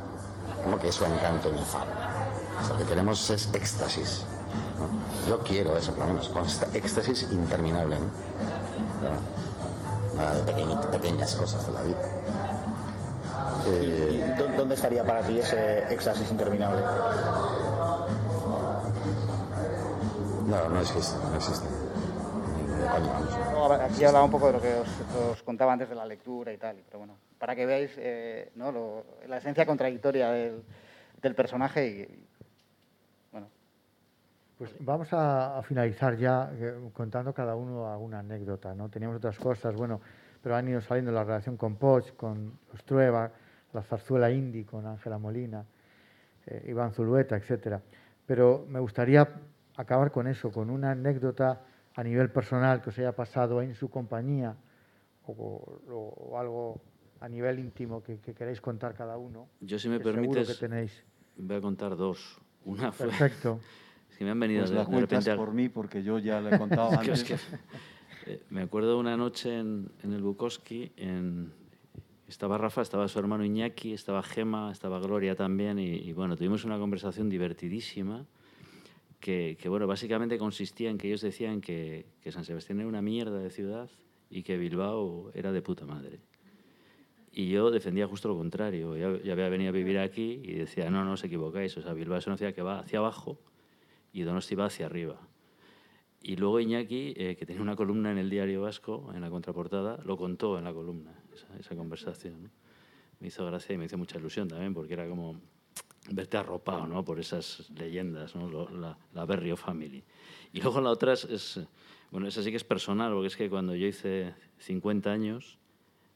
[0.62, 1.92] Como que es su encanto inefable.
[2.70, 4.24] Lo que queremos es éxtasis.
[4.78, 5.28] ¿no?
[5.28, 6.30] Yo quiero eso, por lo menos,
[6.74, 7.96] éxtasis interminable.
[7.98, 9.38] ¿no?
[10.16, 10.52] nada de
[10.98, 11.96] pequeñas cosas de la vida.
[13.68, 16.82] ¿Y dó- ¿Dónde estaría para ti ese éxtasis interminable?
[20.46, 21.66] No, no existe, no existe.
[23.52, 24.88] No, aquí hablaba un poco de lo que os,
[25.32, 28.72] os contaba antes de la lectura y tal, pero bueno, para que veáis eh, ¿no?
[28.72, 30.64] lo- la esencia contradictoria del,
[31.20, 32.27] del personaje y,
[34.58, 38.88] Pues vamos a, a finalizar ya eh, contando cada uno alguna anécdota, ¿no?
[38.88, 40.00] Teníamos otras cosas, bueno,
[40.42, 43.30] pero han ido saliendo la relación con Poch, con los Trueba,
[43.72, 45.64] la zarzuela indie con Ángela Molina,
[46.46, 47.80] eh, Iván Zulueta, etcétera.
[48.26, 49.28] Pero me gustaría
[49.76, 51.60] acabar con eso, con una anécdota
[51.94, 54.56] a nivel personal que os haya pasado en su compañía
[55.26, 56.80] o, o- o algo
[57.20, 59.48] a nivel íntimo que, que queráis contar cada uno.
[59.60, 61.04] Yo, si me permites, que tenéis.
[61.36, 62.40] voy a contar dos.
[62.64, 63.06] Una fue...
[63.06, 63.60] Perfecto.
[64.18, 65.36] Que me han venido Pues de, la de repente...
[65.36, 67.20] por mí porque yo ya le he contado antes.
[67.20, 67.34] es que,
[68.26, 71.52] eh, me acuerdo una noche en, en el Bukowski, en,
[72.26, 76.64] estaba Rafa, estaba su hermano Iñaki, estaba Gema, estaba Gloria también, y, y bueno, tuvimos
[76.64, 78.26] una conversación divertidísima
[79.20, 83.02] que, que, bueno, básicamente consistía en que ellos decían que, que San Sebastián era una
[83.02, 83.88] mierda de ciudad
[84.30, 86.18] y que Bilbao era de puta madre.
[87.30, 88.96] Y yo defendía justo lo contrario.
[88.96, 91.76] Ya, ya había venido a vivir aquí y decía, no, no os equivocáis.
[91.76, 93.38] O sea, Bilbao es una ciudad que va hacia abajo
[94.12, 95.18] y Donosti va hacia arriba.
[96.20, 99.98] Y luego Iñaki, eh, que tenía una columna en el Diario Vasco, en la contraportada,
[100.04, 102.50] lo contó en la columna, esa, esa conversación.
[103.20, 105.40] Me hizo gracia y me hizo mucha ilusión también, porque era como
[106.10, 107.04] verte arropado ¿no?
[107.04, 108.48] por esas leyendas, ¿no?
[108.48, 110.02] Lo- la, la Berrio Family.
[110.52, 111.60] Y luego la otra es, es,
[112.10, 115.58] bueno, esa sí que es personal, porque es que cuando yo hice 50 años,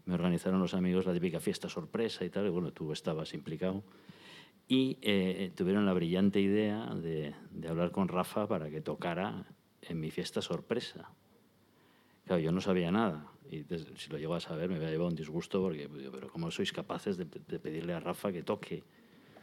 [0.07, 3.85] me organizaron los amigos la típica fiesta sorpresa y tal, y bueno, tú estabas implicado.
[4.75, 9.45] Y eh, tuvieron la brillante idea de, de hablar con Rafa para que tocara
[9.83, 11.11] en mi fiesta sorpresa.
[12.25, 13.27] Claro, yo no sabía nada.
[13.51, 13.65] Y
[13.97, 16.73] si lo llego a saber me había llevado un disgusto porque, pues, pero ¿cómo sois
[16.73, 18.83] capaces de, de pedirle a Rafa que toque?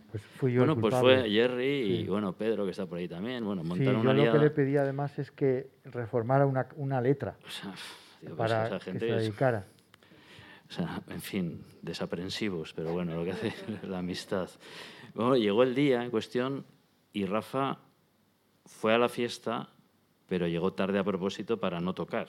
[0.09, 1.19] Pues fui yo el bueno, pues culpable.
[1.21, 2.07] fue Jerry y Sí.
[2.09, 3.45] bueno, Pedro, que está por ahí también.
[3.45, 7.01] Bueno, Sí, montaron yo una lo que le pedí además es que reformara una, una
[7.01, 7.75] letra O sea,
[8.19, 9.67] digo, pues, para esa que gente se es- dedicara.
[10.67, 13.53] O sea, en fin, desaprensivos, pero bueno, lo que hace
[13.87, 14.49] la amistad.
[15.13, 16.65] Bueno, llegó el día en cuestión
[17.13, 17.79] y Rafa
[18.65, 19.69] fue a la fiesta,
[20.27, 22.27] pero llegó tarde a propósito para no tocar.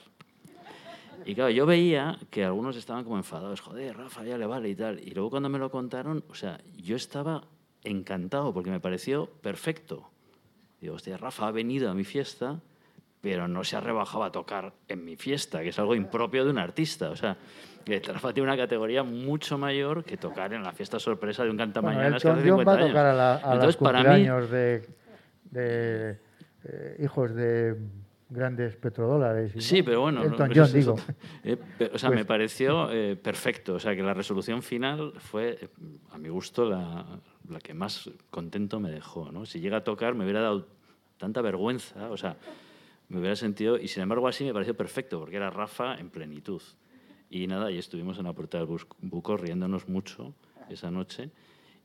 [1.25, 4.75] Y claro, yo veía que algunos estaban como enfadados, joder, Rafa, ya le vale y
[4.75, 4.99] tal.
[4.99, 7.43] Y luego cuando me lo contaron, o sea, yo estaba
[7.83, 10.09] encantado porque me pareció perfecto.
[10.79, 12.59] Digo, hostia, Rafa ha venido a mi fiesta,
[13.21, 16.49] pero no se ha rebajado a tocar en mi fiesta, que es algo impropio de
[16.49, 17.11] un artista.
[17.11, 17.37] O sea,
[17.83, 21.57] que Rafa tiene una categoría mucho mayor que tocar en la fiesta sorpresa de un
[21.57, 22.89] Bueno, cantamañanas que Elton hace John 50 va a años.
[22.89, 24.87] tocar a, la, a Entonces, para mí, de,
[25.51, 26.19] de,
[26.63, 27.75] eh, hijos de
[28.29, 29.55] grandes petrodólares.
[29.55, 30.23] y Sí, pero bueno.
[30.23, 30.95] Elton no, John, digo.
[31.43, 33.73] eh, pe- o sea, Pues- me pareció eh, perfecto.
[33.75, 35.67] O sea, que la resolución final fue, eh,
[36.11, 37.05] a mi gusto, la,
[37.49, 39.31] la que más contento me dejó.
[39.31, 39.45] ¿no?
[39.45, 40.67] Si llega a tocar, me hubiera dado
[41.17, 42.09] tanta vergüenza.
[42.09, 42.37] O sea,
[43.09, 43.77] me hubiera sentido.
[43.77, 46.61] Y sin embargo, así me pareció perfecto, porque era Rafa en plenitud.
[47.31, 48.67] Y nada, y estuvimos en la puerta del
[48.99, 50.35] buco riéndonos mucho
[50.69, 51.31] esa noche.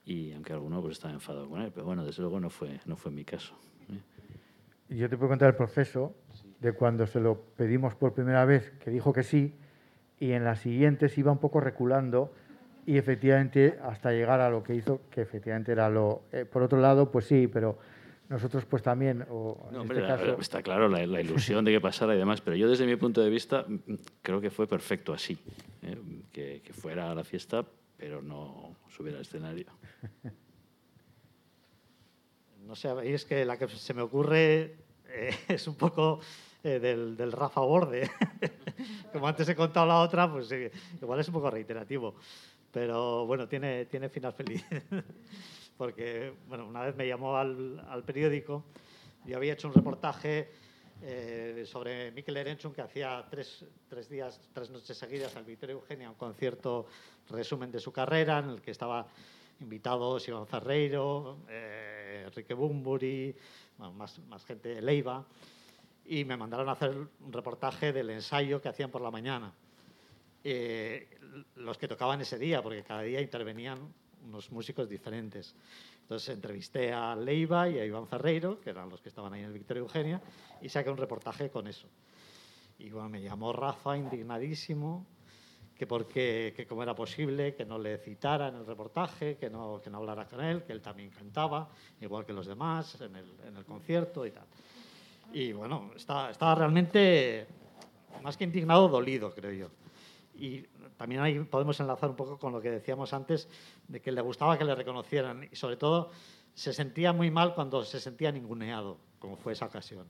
[0.04, 2.96] Y aunque alguno pues, estaba enfadado con él, pero bueno, desde luego no fue, no
[2.96, 3.54] fue mi caso.
[3.88, 4.96] ¿eh?
[4.96, 6.16] Yo te puedo contar el proceso
[6.60, 9.54] de cuando se lo pedimos por primera vez, que dijo que sí,
[10.18, 12.34] y en las siguientes iba un poco reculando
[12.84, 16.22] y efectivamente hasta llegar a lo que hizo, que efectivamente era lo...
[16.32, 17.78] eh, por otro lado, pues sí, pero
[18.28, 20.40] nosotros pues también, o en No, hombre, este caso...
[20.40, 23.20] está claro la, la ilusión de que pasara y demás, pero yo desde mi punto
[23.20, 25.38] de vista mm, creo que fue perfecto así,
[25.82, 25.96] ¿eh?
[26.32, 27.64] que, que fuera a la fiesta,
[27.96, 29.66] pero no subiera al escenario.
[32.66, 34.76] No sé, es que la que se me ocurre
[35.08, 36.20] eh, es un poco
[36.64, 38.10] eh, del, del Rafa Borde.
[39.12, 40.50] Como antes he contado la otra, pues
[41.00, 42.16] igual es un poco reiterativo.
[42.72, 44.64] Pero bueno, tiene, tiene final feliz.
[45.76, 48.64] Porque, bueno, una vez me llamó al, al periódico,
[49.24, 50.48] yo había hecho un reportaje
[51.02, 56.08] eh, sobre Mikel Erenchun, que hacía tres, tres días, tres noches seguidas al Victoria Eugenia,
[56.08, 56.86] un concierto
[57.28, 59.06] resumen de su carrera, en el que estaba
[59.60, 63.34] invitados Iván Ferreiro, eh, Enrique Bumburi,
[63.76, 65.24] bueno, más, más gente de Leiva,
[66.06, 69.52] y me mandaron a hacer un reportaje del ensayo que hacían por la mañana.
[70.44, 71.08] Eh,
[71.56, 73.92] los que tocaban ese día, porque cada día intervenían
[74.26, 75.54] unos músicos diferentes.
[76.02, 79.46] Entonces entrevisté a Leiva y a Iván Ferreiro, que eran los que estaban ahí en
[79.46, 80.20] el Victoria Eugenia,
[80.60, 81.88] y saqué un reportaje con eso.
[82.78, 85.06] Y bueno, me llamó Rafa indignadísimo,
[85.76, 89.80] que porque que cómo era posible que no le citara en el reportaje, que no,
[89.82, 91.68] que no hablara con él, que él también cantaba,
[92.00, 94.46] igual que los demás, en el, en el concierto y tal.
[95.32, 97.46] Y bueno, estaba, estaba realmente
[98.22, 99.70] más que indignado, dolido, creo yo.
[100.38, 100.64] Y
[100.96, 103.48] también ahí podemos enlazar un poco con lo que decíamos antes,
[103.88, 106.10] de que le gustaba que le reconocieran y sobre todo
[106.54, 110.06] se sentía muy mal cuando se sentía ninguneado, como fue esa ocasión.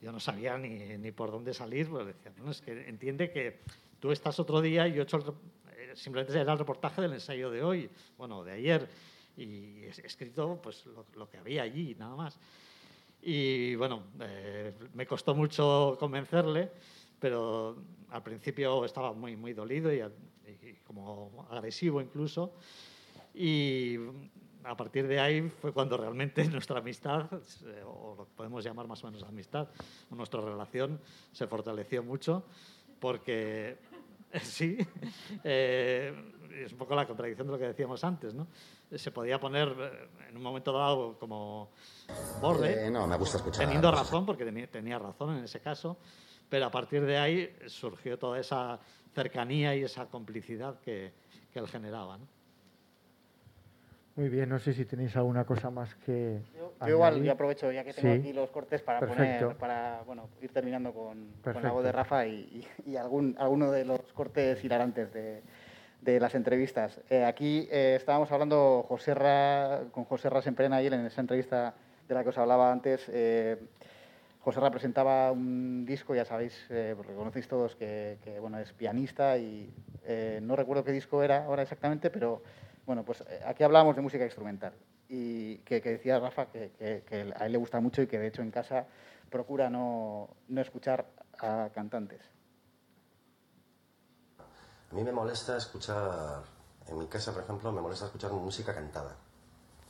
[0.00, 3.60] Yo no sabía ni, ni por dónde salir, pues decía, no, es que entiende que
[3.98, 5.36] tú estás otro día y yo he hecho
[5.76, 8.88] eh, simplemente el reportaje del ensayo de hoy, bueno, de ayer,
[9.36, 10.84] y he escrito pues
[11.14, 12.38] lo, que había allí, nada más.
[13.22, 16.70] Y bueno, eh, me costó mucho convencerle,
[17.18, 17.76] pero
[18.10, 20.02] al principio estaba muy, muy dolido y,
[20.86, 22.54] como agresivo incluso.
[23.34, 23.96] Y
[24.64, 27.28] a partir de ahí fue cuando realmente nuestra amistad,
[27.84, 29.68] o lo que podemos llamar más o menos amistad,
[30.10, 31.00] nuestra relación
[31.32, 32.44] se fortaleció mucho,
[33.00, 33.78] porque
[34.42, 34.78] sí,
[35.44, 36.14] eh,
[36.64, 38.46] es un poco la contradicción de lo que decíamos antes, ¿no?
[38.94, 41.70] Se podía poner eh, en un momento dado como
[42.40, 45.98] borde, eh, no, me gusta escuchar teniendo razón, porque tenía razón en ese caso,
[46.48, 48.78] pero a partir de ahí surgió toda esa
[49.14, 51.12] cercanía y esa complicidad que,
[51.52, 52.18] que él generaba.
[52.18, 52.26] ¿no?
[54.16, 56.40] Muy bien, no sé si tenéis alguna cosa más que.
[56.56, 60.50] Yo, igual yo aprovecho, ya que tengo aquí los cortes, para poner, para bueno, ir
[60.52, 65.12] terminando con, con la voz de Rafa y, y, algún, alguno de los cortes hilarantes
[65.12, 65.42] de,
[66.00, 66.98] de las entrevistas.
[67.10, 69.12] Eh, aquí eh, estábamos hablando José
[69.92, 71.74] con José Ra Semprena ayer en esa entrevista
[72.08, 73.10] de la que os hablaba antes.
[73.12, 73.58] Eh,
[74.46, 78.72] José Ra presentaba un disco, ya sabéis, eh, porque conocéis todos que, que, bueno, es
[78.72, 79.74] pianista y
[80.40, 82.44] no recuerdo qué disco era ahora exactamente, pero
[82.86, 84.72] bueno, pues eh, aquí hablábamos de música instrumental
[85.08, 87.02] y que, decía Rafa que,
[87.34, 88.86] a él le gusta mucho y que de hecho en casa
[89.30, 91.06] procura no, escuchar
[91.40, 92.22] a cantantes.
[94.38, 96.44] A mí me molesta escuchar,
[96.86, 99.16] en mi casa por ejemplo, me molesta escuchar música cantada.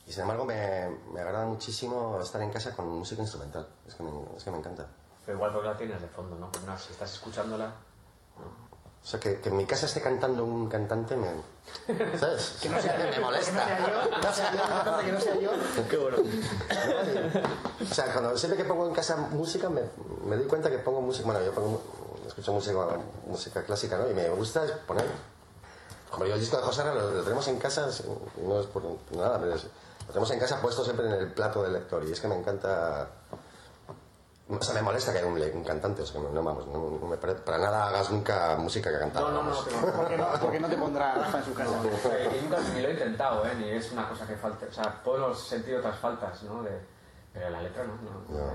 [0.07, 4.03] Y sin embargo me, me agrada muchísimo estar en casa con música instrumental, es que
[4.03, 4.87] me, es que me encanta.
[5.25, 6.49] Pero igual porque la tienes de fondo, ¿no?
[6.77, 7.73] si estás escuchándola...
[9.03, 11.27] O sea, que, que, en mi casa esté cantando un cantante me...
[12.17, 12.57] ¿Sabes?
[12.61, 13.09] que no sea yo.
[13.09, 13.77] Me molesta.
[13.77, 14.91] Que no sea yo.
[14.91, 15.51] No que no sea yo.
[15.89, 16.17] Qué bueno.
[17.81, 19.81] o sea, cuando, siempre que pongo en casa música me,
[20.25, 21.25] me doy cuenta que pongo música...
[21.25, 21.81] Bueno, yo pongo,
[22.25, 22.77] escucho música,
[23.27, 24.09] música clásica, ¿no?
[24.09, 25.05] Y me gusta poner...
[26.09, 27.87] Como yo el disco de José lo, lo, tenemos en casa,
[28.41, 29.67] no es por nada, pero es,
[30.07, 32.03] lo tenemos en casa puesto siempre en el plato del lector.
[32.05, 33.09] Y es que me encanta
[34.49, 37.57] o sea, me molesta que haya un, cantante, o sea, no, vamos, no, me para
[37.57, 39.23] nada hagas nunca música que cantar.
[39.23, 39.55] No, no, no,
[39.93, 41.71] porque no, porque no te pondrá Rafa en su casa.
[41.83, 43.51] y nunca ni lo he intentado, ¿eh?
[43.59, 44.67] ni es una cosa que falte.
[44.67, 46.63] O sea, puedo sentir otras faltas, ¿no?
[46.63, 46.71] De,
[47.33, 47.95] pero la letra no.
[47.95, 48.53] no.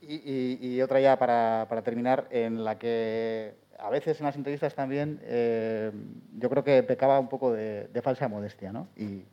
[0.00, 4.36] Y, y, y, otra ya para, para, terminar, en la que a veces en las
[4.36, 5.90] entrevistas también eh,
[6.38, 8.88] yo creo que pecaba un poco de, de falsa modestia, ¿no?
[8.96, 9.24] Y,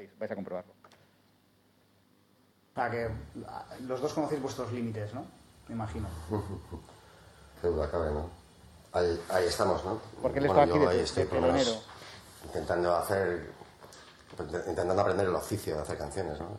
[0.00, 0.72] vais, vais a comprobarlo
[2.74, 3.10] para que
[3.86, 5.26] los dos conocéis vuestros límites, ¿no?
[5.68, 6.08] Me imagino.
[7.60, 8.30] Qué duda cabe, ¿no?
[8.92, 10.00] Ahí, ahí estamos, ¿no?
[10.22, 11.38] Porque él está aquí yo ahí estoy por
[12.44, 13.52] intentando hacer,
[14.66, 16.58] intentando aprender el oficio de hacer canciones, ¿no?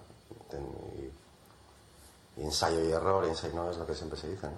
[2.38, 4.53] Y, ensayo y error, ensayo no es lo que siempre se dice, ¿no?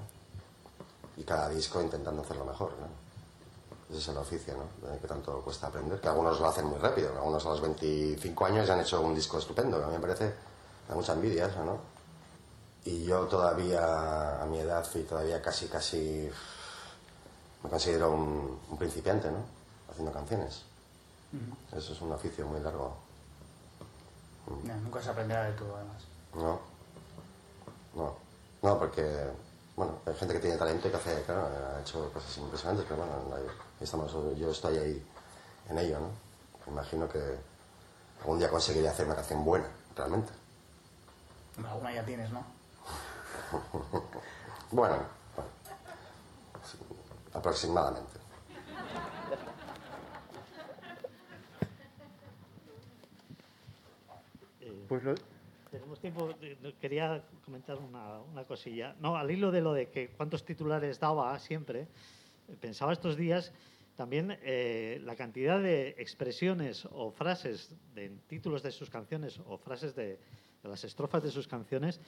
[1.16, 3.03] Y cada disco intentando hacerlo mejor, ¿no?
[3.94, 5.00] Ese es el oficio, ¿no?
[5.00, 8.68] Que tanto cuesta aprender, que algunos lo hacen muy rápido, algunos a los 25 años
[8.68, 10.34] ya han hecho un disco estupendo, que a mí me parece
[10.88, 11.78] da mucha envidia eso, ¿no?
[12.86, 16.28] Y yo todavía, a mi edad, y todavía casi, casi,
[17.64, 19.46] me considero un, principiante, ¿no?
[19.92, 20.64] Haciendo canciones.
[21.72, 22.96] Eso es un oficio muy largo.
[24.48, 26.04] nunca se aprenderá de todo, además.
[26.34, 26.60] No.
[27.94, 28.16] No.
[28.64, 29.30] No, porque,
[29.76, 33.04] bueno, hay gente que tiene talento y que hace, claro, ha hecho cosas impresionantes, pero
[33.04, 33.14] bueno,
[33.84, 35.06] estamos, yo estoy ahí
[35.70, 36.10] en ello, ¿no?
[36.66, 37.20] Me imagino que
[38.22, 40.32] algún día conseguiré hacer una canción buena, realmente.
[41.58, 42.44] Alguna ya tienes, ¿no?
[44.72, 44.98] bueno,
[47.34, 48.20] aproximadamente.
[54.88, 55.02] Pues
[55.72, 56.30] Tenemos tiempo,
[56.80, 58.96] quería comentar una, una, cosilla.
[59.00, 61.88] No, al hilo de lo de que cuántos titulares daba siempre,
[62.62, 63.52] pensaba estos días
[63.96, 69.96] también eh, la cantidad de expresiones o frases de títulos de sus canciones o frases
[69.96, 70.18] de,
[70.64, 72.00] de las estrofas de sus canciones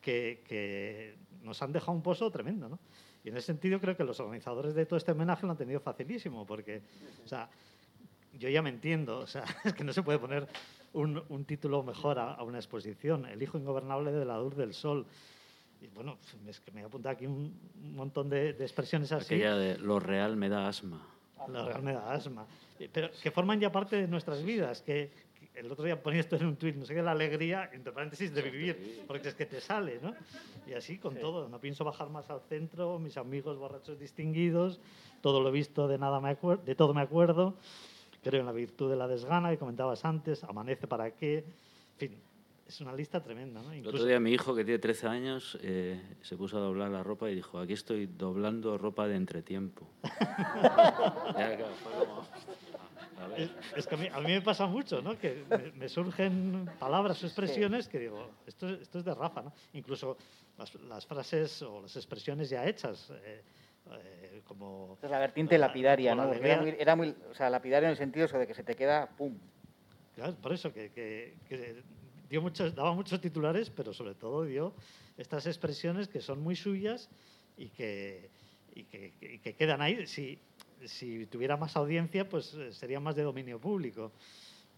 [0.00, 2.68] que, nos han dejado un pozo tremendo.
[2.68, 2.78] ¿no?
[3.24, 5.80] Y en ese sentido creo que los organizadores de todo este homenaje lo han tenido
[5.80, 6.82] facilísimo, porque
[7.24, 7.48] o sea,
[8.34, 10.46] yo ya me entiendo, o sea, es que no se puede poner
[10.92, 15.06] un, un título mejor a, una exposición, El hijo ingobernable de la luz del sol.
[15.80, 17.56] Y bueno, es que me he apuntado aquí un,
[17.94, 19.34] montón de, expresiones así.
[19.34, 21.06] Aquella de lo real me da asma.
[21.46, 22.46] Lo real me da asma.
[22.92, 25.10] Pero que forman ya parte de nuestras vidas, que,
[25.54, 28.32] el otro día ponía esto en un tuit, no sé qué, la alegría, entre paréntesis,
[28.32, 30.14] de vivir, porque es que te sale, ¿no?
[30.68, 34.80] Y así con todo, no pienso bajar más al centro, mis amigos borrachos distinguidos,
[35.20, 37.54] todo lo visto, de, nada me de todo me acuerdo,
[38.22, 41.44] creo en la virtud de la desgana, que comentabas antes, amanece para qué, en
[41.96, 42.22] fin,
[42.68, 43.62] es una lista tremenda.
[43.62, 43.72] ¿no?
[43.72, 47.02] El otro día mi hijo, que tiene 13 años, eh, se puso a doblar la
[47.02, 49.88] ropa y dijo, aquí estoy doblando ropa de entretiempo.
[53.74, 55.18] es, que a mí, me pasa mucho, ¿no?
[55.18, 55.44] Que
[55.76, 59.52] me, surgen palabras o expresiones que digo, esto, esto es de Rafa, ¿no?
[59.72, 60.18] Incluso
[60.58, 63.10] las, frases o las expresiones ya hechas.
[63.24, 63.42] Eh,
[63.90, 66.30] eh, como es la vertiente lapidaria, ¿no?
[66.34, 69.38] Era muy, o sea, lapidario en el sentido eso de que se te queda pum.
[70.14, 71.36] Claro, por eso que, que,
[72.28, 74.74] dio muchos, daba muchos titulares, pero sobre todo dio
[75.16, 77.08] estas expresiones que son muy suyas
[77.56, 78.30] y que,
[78.74, 80.06] y que, y que quedan ahí.
[80.06, 80.38] Si,
[80.84, 84.12] si tuviera más audiencia, pues eh, sería más de dominio público.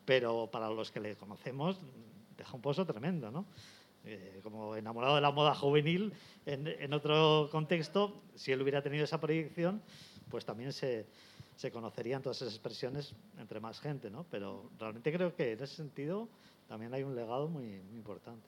[0.05, 1.79] Pero para los que le conocemos,
[2.37, 3.47] deja un pozo tremendo, ¿no?
[4.05, 6.15] Eh, como enamorado de la moda juvenil,
[6.47, 9.83] en, en, otro contexto, si él hubiera tenido esa proyección,
[10.31, 11.07] pues también se,
[11.61, 14.25] se conocerían todas esas expresiones entre más gente, ¿no?
[14.31, 16.31] Pero realmente creo que en ese sentido
[16.71, 18.47] también hay un legado muy, importante.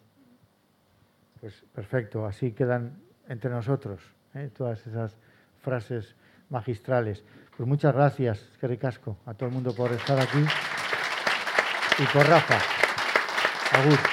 [1.41, 4.01] Pues perfecto, así quedan entre nosotros
[4.35, 4.49] ¿eh?
[4.57, 5.19] todas esas
[5.61, 6.15] frases
[6.49, 7.25] magistrales.
[7.57, 10.39] Pues muchas gracias, que Casco, a todo el mundo por estar aquí
[11.99, 12.59] y por Rafa.
[13.73, 14.12] Agur.